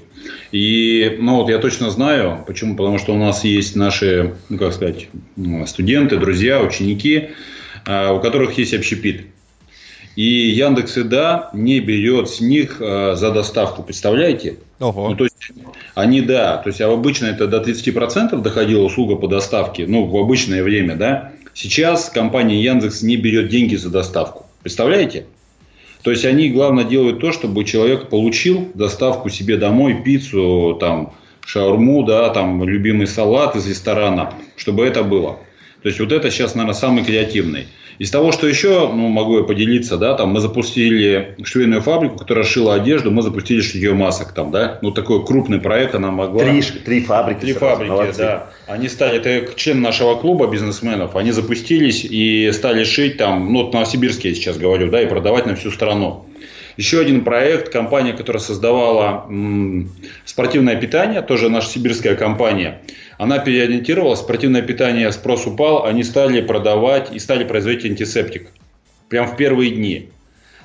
И, 0.51 1.17
ну 1.19 1.37
вот 1.37 1.49
я 1.49 1.59
точно 1.59 1.91
знаю, 1.91 2.43
почему, 2.47 2.75
потому 2.75 2.97
что 2.97 3.13
у 3.13 3.17
нас 3.17 3.43
есть 3.43 3.75
наши, 3.75 4.35
ну 4.49 4.57
как 4.57 4.73
сказать, 4.73 5.07
студенты, 5.67 6.17
друзья, 6.17 6.59
ученики, 6.61 7.29
а, 7.85 8.13
у 8.13 8.19
которых 8.19 8.57
есть 8.57 8.73
общепит. 8.73 9.25
И 10.15 10.23
Яндекс 10.23 10.97
Еда 10.97 11.49
не 11.53 11.79
берет 11.79 12.29
с 12.29 12.41
них 12.41 12.77
а, 12.81 13.15
за 13.15 13.31
доставку, 13.31 13.83
представляете? 13.83 14.57
Ого. 14.79 15.09
Ну, 15.09 15.15
то 15.15 15.25
есть, 15.25 15.35
они, 15.93 16.21
да, 16.21 16.57
то 16.57 16.69
есть, 16.69 16.81
а 16.81 16.91
обычно 16.91 17.27
это 17.27 17.47
до 17.47 17.61
30% 17.61 18.41
доходила 18.41 18.83
услуга 18.83 19.15
по 19.15 19.27
доставке, 19.27 19.85
ну, 19.85 20.05
в 20.05 20.17
обычное 20.17 20.63
время, 20.63 20.95
да. 20.95 21.31
Сейчас 21.53 22.09
компания 22.09 22.61
Яндекс 22.61 23.01
не 23.01 23.17
берет 23.17 23.49
деньги 23.49 23.75
за 23.75 23.89
доставку. 23.89 24.45
Представляете? 24.61 25.25
То 26.03 26.11
есть 26.11 26.25
они, 26.25 26.49
главное, 26.49 26.85
делают 26.85 27.19
то, 27.19 27.31
чтобы 27.31 27.65
человек 27.65 28.09
получил 28.09 28.71
доставку 28.73 29.29
себе 29.29 29.57
домой, 29.57 30.01
пиццу, 30.03 30.77
там, 30.79 31.13
шаурму, 31.45 32.03
да, 32.03 32.29
там, 32.29 32.63
любимый 32.63 33.07
салат 33.07 33.55
из 33.55 33.67
ресторана, 33.67 34.33
чтобы 34.55 34.85
это 34.85 35.03
было. 35.03 35.39
То 35.81 35.89
есть 35.89 35.99
вот 35.99 36.11
это 36.11 36.29
сейчас, 36.31 36.55
наверное, 36.55 36.75
самый 36.75 37.03
креативный. 37.03 37.67
Из 37.99 38.09
того, 38.11 38.31
что 38.31 38.47
еще, 38.47 38.87
ну, 38.87 39.09
могу 39.09 39.39
я 39.39 39.43
поделиться, 39.43 39.97
да, 39.97 40.15
там 40.15 40.29
мы 40.29 40.39
запустили 40.39 41.35
швейную 41.43 41.81
фабрику, 41.81 42.17
которая 42.17 42.45
шила 42.45 42.75
одежду, 42.75 43.11
мы 43.11 43.21
запустили 43.21 43.59
шитье 43.59 43.93
масок 43.93 44.31
там, 44.31 44.51
да, 44.51 44.79
ну, 44.81 44.91
такой 44.91 45.25
крупный 45.25 45.59
проект 45.59 45.95
она 45.95 46.09
могла. 46.09 46.45
Три, 46.45 46.61
три 46.61 47.01
фабрики. 47.01 47.39
Три 47.41 47.53
фабрики, 47.53 47.89
молодцы. 47.89 48.17
да. 48.19 48.49
Они 48.67 48.87
стали, 48.87 49.17
это 49.17 49.53
член 49.55 49.81
нашего 49.81 50.15
клуба 50.15 50.47
бизнесменов, 50.47 51.17
они 51.17 51.31
запустились 51.31 52.05
и 52.05 52.49
стали 52.53 52.85
шить 52.85 53.17
там, 53.17 53.51
ну, 53.51 53.63
вот 53.63 53.73
Новосибирске 53.73 54.29
я 54.29 54.35
сейчас 54.35 54.57
говорю, 54.57 54.89
да, 54.89 55.01
и 55.01 55.05
продавать 55.05 55.45
на 55.45 55.55
всю 55.55 55.69
страну. 55.69 56.25
Еще 56.77 57.01
один 57.01 57.25
проект, 57.25 57.67
компания, 57.67 58.13
которая 58.13 58.41
создавала 58.41 59.25
м, 59.27 59.89
спортивное 60.23 60.77
питание, 60.77 61.21
тоже 61.21 61.49
наша 61.49 61.67
сибирская 61.71 62.15
компания, 62.15 62.79
она 63.19 63.37
переориентировалась, 63.39 64.21
спортивное 64.21 64.61
питание, 64.61 65.11
спрос 65.11 65.45
упал, 65.45 65.85
они 65.85 66.03
стали 66.03 66.39
продавать 66.39 67.13
и 67.13 67.19
стали 67.19 67.43
производить 67.43 67.83
антисептик. 67.83 68.47
Прям 69.09 69.27
в 69.27 69.35
первые 69.35 69.71
дни. 69.71 70.07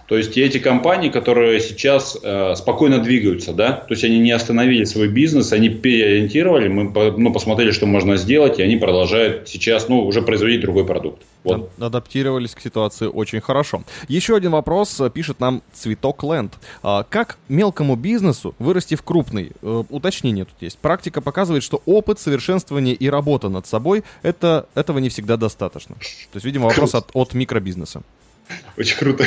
То 0.06 0.16
есть 0.16 0.38
эти 0.38 0.58
компании, 0.58 1.08
которые 1.08 1.58
сейчас 1.58 2.16
э, 2.22 2.54
спокойно 2.54 3.00
двигаются, 3.00 3.52
да, 3.52 3.72
то 3.72 3.92
есть 3.92 4.04
они 4.04 4.20
не 4.20 4.30
остановили 4.30 4.84
свой 4.84 5.08
бизнес, 5.08 5.52
они 5.52 5.68
переориентировали, 5.68 6.68
мы 6.68 6.92
ну, 7.18 7.32
посмотрели, 7.32 7.72
что 7.72 7.86
можно 7.86 8.16
сделать, 8.16 8.60
и 8.60 8.62
они 8.62 8.76
продолжают 8.76 9.48
сейчас, 9.48 9.88
ну, 9.88 10.06
уже 10.06 10.22
производить 10.22 10.60
другой 10.60 10.86
продукт. 10.86 11.22
Вот. 11.44 11.70
Адаптировались 11.78 12.54
к 12.54 12.60
ситуации 12.60 13.06
очень 13.06 13.40
хорошо. 13.40 13.82
Еще 14.08 14.34
один 14.34 14.52
вопрос 14.52 14.98
э, 15.00 15.10
пишет 15.10 15.40
нам 15.40 15.62
Цветок 15.72 16.22
Ленд. 16.24 16.54
А, 16.82 17.04
как 17.04 17.36
мелкому 17.48 17.96
бизнесу 17.96 18.54
вырасти 18.58 18.94
в 18.94 19.02
крупный? 19.02 19.52
Э, 19.62 19.84
уточнение 19.90 20.46
тут 20.46 20.56
есть. 20.60 20.78
Практика 20.78 21.20
показывает, 21.20 21.62
что 21.62 21.82
опыт, 21.84 22.18
совершенствование 22.18 22.94
и 22.94 23.08
работа 23.10 23.48
над 23.48 23.66
собой 23.66 24.04
это, 24.22 24.66
этого 24.74 24.98
не 24.98 25.10
всегда 25.10 25.36
достаточно. 25.36 25.94
То 25.96 26.36
есть, 26.36 26.46
видимо, 26.46 26.68
вопрос 26.68 26.94
от, 26.94 27.10
от 27.12 27.34
микробизнеса. 27.34 28.02
Очень 28.78 28.98
круто. 28.98 29.24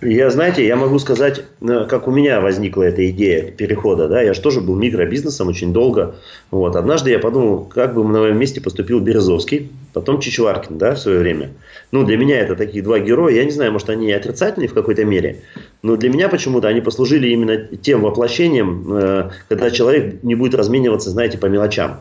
Я, 0.00 0.30
знаете, 0.30 0.66
я 0.66 0.76
могу 0.76 0.98
сказать, 0.98 1.44
э, 1.60 1.86
как 1.88 2.08
у 2.08 2.10
меня 2.10 2.40
возникла 2.40 2.84
эта 2.84 3.08
идея 3.10 3.50
перехода. 3.50 4.08
Да? 4.08 4.22
Я 4.22 4.34
же 4.34 4.40
тоже 4.40 4.60
был 4.60 4.76
микробизнесом 4.76 5.48
очень 5.48 5.72
долго. 5.72 6.14
Вот. 6.50 6.76
Однажды 6.76 7.10
я 7.10 7.18
подумал, 7.18 7.64
как 7.64 7.94
бы 7.94 8.04
на 8.04 8.20
моем 8.20 8.38
месте 8.38 8.60
поступил 8.60 9.00
Березовский, 9.00 9.70
потом 9.92 10.20
Чичваркин 10.20 10.78
да, 10.78 10.94
в 10.94 10.98
свое 10.98 11.18
время. 11.18 11.50
Ну, 11.92 12.04
для 12.04 12.16
меня 12.16 12.40
это 12.40 12.56
такие 12.56 12.82
два 12.82 12.98
героя. 12.98 13.34
Я 13.34 13.44
не 13.44 13.50
знаю, 13.50 13.72
может, 13.72 13.90
они 13.90 14.10
отрицательные 14.12 14.68
в 14.68 14.74
какой-то 14.74 15.04
мере, 15.04 15.42
но 15.82 15.96
для 15.96 16.08
меня 16.08 16.28
почему-то 16.28 16.68
они 16.68 16.80
послужили 16.80 17.28
именно 17.28 17.58
тем 17.58 18.02
воплощением, 18.02 18.86
э, 18.92 19.30
когда 19.48 19.70
человек 19.70 20.22
не 20.22 20.34
будет 20.34 20.54
размениваться, 20.54 21.10
знаете, 21.10 21.38
по 21.38 21.46
мелочам. 21.46 22.00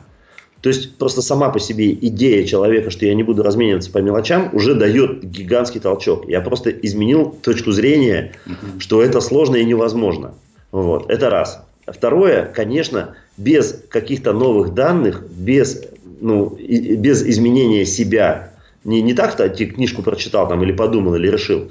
То 0.62 0.70
есть 0.70 0.97
просто 0.97 1.22
сама 1.22 1.49
по 1.49 1.60
себе 1.60 1.93
идея 1.93 2.45
человека, 2.45 2.89
что 2.89 3.06
я 3.06 3.14
не 3.14 3.24
буду 3.24 3.43
размениваться 3.43 3.91
по 3.91 3.99
мелочам, 3.99 4.49
уже 4.53 4.74
дает 4.74 5.24
гигантский 5.24 5.80
толчок. 5.80 6.28
Я 6.28 6.41
просто 6.41 6.72
изменил 6.72 7.38
точку 7.43 7.72
зрения, 7.72 8.34
что 8.80 9.03
это 9.03 9.22
сложно 9.22 9.58
и 9.58 9.66
невозможно. 9.66 10.34
Вот, 10.72 11.10
это 11.10 11.30
раз. 11.30 11.64
Второе, 11.86 12.45
конечно, 12.45 13.16
без 13.38 13.80
каких-то 13.89 14.34
новых 14.34 14.74
данных, 14.74 15.24
без, 15.30 15.84
ну, 16.20 16.58
без 16.58 17.24
изменения 17.24 17.86
себя, 17.86 18.51
не, 18.84 19.01
не 19.01 19.14
так, 19.14 19.32
что 19.32 19.47
ты 19.49 19.66
книжку 19.66 20.01
прочитал 20.03 20.47
там, 20.47 20.64
или 20.64 20.72
подумал, 20.72 21.16
или 21.16 21.30
решил. 21.30 21.70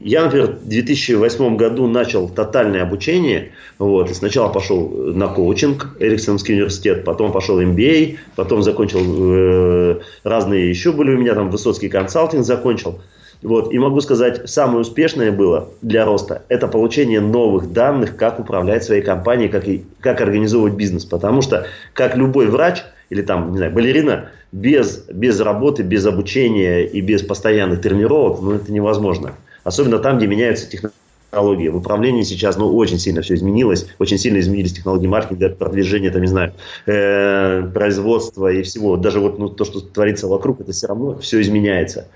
Я, 0.00 0.24
например, 0.24 0.52
в 0.52 0.68
2008 0.68 1.56
году 1.56 1.86
начал 1.86 2.26
тотальное 2.28 2.82
обучение. 2.82 3.52
Вот, 3.78 4.10
и 4.10 4.14
сначала 4.14 4.48
пошел 4.48 4.88
на 4.88 5.28
коучинг, 5.28 5.96
Эриксонский 6.00 6.54
университет, 6.54 7.04
потом 7.04 7.30
пошел 7.30 7.60
MBA, 7.60 8.16
потом 8.34 8.62
закончил 8.62 9.00
э, 9.04 10.00
разные 10.24 10.70
еще 10.70 10.92
были 10.92 11.14
у 11.14 11.18
меня, 11.18 11.34
там 11.34 11.50
Высоцкий 11.50 11.90
консалтинг 11.90 12.44
закончил. 12.44 13.00
Вот, 13.42 13.74
и 13.74 13.78
могу 13.78 14.00
сказать, 14.00 14.48
самое 14.48 14.78
успешное 14.78 15.30
было 15.30 15.68
для 15.82 16.06
роста– 16.06 16.42
это 16.48 16.68
получение 16.68 17.20
новых 17.20 17.72
данных, 17.72 18.16
как 18.16 18.38
управлять 18.40 18.84
своей 18.84 19.02
компанией, 19.02 19.48
как, 19.48 19.68
и, 19.68 19.84
как 20.00 20.20
организовывать 20.20 20.74
бизнес. 20.74 21.04
Потому 21.04 21.42
что, 21.42 21.66
как 21.92 22.16
любой 22.16 22.46
врач 22.46 22.82
или 23.10 23.20
там, 23.20 23.50
не 23.50 23.58
знаю, 23.58 23.72
балерина, 23.72 24.30
без, 24.52 25.04
без 25.12 25.40
работы, 25.40 25.82
без 25.82 26.06
обучения 26.06 26.84
и 26.86 27.00
без 27.00 27.22
постоянных 27.22 27.82
тренировок, 27.82 28.40
ну, 28.40 28.52
это 28.52 28.72
невозможно. 28.72 29.32
Особенно 29.64 29.98
там, 29.98 30.18
где 30.18 30.26
меняются 30.26 30.68
технологии. 30.68 31.68
В 31.68 31.76
управлении 31.76 32.22
сейчас 32.22 32.56
ну, 32.56 32.74
очень 32.76 32.98
сильно 32.98 33.22
все 33.22 33.34
изменилось. 33.34 33.86
Очень 33.98 34.18
сильно 34.18 34.38
изменились 34.38 34.72
технологии 34.72 35.06
маркетинга, 35.06 35.50
продвижения, 35.50 36.10
там, 36.10 36.22
не 36.22 36.28
знаю, 36.28 36.52
э, 36.86 37.62
производства 37.72 38.52
и 38.52 38.62
всего. 38.62 38.96
Даже 38.96 39.20
вот 39.20 39.38
ну, 39.38 39.48
то, 39.48 39.64
что 39.64 39.80
творится 39.80 40.26
вокруг, 40.26 40.60
это 40.60 40.72
все 40.72 40.88
равно 40.88 41.18
все 41.18 41.40
изменяется. 41.40 42.08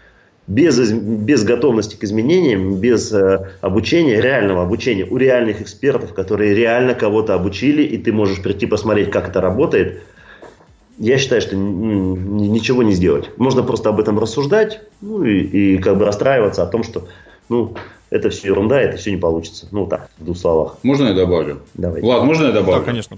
Без, 0.46 0.78
без 0.92 1.42
готовности 1.42 1.96
к 1.96 2.04
изменениям, 2.04 2.76
без 2.76 3.12
э, 3.12 3.48
обучения, 3.62 4.20
реального 4.20 4.62
обучения 4.62 5.04
у 5.04 5.16
реальных 5.16 5.60
экспертов, 5.60 6.14
которые 6.14 6.54
реально 6.54 6.94
кого-то 6.94 7.34
обучили, 7.34 7.82
и 7.82 7.98
ты 7.98 8.12
можешь 8.12 8.40
прийти 8.40 8.66
посмотреть, 8.66 9.10
как 9.10 9.28
это 9.28 9.40
работает, 9.40 10.02
я 10.98 11.18
считаю, 11.18 11.42
что 11.42 11.56
ничего 11.56 12.82
не 12.82 12.92
сделать. 12.92 13.30
Можно 13.38 13.62
просто 13.62 13.88
об 13.88 14.00
этом 14.00 14.18
рассуждать 14.18 14.80
ну, 15.00 15.24
и, 15.24 15.40
и 15.40 15.78
как 15.78 15.98
бы 15.98 16.04
расстраиваться 16.04 16.62
о 16.62 16.66
том, 16.66 16.84
что 16.84 17.08
ну, 17.48 17.74
это 18.10 18.30
все 18.30 18.48
ерунда, 18.48 18.80
это 18.80 18.96
все 18.96 19.10
не 19.10 19.16
получится. 19.16 19.66
Ну, 19.70 19.86
так, 19.86 20.08
в 20.18 20.24
двух 20.24 20.36
словах. 20.36 20.78
Можно 20.82 21.08
я 21.08 21.14
добавлю? 21.14 21.62
Давай. 21.74 22.00
Влад, 22.00 22.24
можно 22.24 22.46
я 22.46 22.52
добавлю? 22.52 22.80
Да, 22.80 22.86
конечно. 22.86 23.16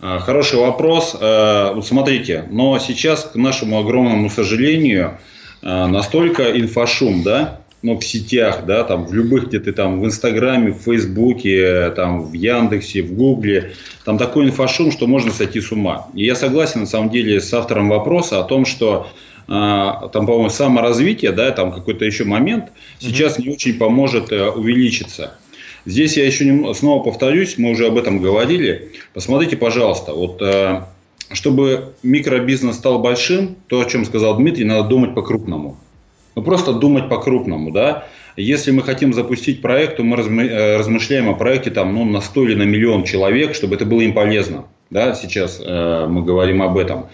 А, 0.00 0.18
хороший 0.18 0.58
вопрос. 0.58 1.16
А, 1.20 1.72
вот 1.74 1.86
смотрите, 1.86 2.46
но 2.50 2.78
сейчас, 2.78 3.24
к 3.24 3.36
нашему 3.36 3.78
огромному 3.78 4.30
сожалению, 4.30 5.18
а, 5.62 5.86
настолько 5.86 6.58
инфошум, 6.58 7.22
да, 7.22 7.60
ну, 7.82 7.98
в 7.98 8.04
сетях, 8.04 8.64
да, 8.64 8.84
там, 8.84 9.06
в 9.06 9.12
любых, 9.12 9.48
где 9.48 9.58
ты 9.58 9.72
там, 9.72 10.00
в 10.00 10.06
Инстаграме, 10.06 10.70
в 10.70 10.78
Фейсбуке, 10.82 11.90
там, 11.90 12.22
в 12.22 12.32
Яндексе, 12.32 13.02
в 13.02 13.14
Гугле, 13.14 13.72
там 14.04 14.18
такой 14.18 14.46
инфошум, 14.46 14.92
что 14.92 15.06
можно 15.06 15.32
сойти 15.32 15.60
с 15.60 15.72
ума. 15.72 16.06
И 16.14 16.24
я 16.24 16.36
согласен, 16.36 16.80
на 16.80 16.86
самом 16.86 17.10
деле, 17.10 17.40
с 17.40 17.52
автором 17.52 17.88
вопроса 17.88 18.38
о 18.38 18.44
том, 18.44 18.64
что 18.64 19.08
там, 19.46 20.26
по-моему, 20.26 20.50
саморазвитие, 20.50 21.32
да, 21.32 21.50
там 21.50 21.72
какой-то 21.72 22.04
еще 22.04 22.24
момент 22.24 22.72
сейчас 22.98 23.38
mm-hmm. 23.38 23.42
не 23.42 23.54
очень 23.54 23.78
поможет 23.78 24.32
э, 24.32 24.48
увеличиться. 24.48 25.34
Здесь 25.84 26.16
я 26.16 26.26
еще 26.26 26.44
не, 26.44 26.74
снова 26.74 27.02
повторюсь, 27.02 27.58
мы 27.58 27.70
уже 27.70 27.86
об 27.86 27.98
этом 27.98 28.20
говорили. 28.20 28.92
Посмотрите, 29.14 29.56
пожалуйста, 29.56 30.12
вот 30.12 30.40
э, 30.40 30.82
чтобы 31.32 31.94
микробизнес 32.02 32.76
стал 32.76 33.00
большим, 33.00 33.56
то, 33.66 33.80
о 33.80 33.84
чем 33.84 34.04
сказал 34.04 34.36
Дмитрий, 34.36 34.64
надо 34.64 34.88
думать 34.88 35.14
по-крупному. 35.14 35.76
Ну, 36.34 36.42
просто 36.42 36.72
думать 36.72 37.08
по-крупному, 37.08 37.70
да. 37.70 38.06
Если 38.36 38.70
мы 38.70 38.82
хотим 38.82 39.12
запустить 39.12 39.60
проект, 39.60 39.96
то 39.96 40.04
мы 40.04 40.16
э, 40.16 40.76
размышляем 40.78 41.28
о 41.28 41.34
проекте 41.34 41.70
там, 41.70 41.94
ну, 41.94 42.04
на 42.04 42.20
100 42.20 42.44
или 42.44 42.54
на 42.54 42.62
миллион 42.62 43.04
человек, 43.04 43.54
чтобы 43.54 43.74
это 43.74 43.84
было 43.84 44.00
им 44.00 44.14
полезно. 44.14 44.64
Да, 44.90 45.14
сейчас 45.14 45.60
э, 45.64 46.06
мы 46.08 46.22
говорим 46.22 46.62
об 46.62 46.78
этом. 46.78 47.06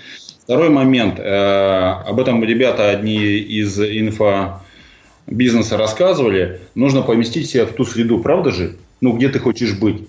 Второй 0.49 0.71
момент. 0.71 1.17
Э, 1.19 2.05
об 2.07 2.19
этом 2.19 2.43
ребята 2.43 2.89
одни 2.89 3.19
из 3.19 3.79
инфобизнеса 3.79 5.77
рассказывали. 5.77 6.61
Нужно 6.75 7.03
поместить 7.03 7.51
себя 7.51 7.67
в 7.67 7.73
ту 7.73 7.85
среду, 7.85 8.21
правда 8.21 8.51
же? 8.51 8.77
Ну, 9.03 9.13
где 9.13 9.29
ты 9.29 9.41
хочешь 9.41 9.79
быть. 9.79 10.09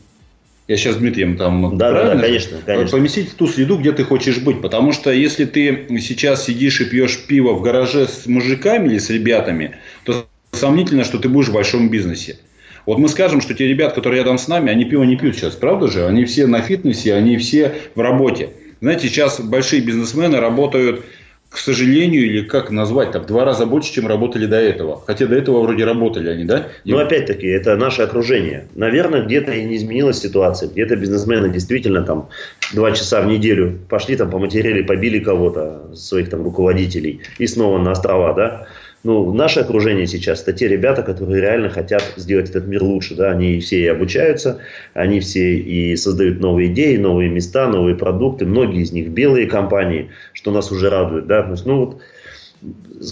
Я 0.69 0.77
сейчас 0.77 0.95
с 0.95 0.97
Дмитрием 0.99 1.35
там... 1.35 1.77
Да, 1.77 1.91
да, 1.91 2.15
да, 2.15 2.21
конечно, 2.21 2.57
конечно. 2.65 2.97
Поместить 2.97 3.31
в 3.31 3.35
ту 3.35 3.47
среду, 3.47 3.77
где 3.77 3.91
ты 3.91 4.05
хочешь 4.05 4.37
быть. 4.37 4.61
Потому 4.61 4.93
что 4.93 5.11
если 5.11 5.43
ты 5.43 5.85
сейчас 5.99 6.45
сидишь 6.45 6.79
и 6.79 6.85
пьешь 6.85 7.19
пиво 7.27 7.51
в 7.51 7.61
гараже 7.61 8.07
с 8.07 8.25
мужиками 8.25 8.87
или 8.87 8.97
с 8.97 9.09
ребятами, 9.09 9.75
то 10.05 10.25
сомнительно, 10.53 11.03
что 11.03 11.17
ты 11.17 11.27
будешь 11.27 11.49
в 11.49 11.53
большом 11.53 11.89
бизнесе. 11.89 12.37
Вот 12.85 12.97
мы 12.97 13.09
скажем, 13.09 13.41
что 13.41 13.53
те 13.53 13.67
ребята, 13.67 13.95
которые 13.95 14.21
рядом 14.21 14.37
с 14.37 14.47
нами, 14.47 14.71
они 14.71 14.85
пиво 14.85 15.03
не 15.03 15.17
пьют 15.17 15.35
сейчас, 15.35 15.55
правда 15.55 15.89
же? 15.89 16.05
Они 16.05 16.23
все 16.23 16.47
на 16.47 16.61
фитнесе, 16.61 17.13
они 17.13 17.35
все 17.35 17.73
в 17.93 17.99
работе. 17.99 18.51
Знаете, 18.81 19.07
сейчас 19.07 19.39
большие 19.41 19.81
бизнесмены 19.81 20.39
работают, 20.39 21.03
к 21.49 21.57
сожалению, 21.57 22.25
или 22.25 22.41
как 22.43 22.69
назвать, 22.69 23.11
так, 23.11 23.23
в 23.23 23.25
два 23.25 23.43
раза 23.43 23.65
больше, 23.65 23.91
чем 23.91 24.07
работали 24.07 24.45
до 24.45 24.57
этого. 24.57 25.01
Хотя 25.05 25.25
до 25.25 25.35
этого 25.35 25.61
вроде 25.61 25.83
работали 25.83 26.29
они, 26.29 26.45
да? 26.45 26.67
Ну, 26.85 26.97
опять-таки, 26.99 27.47
это 27.47 27.75
наше 27.75 28.03
окружение. 28.03 28.67
Наверное, 28.75 29.23
где-то 29.23 29.51
и 29.51 29.63
не 29.63 29.77
изменилась 29.77 30.19
ситуация. 30.19 30.69
Где-то 30.69 30.95
бизнесмены 30.95 31.49
действительно 31.49 32.03
там 32.03 32.29
два 32.73 32.91
часа 32.91 33.21
в 33.21 33.27
неделю 33.27 33.79
пошли 33.89 34.15
там 34.15 34.29
поматерили, 34.29 34.83
побили 34.83 35.19
кого-то, 35.19 35.89
своих 35.95 36.29
там 36.29 36.43
руководителей, 36.43 37.21
и 37.39 37.47
снова 37.47 37.79
на 37.79 37.91
острова, 37.91 38.33
да? 38.33 38.67
Ну, 39.03 39.33
наше 39.33 39.61
окружение 39.61 40.07
сейчас, 40.07 40.41
это 40.41 40.51
те 40.51 40.67
ребята, 40.67 41.03
которые 41.03 41.41
реально 41.41 41.69
хотят 41.69 42.03
сделать 42.17 42.49
этот 42.49 42.67
мир 42.67 42.83
лучше. 42.83 43.15
Да? 43.15 43.31
Они 43.31 43.59
все 43.61 43.79
и 43.79 43.87
обучаются, 43.87 44.59
они 44.93 45.21
все 45.21 45.55
и 45.55 45.95
создают 45.95 46.41
новые 46.41 46.71
идеи, 46.71 46.97
новые 46.97 47.29
места, 47.29 47.67
новые 47.67 47.95
продукты. 47.95 48.45
Многие 48.45 48.81
из 48.81 48.91
них 48.91 49.09
белые 49.09 49.47
компании, 49.47 50.09
что 50.33 50.51
нас 50.51 50.71
уже 50.71 50.89
радует. 50.89 51.27
Да? 51.27 51.43
То 51.43 51.51
есть, 51.51 51.65
ну, 51.65 51.85
вот, 51.85 52.01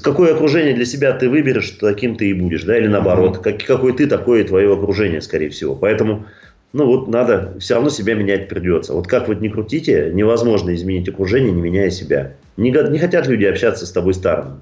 какое 0.04 0.34
окружение 0.34 0.74
для 0.74 0.86
себя 0.86 1.14
ты 1.14 1.30
выберешь, 1.30 1.70
таким 1.80 2.18
ты 2.18 2.32
и 2.32 2.34
будешь. 2.34 2.64
Да? 2.64 2.78
Или 2.78 2.88
наоборот, 2.88 3.38
как, 3.38 3.64
какой 3.64 3.94
ты, 3.94 4.08
такое 4.08 4.44
твое 4.44 4.74
окружение, 4.74 5.22
скорее 5.22 5.50
всего. 5.50 5.74
Поэтому 5.74 6.26
ну 6.74 6.86
вот 6.86 7.08
надо, 7.08 7.54
все 7.60 7.76
равно 7.76 7.90
себя 7.90 8.14
менять 8.14 8.50
придется. 8.50 8.94
Вот 8.94 9.08
как 9.08 9.30
вот 9.30 9.40
не 9.40 9.48
крутите, 9.48 10.12
невозможно 10.14 10.76
изменить 10.76 11.08
окружение, 11.08 11.54
не 11.54 11.62
меняя 11.62 11.90
себя. 11.90 12.34
Не, 12.58 12.72
не 12.72 13.00
хотят 13.00 13.26
люди 13.28 13.46
общаться 13.46 13.86
с 13.86 13.92
тобой 13.92 14.14
старым. 14.14 14.60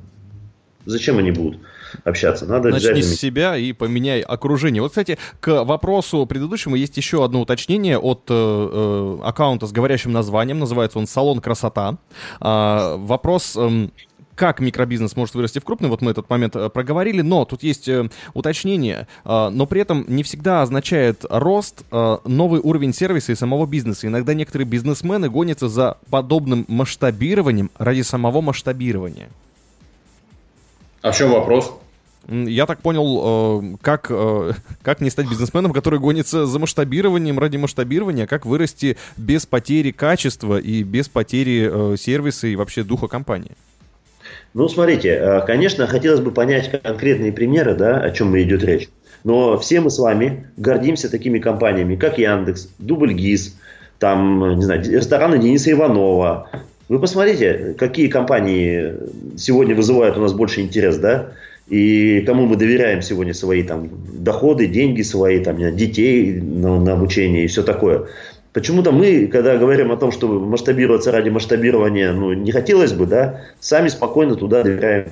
Зачем 0.86 1.17
они 1.17 1.31
будут 1.31 1.59
общаться? 2.03 2.45
Надо 2.45 2.69
Начни 2.69 2.89
обязательно... 2.89 3.15
с 3.15 3.19
себя 3.19 3.57
и 3.57 3.73
поменяй 3.73 4.21
окружение. 4.21 4.81
Вот, 4.81 4.89
кстати, 4.89 5.17
к 5.39 5.63
вопросу 5.63 6.25
предыдущему 6.25 6.75
есть 6.75 6.97
еще 6.97 7.23
одно 7.23 7.41
уточнение 7.41 7.97
от 7.97 8.23
э, 8.29 8.33
э, 8.33 9.17
аккаунта 9.23 9.67
с 9.67 9.71
говорящим 9.71 10.11
названием. 10.11 10.59
Называется 10.59 10.99
он 10.99 11.07
«Салон 11.07 11.41
красота». 11.41 11.97
А, 12.39 12.97
вопрос... 12.97 13.55
Э, 13.57 13.89
как 14.36 14.59
микробизнес 14.59 15.15
может 15.15 15.33
вырасти 15.33 15.59
в 15.59 15.63
крупный, 15.63 15.89
вот 15.89 16.01
мы 16.01 16.11
этот 16.11 16.29
момент 16.29 16.55
э, 16.55 16.69
проговорили, 16.69 17.21
но 17.21 17.45
тут 17.45 17.63
есть 17.63 17.88
э, 17.88 18.09
уточнение, 18.33 19.07
э, 19.23 19.49
но 19.49 19.65
при 19.65 19.81
этом 19.81 20.05
не 20.07 20.23
всегда 20.23 20.61
означает 20.61 21.25
рост 21.29 21.86
э, 21.91 22.17
новый 22.25 22.59
уровень 22.59 22.93
сервиса 22.93 23.31
и 23.31 23.36
самого 23.36 23.65
бизнеса. 23.65 24.07
Иногда 24.07 24.33
некоторые 24.33 24.67
бизнесмены 24.67 25.29
гонятся 25.29 25.69
за 25.69 25.97
подобным 26.09 26.65
масштабированием 26.67 27.71
ради 27.77 28.01
самого 28.01 28.41
масштабирования. 28.41 29.29
А 31.05 31.11
в 31.11 31.15
чем 31.15 31.29
вопрос? 31.29 31.71
Я 32.27 32.65
так 32.65 32.81
понял, 32.81 33.61
э, 33.63 33.77
как, 33.79 34.07
э, 34.09 34.53
как 34.81 35.01
не 35.01 35.11
стать 35.11 35.29
бизнесменом, 35.29 35.71
который 35.71 35.99
гонится 35.99 36.47
за 36.47 36.57
масштабированием 36.57 37.37
ради 37.37 37.57
масштабирования, 37.57 38.25
как 38.25 38.47
вырасти 38.47 38.97
без 39.15 39.45
потери 39.45 39.91
качества 39.91 40.57
и 40.57 40.81
без 40.81 41.07
потери 41.07 41.69
э, 41.71 41.97
сервиса 41.97 42.47
и 42.47 42.55
вообще 42.55 42.83
духа 42.83 43.07
компании. 43.07 43.51
Ну, 44.55 44.67
смотрите, 44.67 45.43
конечно, 45.45 45.85
хотелось 45.85 46.21
бы 46.21 46.31
понять 46.31 46.71
конкретные 46.81 47.31
примеры, 47.31 47.75
да, 47.75 47.99
о 47.99 48.09
чем 48.09 48.35
идет 48.41 48.63
речь. 48.63 48.89
Но 49.23 49.59
все 49.59 49.81
мы 49.81 49.91
с 49.91 49.99
вами 49.99 50.47
гордимся 50.57 51.11
такими 51.11 51.37
компаниями, 51.37 51.97
как 51.97 52.17
Яндекс, 52.17 52.69
Дубльгиз, 52.79 53.55
там, 53.99 54.57
не 54.57 54.63
знаю, 54.63 54.83
рестораны 54.83 55.37
Дениса 55.37 55.71
Иванова, 55.71 56.49
вы 56.88 56.99
посмотрите, 56.99 57.75
какие 57.77 58.07
компании 58.07 58.93
сегодня 59.38 59.75
вызывают 59.75 60.17
у 60.17 60.21
нас 60.21 60.33
больше 60.33 60.61
интерес, 60.61 60.97
да? 60.97 61.31
И 61.67 62.21
кому 62.27 62.45
мы 62.45 62.57
доверяем 62.57 63.01
сегодня 63.01 63.33
свои 63.33 63.63
там 63.63 63.89
доходы, 64.19 64.67
деньги 64.67 65.01
свои, 65.01 65.39
там, 65.43 65.57
детей 65.75 66.39
на, 66.39 66.79
на 66.79 66.93
обучение 66.93 67.45
и 67.45 67.47
все 67.47 67.63
такое. 67.63 68.05
Почему-то 68.53 68.91
мы, 68.91 69.27
когда 69.27 69.57
говорим 69.57 69.91
о 69.91 69.97
том, 69.97 70.11
что 70.11 70.27
масштабироваться 70.27 71.11
ради 71.11 71.29
масштабирования, 71.29 72.13
ну, 72.13 72.33
не 72.33 72.51
хотелось 72.51 72.93
бы, 72.93 73.05
да, 73.05 73.41
сами 73.59 73.89
спокойно 73.89 74.36
туда 74.36 74.63
доверяем 74.63 75.07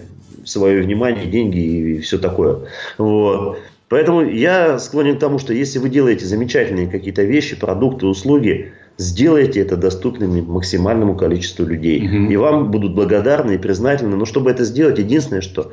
свое 0.45 0.81
внимание, 0.81 1.25
деньги 1.25 1.57
и 1.57 1.99
все 1.99 2.19
такое. 2.19 2.59
Вот. 2.97 3.57
Поэтому 3.89 4.21
я 4.23 4.79
склонен 4.79 5.17
к 5.17 5.19
тому, 5.19 5.39
что 5.39 5.53
если 5.53 5.79
вы 5.79 5.89
делаете 5.89 6.25
замечательные 6.25 6.87
какие-то 6.87 7.23
вещи, 7.23 7.55
продукты, 7.55 8.05
услуги, 8.05 8.71
сделайте 8.97 9.59
это 9.59 9.77
доступным 9.77 10.45
максимальному 10.45 11.15
количеству 11.15 11.65
людей. 11.65 12.07
Угу. 12.07 12.31
И 12.31 12.35
вам 12.35 12.71
будут 12.71 12.93
благодарны 12.93 13.53
и 13.53 13.57
признательны. 13.57 14.15
Но 14.15 14.25
чтобы 14.25 14.51
это 14.51 14.63
сделать, 14.63 14.99
единственное, 14.99 15.41
что 15.41 15.71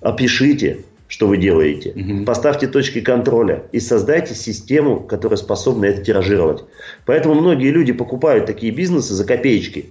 опишите, 0.00 0.78
что 1.08 1.28
вы 1.28 1.36
делаете. 1.36 1.92
Угу. 1.94 2.24
Поставьте 2.24 2.66
точки 2.66 3.00
контроля 3.02 3.64
и 3.72 3.80
создайте 3.80 4.34
систему, 4.34 5.00
которая 5.00 5.36
способна 5.36 5.84
это 5.86 6.02
тиражировать. 6.02 6.64
Поэтому 7.04 7.34
многие 7.34 7.70
люди 7.70 7.92
покупают 7.92 8.46
такие 8.46 8.72
бизнесы 8.72 9.12
за 9.12 9.24
копеечки. 9.24 9.90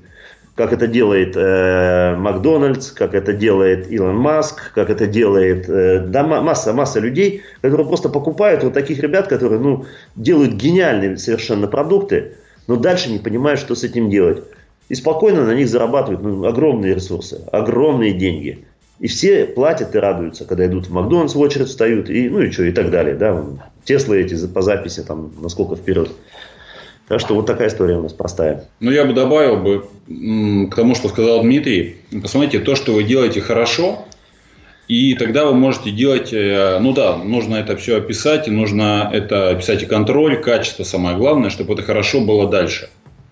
Как 0.56 0.74
это 0.74 0.86
делает 0.88 1.36
э, 1.38 2.16
Макдональдс, 2.18 2.92
как 2.92 3.14
это 3.14 3.34
делает 3.34 3.90
Илон 3.90 4.18
Маск, 4.18 4.74
как 4.74 4.90
это 4.90 5.08
делает 5.08 5.70
э, 5.70 6.00
да, 6.08 6.24
масса, 6.24 6.74
масса 6.74 7.00
людей, 7.00 7.44
которые 7.62 7.88
просто 7.88 8.10
покупают 8.10 8.64
вот 8.64 8.74
таких 8.74 9.00
ребят, 9.00 9.28
которые 9.28 9.62
ну, 9.62 9.86
делают 10.16 10.54
гениальные 10.56 11.18
совершенно 11.18 11.68
продукты, 11.68 12.34
но 12.68 12.76
дальше 12.76 13.10
не 13.10 13.20
понимают, 13.20 13.60
что 13.60 13.76
с 13.76 13.84
этим 13.84 14.10
делать. 14.10 14.44
И 14.90 14.96
спокойно 14.96 15.46
на 15.46 15.54
них 15.54 15.70
зарабатывают 15.70 16.22
ну, 16.22 16.46
огромные 16.46 16.94
ресурсы, 16.94 17.42
огромные 17.52 18.14
деньги. 18.14 18.66
И 19.00 19.08
все 19.08 19.46
платят 19.46 19.96
и 19.96 19.98
радуются, 19.98 20.46
когда 20.46 20.66
идут 20.68 20.88
в 20.88 20.92
Макдональдс 20.92 21.34
в 21.34 21.40
очередь 21.40 21.70
встают, 21.70 22.10
и, 22.10 22.30
ну 22.30 22.42
и 22.42 22.52
что, 22.52 22.64
и 22.64 22.72
так 22.72 22.92
далее. 22.92 23.16
Да? 23.16 23.44
Теслы 23.84 24.22
эти 24.22 24.46
по 24.48 24.62
записи, 24.62 25.02
там, 25.02 25.32
насколько 25.42 25.76
вперед. 25.76 26.12
Так 27.08 27.20
что 27.20 27.36
вот 27.36 27.46
такая 27.46 27.70
история 27.70 27.98
у 27.98 28.04
нас 28.04 28.14
простая. 28.14 28.66
Ну, 28.80 28.92
я 28.92 29.06
бы 29.06 29.14
добавил 29.14 29.58
бы 29.58 29.86
к 30.70 30.76
тому, 30.76 30.96
что 30.96 31.10
сказал 31.10 31.42
Дмитрий. 31.42 31.98
Посмотрите, 32.22 32.60
то, 32.60 32.76
что 32.76 32.94
вы 32.94 33.04
делаете 33.04 33.42
хорошо, 33.42 34.06
и 34.88 35.14
тогда 35.16 35.46
вы 35.46 35.54
можете 35.54 35.92
делать, 35.92 36.34
э, 36.34 36.78
ну 36.80 36.94
да, 36.94 37.16
нужно 37.18 37.56
это 37.56 37.78
все 37.78 37.98
описать, 37.98 38.48
и 38.48 38.52
нужно 38.52 39.10
это 39.12 39.50
описать 39.50 39.84
и 39.84 39.86
контроль, 39.86 40.42
качество 40.42 40.84
самое 40.84 41.16
главное, 41.16 41.50
чтобы 41.50 41.74
это 41.74 41.84
хорошо 41.84 42.22
было 42.22 42.50
дальше. 42.50 42.90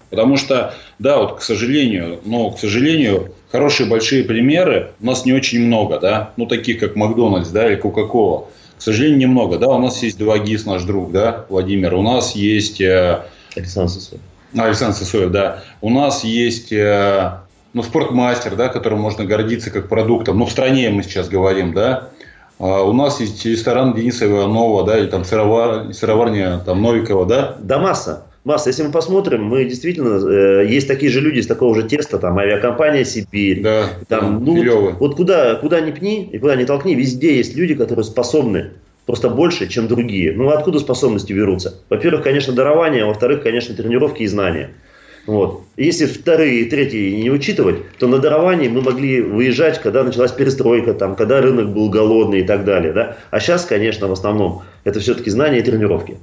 Потому 0.09 0.37
что, 0.37 0.73
да, 0.97 1.17
вот, 1.17 1.37
к 1.37 1.41
сожалению, 1.41 2.19
но, 2.25 2.49
к 2.49 2.59
сожалению, 2.59 3.35
хорошие 3.51 3.87
большие 3.87 4.23
примеры 4.23 4.91
у 5.01 5.05
нас 5.05 5.25
не 5.25 5.33
очень 5.33 5.59
много, 5.65 5.99
да, 5.99 6.33
ну, 6.37 6.45
таких 6.45 6.79
как 6.79 6.95
Макдональдс, 6.95 7.49
да, 7.49 7.67
или 7.67 7.75
Кока-Кола. 7.75 8.47
К 8.77 8.81
сожалению, 8.81 9.19
немного, 9.19 9.57
да, 9.57 9.67
у 9.67 9.79
нас 9.79 10.01
есть 10.01 10.17
два 10.17 10.39
ГИС, 10.39 10.65
наш 10.65 10.83
друг, 10.83 11.11
да, 11.11 11.45
Владимир, 11.49 11.93
у 11.95 12.01
нас 12.01 12.35
есть... 12.35 12.81
Э, 12.81 13.25
Александр 13.55 13.91
Сосоев. 13.91 14.21
Александр 14.57 14.95
Сосоев, 14.95 15.31
да. 15.31 15.63
У 15.81 15.89
нас 15.89 16.23
есть 16.23 16.71
э, 16.71 17.39
ну, 17.73 17.83
спортмастер, 17.83 18.55
да, 18.55 18.69
которым 18.69 18.99
можно 18.99 19.25
гордиться 19.25 19.71
как 19.71 19.87
продуктом, 19.87 20.39
ну, 20.39 20.45
в 20.45 20.51
стране 20.51 20.89
мы 20.89 21.03
сейчас 21.03 21.29
говорим, 21.29 21.73
да, 21.73 22.09
а 22.59 22.83
у 22.83 22.91
нас 22.91 23.21
есть 23.21 23.45
ресторан 23.45 23.93
Дениса 23.93 24.25
Иванова, 24.25 24.85
да, 24.85 24.97
или 24.97 25.07
там 25.07 25.23
сыровар, 25.23 25.93
сыроварня 25.93 26.59
там 26.65 26.81
Новикова, 26.81 27.25
да? 27.25 27.55
Да, 27.59 27.79
масса. 27.79 28.25
Масса. 28.43 28.69
Если 28.69 28.83
мы 28.83 28.91
посмотрим, 28.91 29.43
мы 29.43 29.65
действительно, 29.65 30.17
э, 30.17 30.65
есть 30.67 30.87
такие 30.87 31.11
же 31.11 31.21
люди 31.21 31.39
из 31.39 31.47
такого 31.47 31.75
же 31.75 31.83
теста, 31.83 32.17
там, 32.17 32.37
авиакомпания 32.37 33.03
«Сибирь». 33.03 33.61
Да, 33.61 33.89
там, 34.07 34.43
ну, 34.43 34.81
вот, 34.81 34.99
вот 34.99 35.15
куда, 35.15 35.55
куда 35.55 35.79
ни 35.81 35.91
пни 35.91 36.29
и 36.31 36.37
куда 36.37 36.55
ни 36.55 36.65
толкни, 36.65 36.95
везде 36.95 37.37
есть 37.37 37.55
люди, 37.55 37.75
которые 37.75 38.03
способны 38.03 38.71
просто 39.05 39.29
больше, 39.29 39.67
чем 39.67 39.87
другие. 39.87 40.33
Ну, 40.33 40.49
откуда 40.49 40.79
способности 40.79 41.33
берутся? 41.33 41.75
Во-первых, 41.89 42.23
конечно, 42.23 42.53
дарование, 42.53 43.03
а 43.03 43.07
во-вторых, 43.07 43.41
конечно, 43.41 43.75
тренировки 43.75 44.23
и 44.23 44.27
знания. 44.27 44.71
Вот. 45.25 45.63
Если 45.77 46.05
вторые 46.05 46.61
и 46.61 46.69
третьи 46.69 47.21
не 47.21 47.29
учитывать, 47.29 47.77
то 47.97 48.07
на 48.07 48.19
даровании 48.19 48.67
мы 48.67 48.81
могли 48.81 49.21
выезжать, 49.21 49.79
когда 49.79 50.03
началась 50.03 50.31
перестройка, 50.31 50.93
там, 50.93 51.15
когда 51.15 51.41
рынок 51.41 51.71
был 51.73 51.89
голодный 51.89 52.41
и 52.41 52.43
так 52.43 52.65
далее. 52.65 52.93
Да? 52.93 53.17
А 53.31 53.39
сейчас, 53.39 53.65
конечно, 53.65 54.07
в 54.07 54.11
основном 54.11 54.63
это 54.83 54.99
все-таки 54.99 55.29
знания 55.29 55.59
и 55.59 55.63
тренировки. 55.63 56.17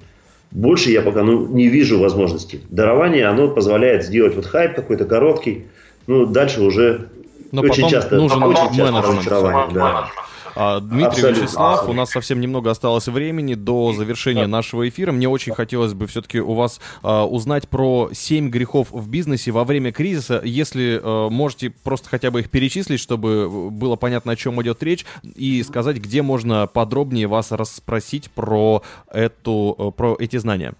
Больше 0.50 0.90
я 0.90 1.02
пока 1.02 1.22
ну, 1.22 1.46
не 1.46 1.68
вижу 1.68 1.98
возможностей. 1.98 2.62
Дарование, 2.70 3.26
оно 3.26 3.48
позволяет 3.48 4.04
сделать 4.04 4.34
вот 4.34 4.46
хайп 4.46 4.74
какой-то 4.74 5.04
короткий, 5.04 5.66
ну, 6.06 6.26
дальше 6.26 6.62
уже 6.62 7.08
Но 7.52 7.62
очень 7.62 7.88
часто, 7.88 8.16
нужен 8.16 8.42
очень 8.42 8.74
часто 8.76 9.02
разочарование. 9.02 9.74
Да. 9.74 10.08
А, 10.56 10.80
Дмитрий 10.80 11.06
Абсолютно. 11.06 11.42
Вячеслав, 11.42 11.88
у 11.88 11.92
нас 11.92 12.10
совсем 12.10 12.40
немного 12.40 12.70
осталось 12.70 13.06
времени 13.08 13.54
до 13.54 13.92
завершения 13.92 14.46
нашего 14.46 14.88
эфира. 14.88 15.12
Мне 15.12 15.28
очень 15.28 15.54
хотелось 15.54 15.92
бы 15.92 16.06
все-таки 16.06 16.40
у 16.40 16.54
вас 16.54 16.80
а, 17.02 17.26
узнать 17.26 17.68
про 17.68 18.08
семь 18.14 18.48
грехов 18.48 18.88
в 18.90 19.08
бизнесе 19.08 19.50
во 19.50 19.64
время 19.64 19.92
кризиса. 19.92 20.40
Если 20.42 20.98
а, 21.02 21.28
можете 21.28 21.70
просто 21.84 22.08
хотя 22.08 22.30
бы 22.30 22.40
их 22.40 22.50
перечислить, 22.50 23.00
чтобы 23.00 23.70
было 23.70 23.96
понятно, 23.96 24.32
о 24.32 24.36
чем 24.36 24.60
идет 24.62 24.82
речь, 24.82 25.04
и 25.34 25.62
сказать, 25.62 25.98
где 25.98 26.22
можно 26.22 26.66
подробнее 26.66 27.26
вас 27.26 27.52
расспросить 27.52 28.30
про, 28.30 28.82
эту, 29.12 29.94
про 29.94 30.16
эти 30.18 30.38
знания. 30.38 30.72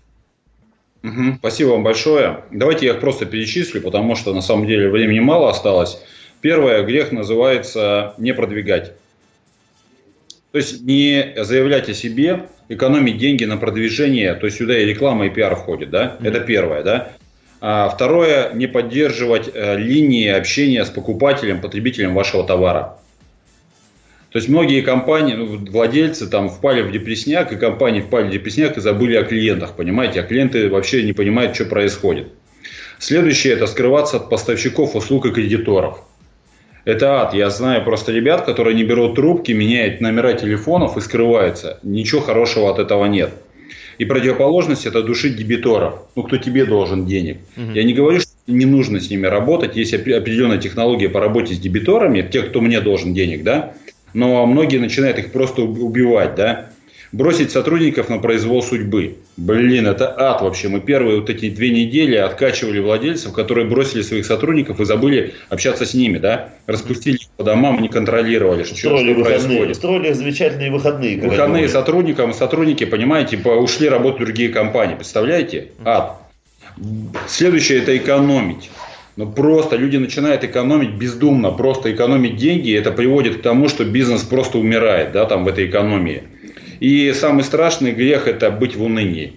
Угу, 1.05 1.37
спасибо 1.39 1.69
вам 1.71 1.85
большое. 1.85 2.45
Давайте 2.51 2.87
я 2.87 2.95
их 2.95 3.01
просто 3.01 3.27
перечислю, 3.27 3.83
потому 3.83 4.17
что 4.17 4.33
на 4.33 4.41
самом 4.41 4.67
деле 4.67 4.89
времени 4.89 5.21
мало 5.21 5.51
осталось. 5.51 5.99
Первое, 6.41 6.83
грех 6.83 7.13
называется 7.13 8.15
не 8.17 8.33
продвигать. 8.33 8.93
То 10.57 10.61
есть 10.61 10.81
не 10.81 11.35
заявлять 11.37 11.91
о 11.91 11.93
себе, 11.93 12.47
экономить 12.71 13.19
деньги 13.19 13.45
на 13.45 13.59
продвижение, 13.59 14.33
то 14.33 14.47
есть 14.47 14.57
сюда 14.57 14.79
и 14.79 14.87
реклама, 14.87 15.27
и 15.27 15.29
пиар 15.29 15.55
входит, 15.55 15.91
да? 15.91 16.17
Mm-hmm. 16.19 16.29
Это 16.29 16.41
первое, 16.41 16.83
да? 16.83 17.13
А 17.61 17.91
второе, 17.91 18.55
не 18.55 18.67
поддерживать 18.67 19.51
э, 19.53 19.77
линии 19.77 20.29
общения 20.29 20.83
с 20.87 20.89
покупателем, 20.89 21.61
потребителем 21.61 22.15
вашего 22.15 22.43
товара. 22.43 22.97
То 24.31 24.39
есть 24.39 24.49
многие 24.49 24.81
компании, 24.81 25.35
ну, 25.35 25.59
владельцы 25.71 26.27
там 26.27 26.49
впали 26.49 26.81
в 26.81 26.91
депресняк, 26.91 27.53
и 27.53 27.57
компании 27.57 28.01
впали 28.01 28.29
в 28.29 28.31
депресняк 28.31 28.79
и 28.79 28.81
забыли 28.81 29.17
о 29.17 29.25
клиентах, 29.25 29.77
понимаете? 29.77 30.21
А 30.21 30.23
клиенты 30.23 30.71
вообще 30.71 31.03
не 31.03 31.13
понимают, 31.13 31.55
что 31.55 31.67
происходит. 31.67 32.29
Следующее– 32.99 33.53
это 33.57 33.67
скрываться 33.67 34.17
от 34.17 34.31
поставщиков 34.31 34.97
услуг 34.97 35.27
и 35.27 35.33
кредиторов. 35.33 35.99
Это 36.87 37.21
ад. 37.21 37.35
Я 37.35 37.51
знаю 37.51 37.85
просто 37.85 38.13
ребят, 38.13 38.47
которые 38.47 38.75
не 38.75 38.85
берут 38.85 39.17
трубки, 39.17 39.53
меняют 39.53 40.01
номера 40.01 40.33
телефонов 40.33 40.97
и 40.97 41.03
скрываются. 41.03 41.79
Ничего 41.83 42.23
хорошего 42.23 42.71
от 42.71 42.79
этого 42.79 43.05
нет. 43.05 43.35
И 43.99 44.07
противоположность– 44.07 44.87
это 44.87 45.03
душить 45.03 45.37
дебиторов. 45.37 46.01
Ну, 46.17 46.23
кто 46.23 46.39
тебе 46.39 46.65
должен 46.65 47.05
денег. 47.05 47.39
Угу. 47.59 47.73
Я 47.73 47.85
не 47.85 47.93
говорю, 47.93 48.21
что 48.21 48.31
не 48.47 48.65
нужно 48.65 49.01
с 49.01 49.11
ними 49.11 49.27
работать. 49.27 49.77
Есть 49.77 49.93
определенная 49.93 50.59
технология 50.59 51.11
по 51.11 51.21
работе 51.21 51.55
с 51.55 51.59
дебиторами, 51.59 52.23
тех, 52.23 52.49
кто 52.49 52.63
мне 52.63 52.81
должен 52.81 53.13
денег, 53.13 53.43
да 53.43 53.75
но 54.17 54.47
многие 54.47 54.79
начинают 54.79 55.19
их 55.19 55.31
просто 55.31 55.63
убивать, 55.63 56.35
да. 56.37 56.71
Бросить 57.13 57.51
сотрудников 57.51 58.09
на 58.09 58.17
произвол 58.17 58.63
судьбы. 58.63 59.17
Блин, 59.37 59.87
это 59.87 60.15
ад 60.17 60.41
вообще. 60.41 60.69
Мы 60.69 60.81
первые 60.81 61.21
вот 61.21 61.29
эти 61.29 61.51
две 61.51 61.71
недели 61.71 62.17
откачивали 62.17 62.79
владельцев, 62.79 63.33
которые 63.33 63.67
бросили 63.67 64.01
своих 64.01 64.25
сотрудников 64.25 64.81
и 64.81 64.87
забыли 64.87 65.35
общаться 65.51 65.85
с 65.85 65.93
ними, 65.93 66.17
да. 66.17 66.51
Распустили 66.67 67.17
их 67.17 67.29
по 67.37 67.45
домам, 67.45 67.83
не 67.83 67.89
контролировали, 67.89 68.65
что, 68.65 68.75
устроили 68.75 69.13
что 69.13 69.19
выходные, 69.19 69.47
происходит. 69.49 69.77
Устроили 69.77 70.13
замечательные 70.13 70.71
выходные. 70.71 71.21
Выходные 71.21 71.69
сотрудникам, 71.69 72.33
сотрудники, 72.33 72.85
понимаете, 72.85 73.37
ушли 73.37 73.91
работать 73.91 74.23
в 74.23 74.25
другие 74.25 74.49
компании. 74.49 74.95
Представляете? 74.95 75.69
Ад. 75.85 76.19
Следующее– 77.29 77.79
это 77.83 77.97
экономить. 77.97 78.71
Ну 79.17 79.31
просто 79.31 79.77
люди 79.77 79.97
начинают 79.97 80.45
экономить 80.45 80.91
бездумно, 80.91 81.51
просто 81.51 81.91
экономить 81.91 82.37
деньги, 82.37 82.69
и 82.69 82.75
это 82.75 82.91
приводит 82.91 83.39
к 83.39 83.43
тому, 83.43 83.69
что 83.69 83.85
бизнес 83.85 84.23
просто 84.23 84.59
умирает, 84.59 85.13
да, 85.13 85.25
там 85.25 85.45
в 85.45 85.49
этой 85.49 85.67
экономии. 85.67 86.25
И 86.81 87.13
самый 87.13 87.45
страшный 87.45 87.93
грех 87.93 88.27
это 88.29 88.51
быть 88.51 88.77
в 88.77 88.83
унынии. 88.83 89.35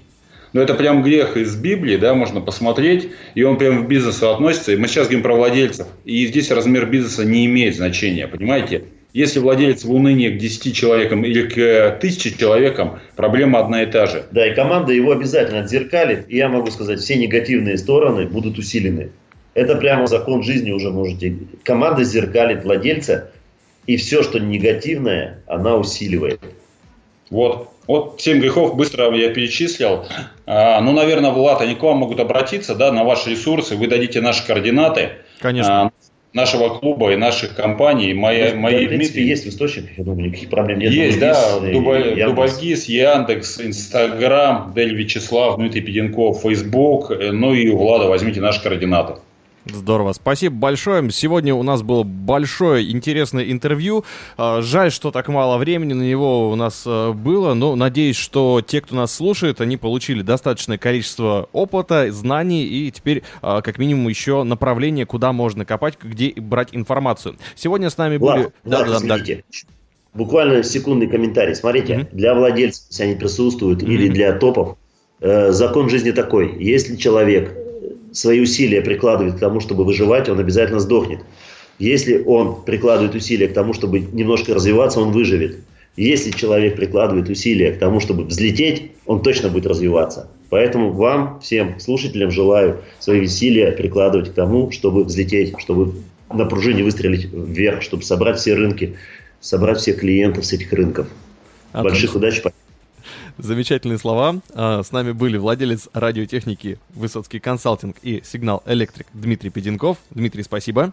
Но 0.53 0.61
это 0.61 0.73
прям 0.73 1.03
грех 1.03 1.37
из 1.37 1.55
Библии, 1.55 1.97
да, 1.97 2.13
можно 2.13 2.41
посмотреть, 2.41 3.09
и 3.35 3.43
он 3.43 3.57
прям 3.57 3.83
в 3.83 3.87
бизнес 3.87 4.23
относится. 4.23 4.71
И 4.71 4.77
мы 4.77 4.87
сейчас 4.87 5.05
говорим 5.05 5.23
про 5.23 5.35
владельцев, 5.35 5.87
и 6.05 6.25
здесь 6.25 6.49
размер 6.49 6.87
бизнеса 6.87 7.23
не 7.23 7.45
имеет 7.45 7.75
значения, 7.75 8.27
понимаете? 8.27 8.85
Если 9.13 9.39
владелец 9.39 9.83
в 9.83 9.91
унынии 9.91 10.29
к 10.29 10.37
10 10.37 10.75
человекам 10.75 11.23
или 11.25 11.47
к 11.47 11.97
1000 11.97 12.37
человекам, 12.37 12.99
проблема 13.15 13.59
одна 13.59 13.81
и 13.83 13.87
та 13.87 14.05
же. 14.05 14.25
Да, 14.31 14.45
и 14.45 14.53
команда 14.53 14.93
его 14.93 15.11
обязательно 15.11 15.61
отзеркалит, 15.61 16.25
и 16.27 16.37
я 16.37 16.47
могу 16.47 16.69
сказать, 16.69 16.99
все 16.99 17.15
негативные 17.15 17.77
стороны 17.77 18.27
будут 18.27 18.59
усилены. 18.59 19.09
Это 19.55 19.75
прямо 19.75 20.05
закон 20.05 20.43
жизни 20.43 20.71
уже 20.71 20.91
можете. 20.91 21.35
Команда 21.63 22.03
зеркалит 22.03 22.63
владельца, 22.63 23.31
и 23.87 23.97
все, 23.97 24.21
что 24.21 24.39
негативное, 24.39 25.41
она 25.47 25.75
усиливает. 25.75 26.39
Вот. 27.29 27.69
Вот 27.87 28.21
семь 28.21 28.39
грехов 28.39 28.75
быстро 28.75 29.11
я 29.15 29.33
перечислил. 29.33 30.05
А, 30.45 30.79
ну, 30.81 30.91
наверное, 30.91 31.31
Влад, 31.31 31.61
они 31.61 31.75
к 31.75 31.81
вам 31.81 31.97
могут 31.97 32.19
обратиться, 32.19 32.75
да, 32.75 32.91
на 32.91 33.03
ваши 33.03 33.31
ресурсы. 33.31 33.75
Вы 33.75 33.87
дадите 33.87 34.21
наши 34.21 34.45
координаты. 34.45 35.09
Конечно. 35.39 35.85
А, 35.85 35.91
нашего 36.33 36.69
клуба 36.69 37.13
и 37.13 37.15
наших 37.15 37.55
компаний. 37.55 38.13
Мои, 38.13 38.51
да, 38.51 38.55
мои 38.55 38.85
в 38.85 38.89
принципе, 38.89 39.23
есть 39.23 39.45
в 39.45 39.49
источниках, 39.49 39.97
я 39.97 40.03
думаю, 40.03 40.27
никаких 40.27 40.49
проблем 40.49 40.79
нет. 40.79 40.91
Есть, 40.91 41.19
да, 41.19 41.59
Дубайгиз, 41.59 42.85
Яндекс, 42.85 43.61
Инстаграм, 43.61 44.71
Дель 44.75 44.95
Вячеслав, 44.95 45.57
Дмитрий 45.57 45.81
Педенков, 45.81 46.41
Фейсбук, 46.41 47.11
э, 47.11 47.31
ну 47.31 47.53
и 47.53 47.69
у 47.69 47.77
Влада 47.77 48.05
возьмите 48.05 48.41
наши 48.41 48.61
координаты. 48.61 49.15
Здорово, 49.65 50.13
спасибо 50.13 50.55
большое. 50.55 51.09
Сегодня 51.11 51.53
у 51.53 51.63
нас 51.63 51.81
было 51.81 52.03
большое 52.03 52.89
интересное 52.89 53.51
интервью. 53.51 54.05
А, 54.37 54.61
жаль, 54.61 54.91
что 54.91 55.11
так 55.11 55.27
мало 55.27 55.57
времени 55.57 55.93
на 55.93 56.03
него 56.03 56.49
у 56.49 56.55
нас 56.55 56.83
а, 56.85 57.13
было, 57.13 57.53
но 57.53 57.75
надеюсь, 57.75 58.15
что 58.15 58.61
те, 58.65 58.81
кто 58.81 58.95
нас 58.95 59.13
слушает, 59.13 59.61
они 59.61 59.77
получили 59.77 60.21
достаточное 60.21 60.77
количество 60.77 61.49
опыта, 61.51 62.11
знаний 62.11 62.63
и 62.63 62.91
теперь 62.91 63.23
а, 63.41 63.61
как 63.61 63.77
минимум 63.77 64.07
еще 64.07 64.43
направление, 64.43 65.05
куда 65.05 65.33
можно 65.33 65.65
копать, 65.65 65.97
где 66.01 66.31
брать 66.35 66.69
информацию. 66.71 67.35
Сегодня 67.55 67.89
с 67.89 67.97
нами 67.97 68.17
Влад, 68.17 68.37
были... 68.37 68.51
Влад, 68.63 68.87
да, 68.87 68.99
да, 68.99 69.17
да. 69.17 69.35
Буквально 70.13 70.63
секундный 70.63 71.07
комментарий. 71.07 71.53
Смотрите, 71.53 71.93
mm-hmm. 71.93 72.07
для 72.15 72.33
владельцев, 72.33 72.85
если 72.89 73.03
они 73.03 73.15
присутствуют, 73.15 73.83
mm-hmm. 73.83 73.93
или 73.93 74.07
для 74.07 74.33
топов, 74.33 74.77
э, 75.19 75.51
закон 75.51 75.89
жизни 75.89 76.11
такой. 76.11 76.55
Если 76.63 76.95
человек 76.95 77.58
свои 78.11 78.39
усилия 78.39 78.81
прикладывает 78.81 79.35
к 79.35 79.39
тому, 79.39 79.59
чтобы 79.59 79.85
выживать, 79.85 80.29
он 80.29 80.39
обязательно 80.39 80.79
сдохнет. 80.79 81.19
Если 81.79 82.21
он 82.25 82.63
прикладывает 82.63 83.15
усилия 83.15 83.47
к 83.47 83.53
тому, 83.53 83.73
чтобы 83.73 83.99
немножко 83.99 84.53
развиваться, 84.53 84.99
он 84.99 85.11
выживет. 85.11 85.57
Если 85.95 86.31
человек 86.31 86.75
прикладывает 86.75 87.29
усилия 87.29 87.71
к 87.71 87.79
тому, 87.79 87.99
чтобы 87.99 88.23
взлететь, 88.25 88.91
он 89.05 89.21
точно 89.21 89.49
будет 89.49 89.65
развиваться. 89.65 90.29
Поэтому 90.49 90.91
вам, 90.91 91.39
всем 91.41 91.79
слушателям, 91.79 92.31
желаю 92.31 92.81
свои 92.99 93.21
усилия 93.21 93.71
прикладывать 93.71 94.29
к 94.29 94.33
тому, 94.33 94.71
чтобы 94.71 95.03
взлететь, 95.03 95.53
чтобы 95.59 95.93
на 96.33 96.45
пружине 96.45 96.83
выстрелить 96.83 97.29
вверх, 97.31 97.81
чтобы 97.81 98.03
собрать 98.03 98.37
все 98.37 98.55
рынки, 98.55 98.95
собрать 99.39 99.79
всех 99.79 99.99
клиентов 99.99 100.45
с 100.45 100.53
этих 100.53 100.71
рынков. 100.73 101.07
Отлично. 101.71 101.89
Больших 101.89 102.15
удач. 102.15 102.41
Замечательные 103.39 103.97
слова. 103.97 104.41
А, 104.53 104.83
с 104.83 104.91
нами 104.91 105.13
были 105.13 105.37
владелец 105.37 105.87
радиотехники 105.93 106.77
Высоцкий 106.93 107.39
консалтинг 107.39 107.95
и 108.01 108.21
Сигнал 108.23 108.61
Электрик 108.65 109.07
Дмитрий 109.13 109.49
Педенков. 109.49 109.97
Дмитрий, 110.11 110.43
спасибо. 110.43 110.91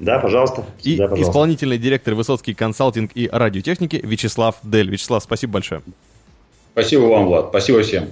Да, 0.00 0.18
пожалуйста. 0.18 0.64
И 0.82 0.96
да, 0.96 1.04
пожалуйста. 1.04 1.30
исполнительный 1.30 1.78
директор 1.78 2.14
Высоцкий 2.14 2.52
консалтинг 2.52 3.12
и 3.14 3.28
радиотехники 3.32 4.00
Вячеслав 4.02 4.56
Дель. 4.62 4.90
Вячеслав, 4.90 5.22
спасибо 5.22 5.54
большое. 5.54 5.82
Спасибо 6.72 7.02
вам, 7.02 7.26
Влад. 7.26 7.48
Спасибо 7.50 7.82
всем. 7.82 8.08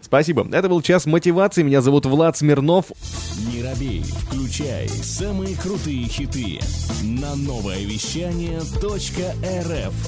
Спасибо. 0.00 0.46
Это 0.52 0.68
был 0.68 0.80
час 0.80 1.06
мотивации. 1.06 1.62
Меня 1.62 1.80
зовут 1.80 2.06
Влад 2.06 2.36
Смирнов. 2.36 2.86
Не 3.52 3.62
робей, 3.64 4.02
включай 4.02 4.88
самые 4.88 5.56
крутые 5.56 6.06
хиты 6.06 6.60
на 7.02 7.34
новое 7.34 7.84
вещание 7.84 8.58
.рф. 8.60 9.94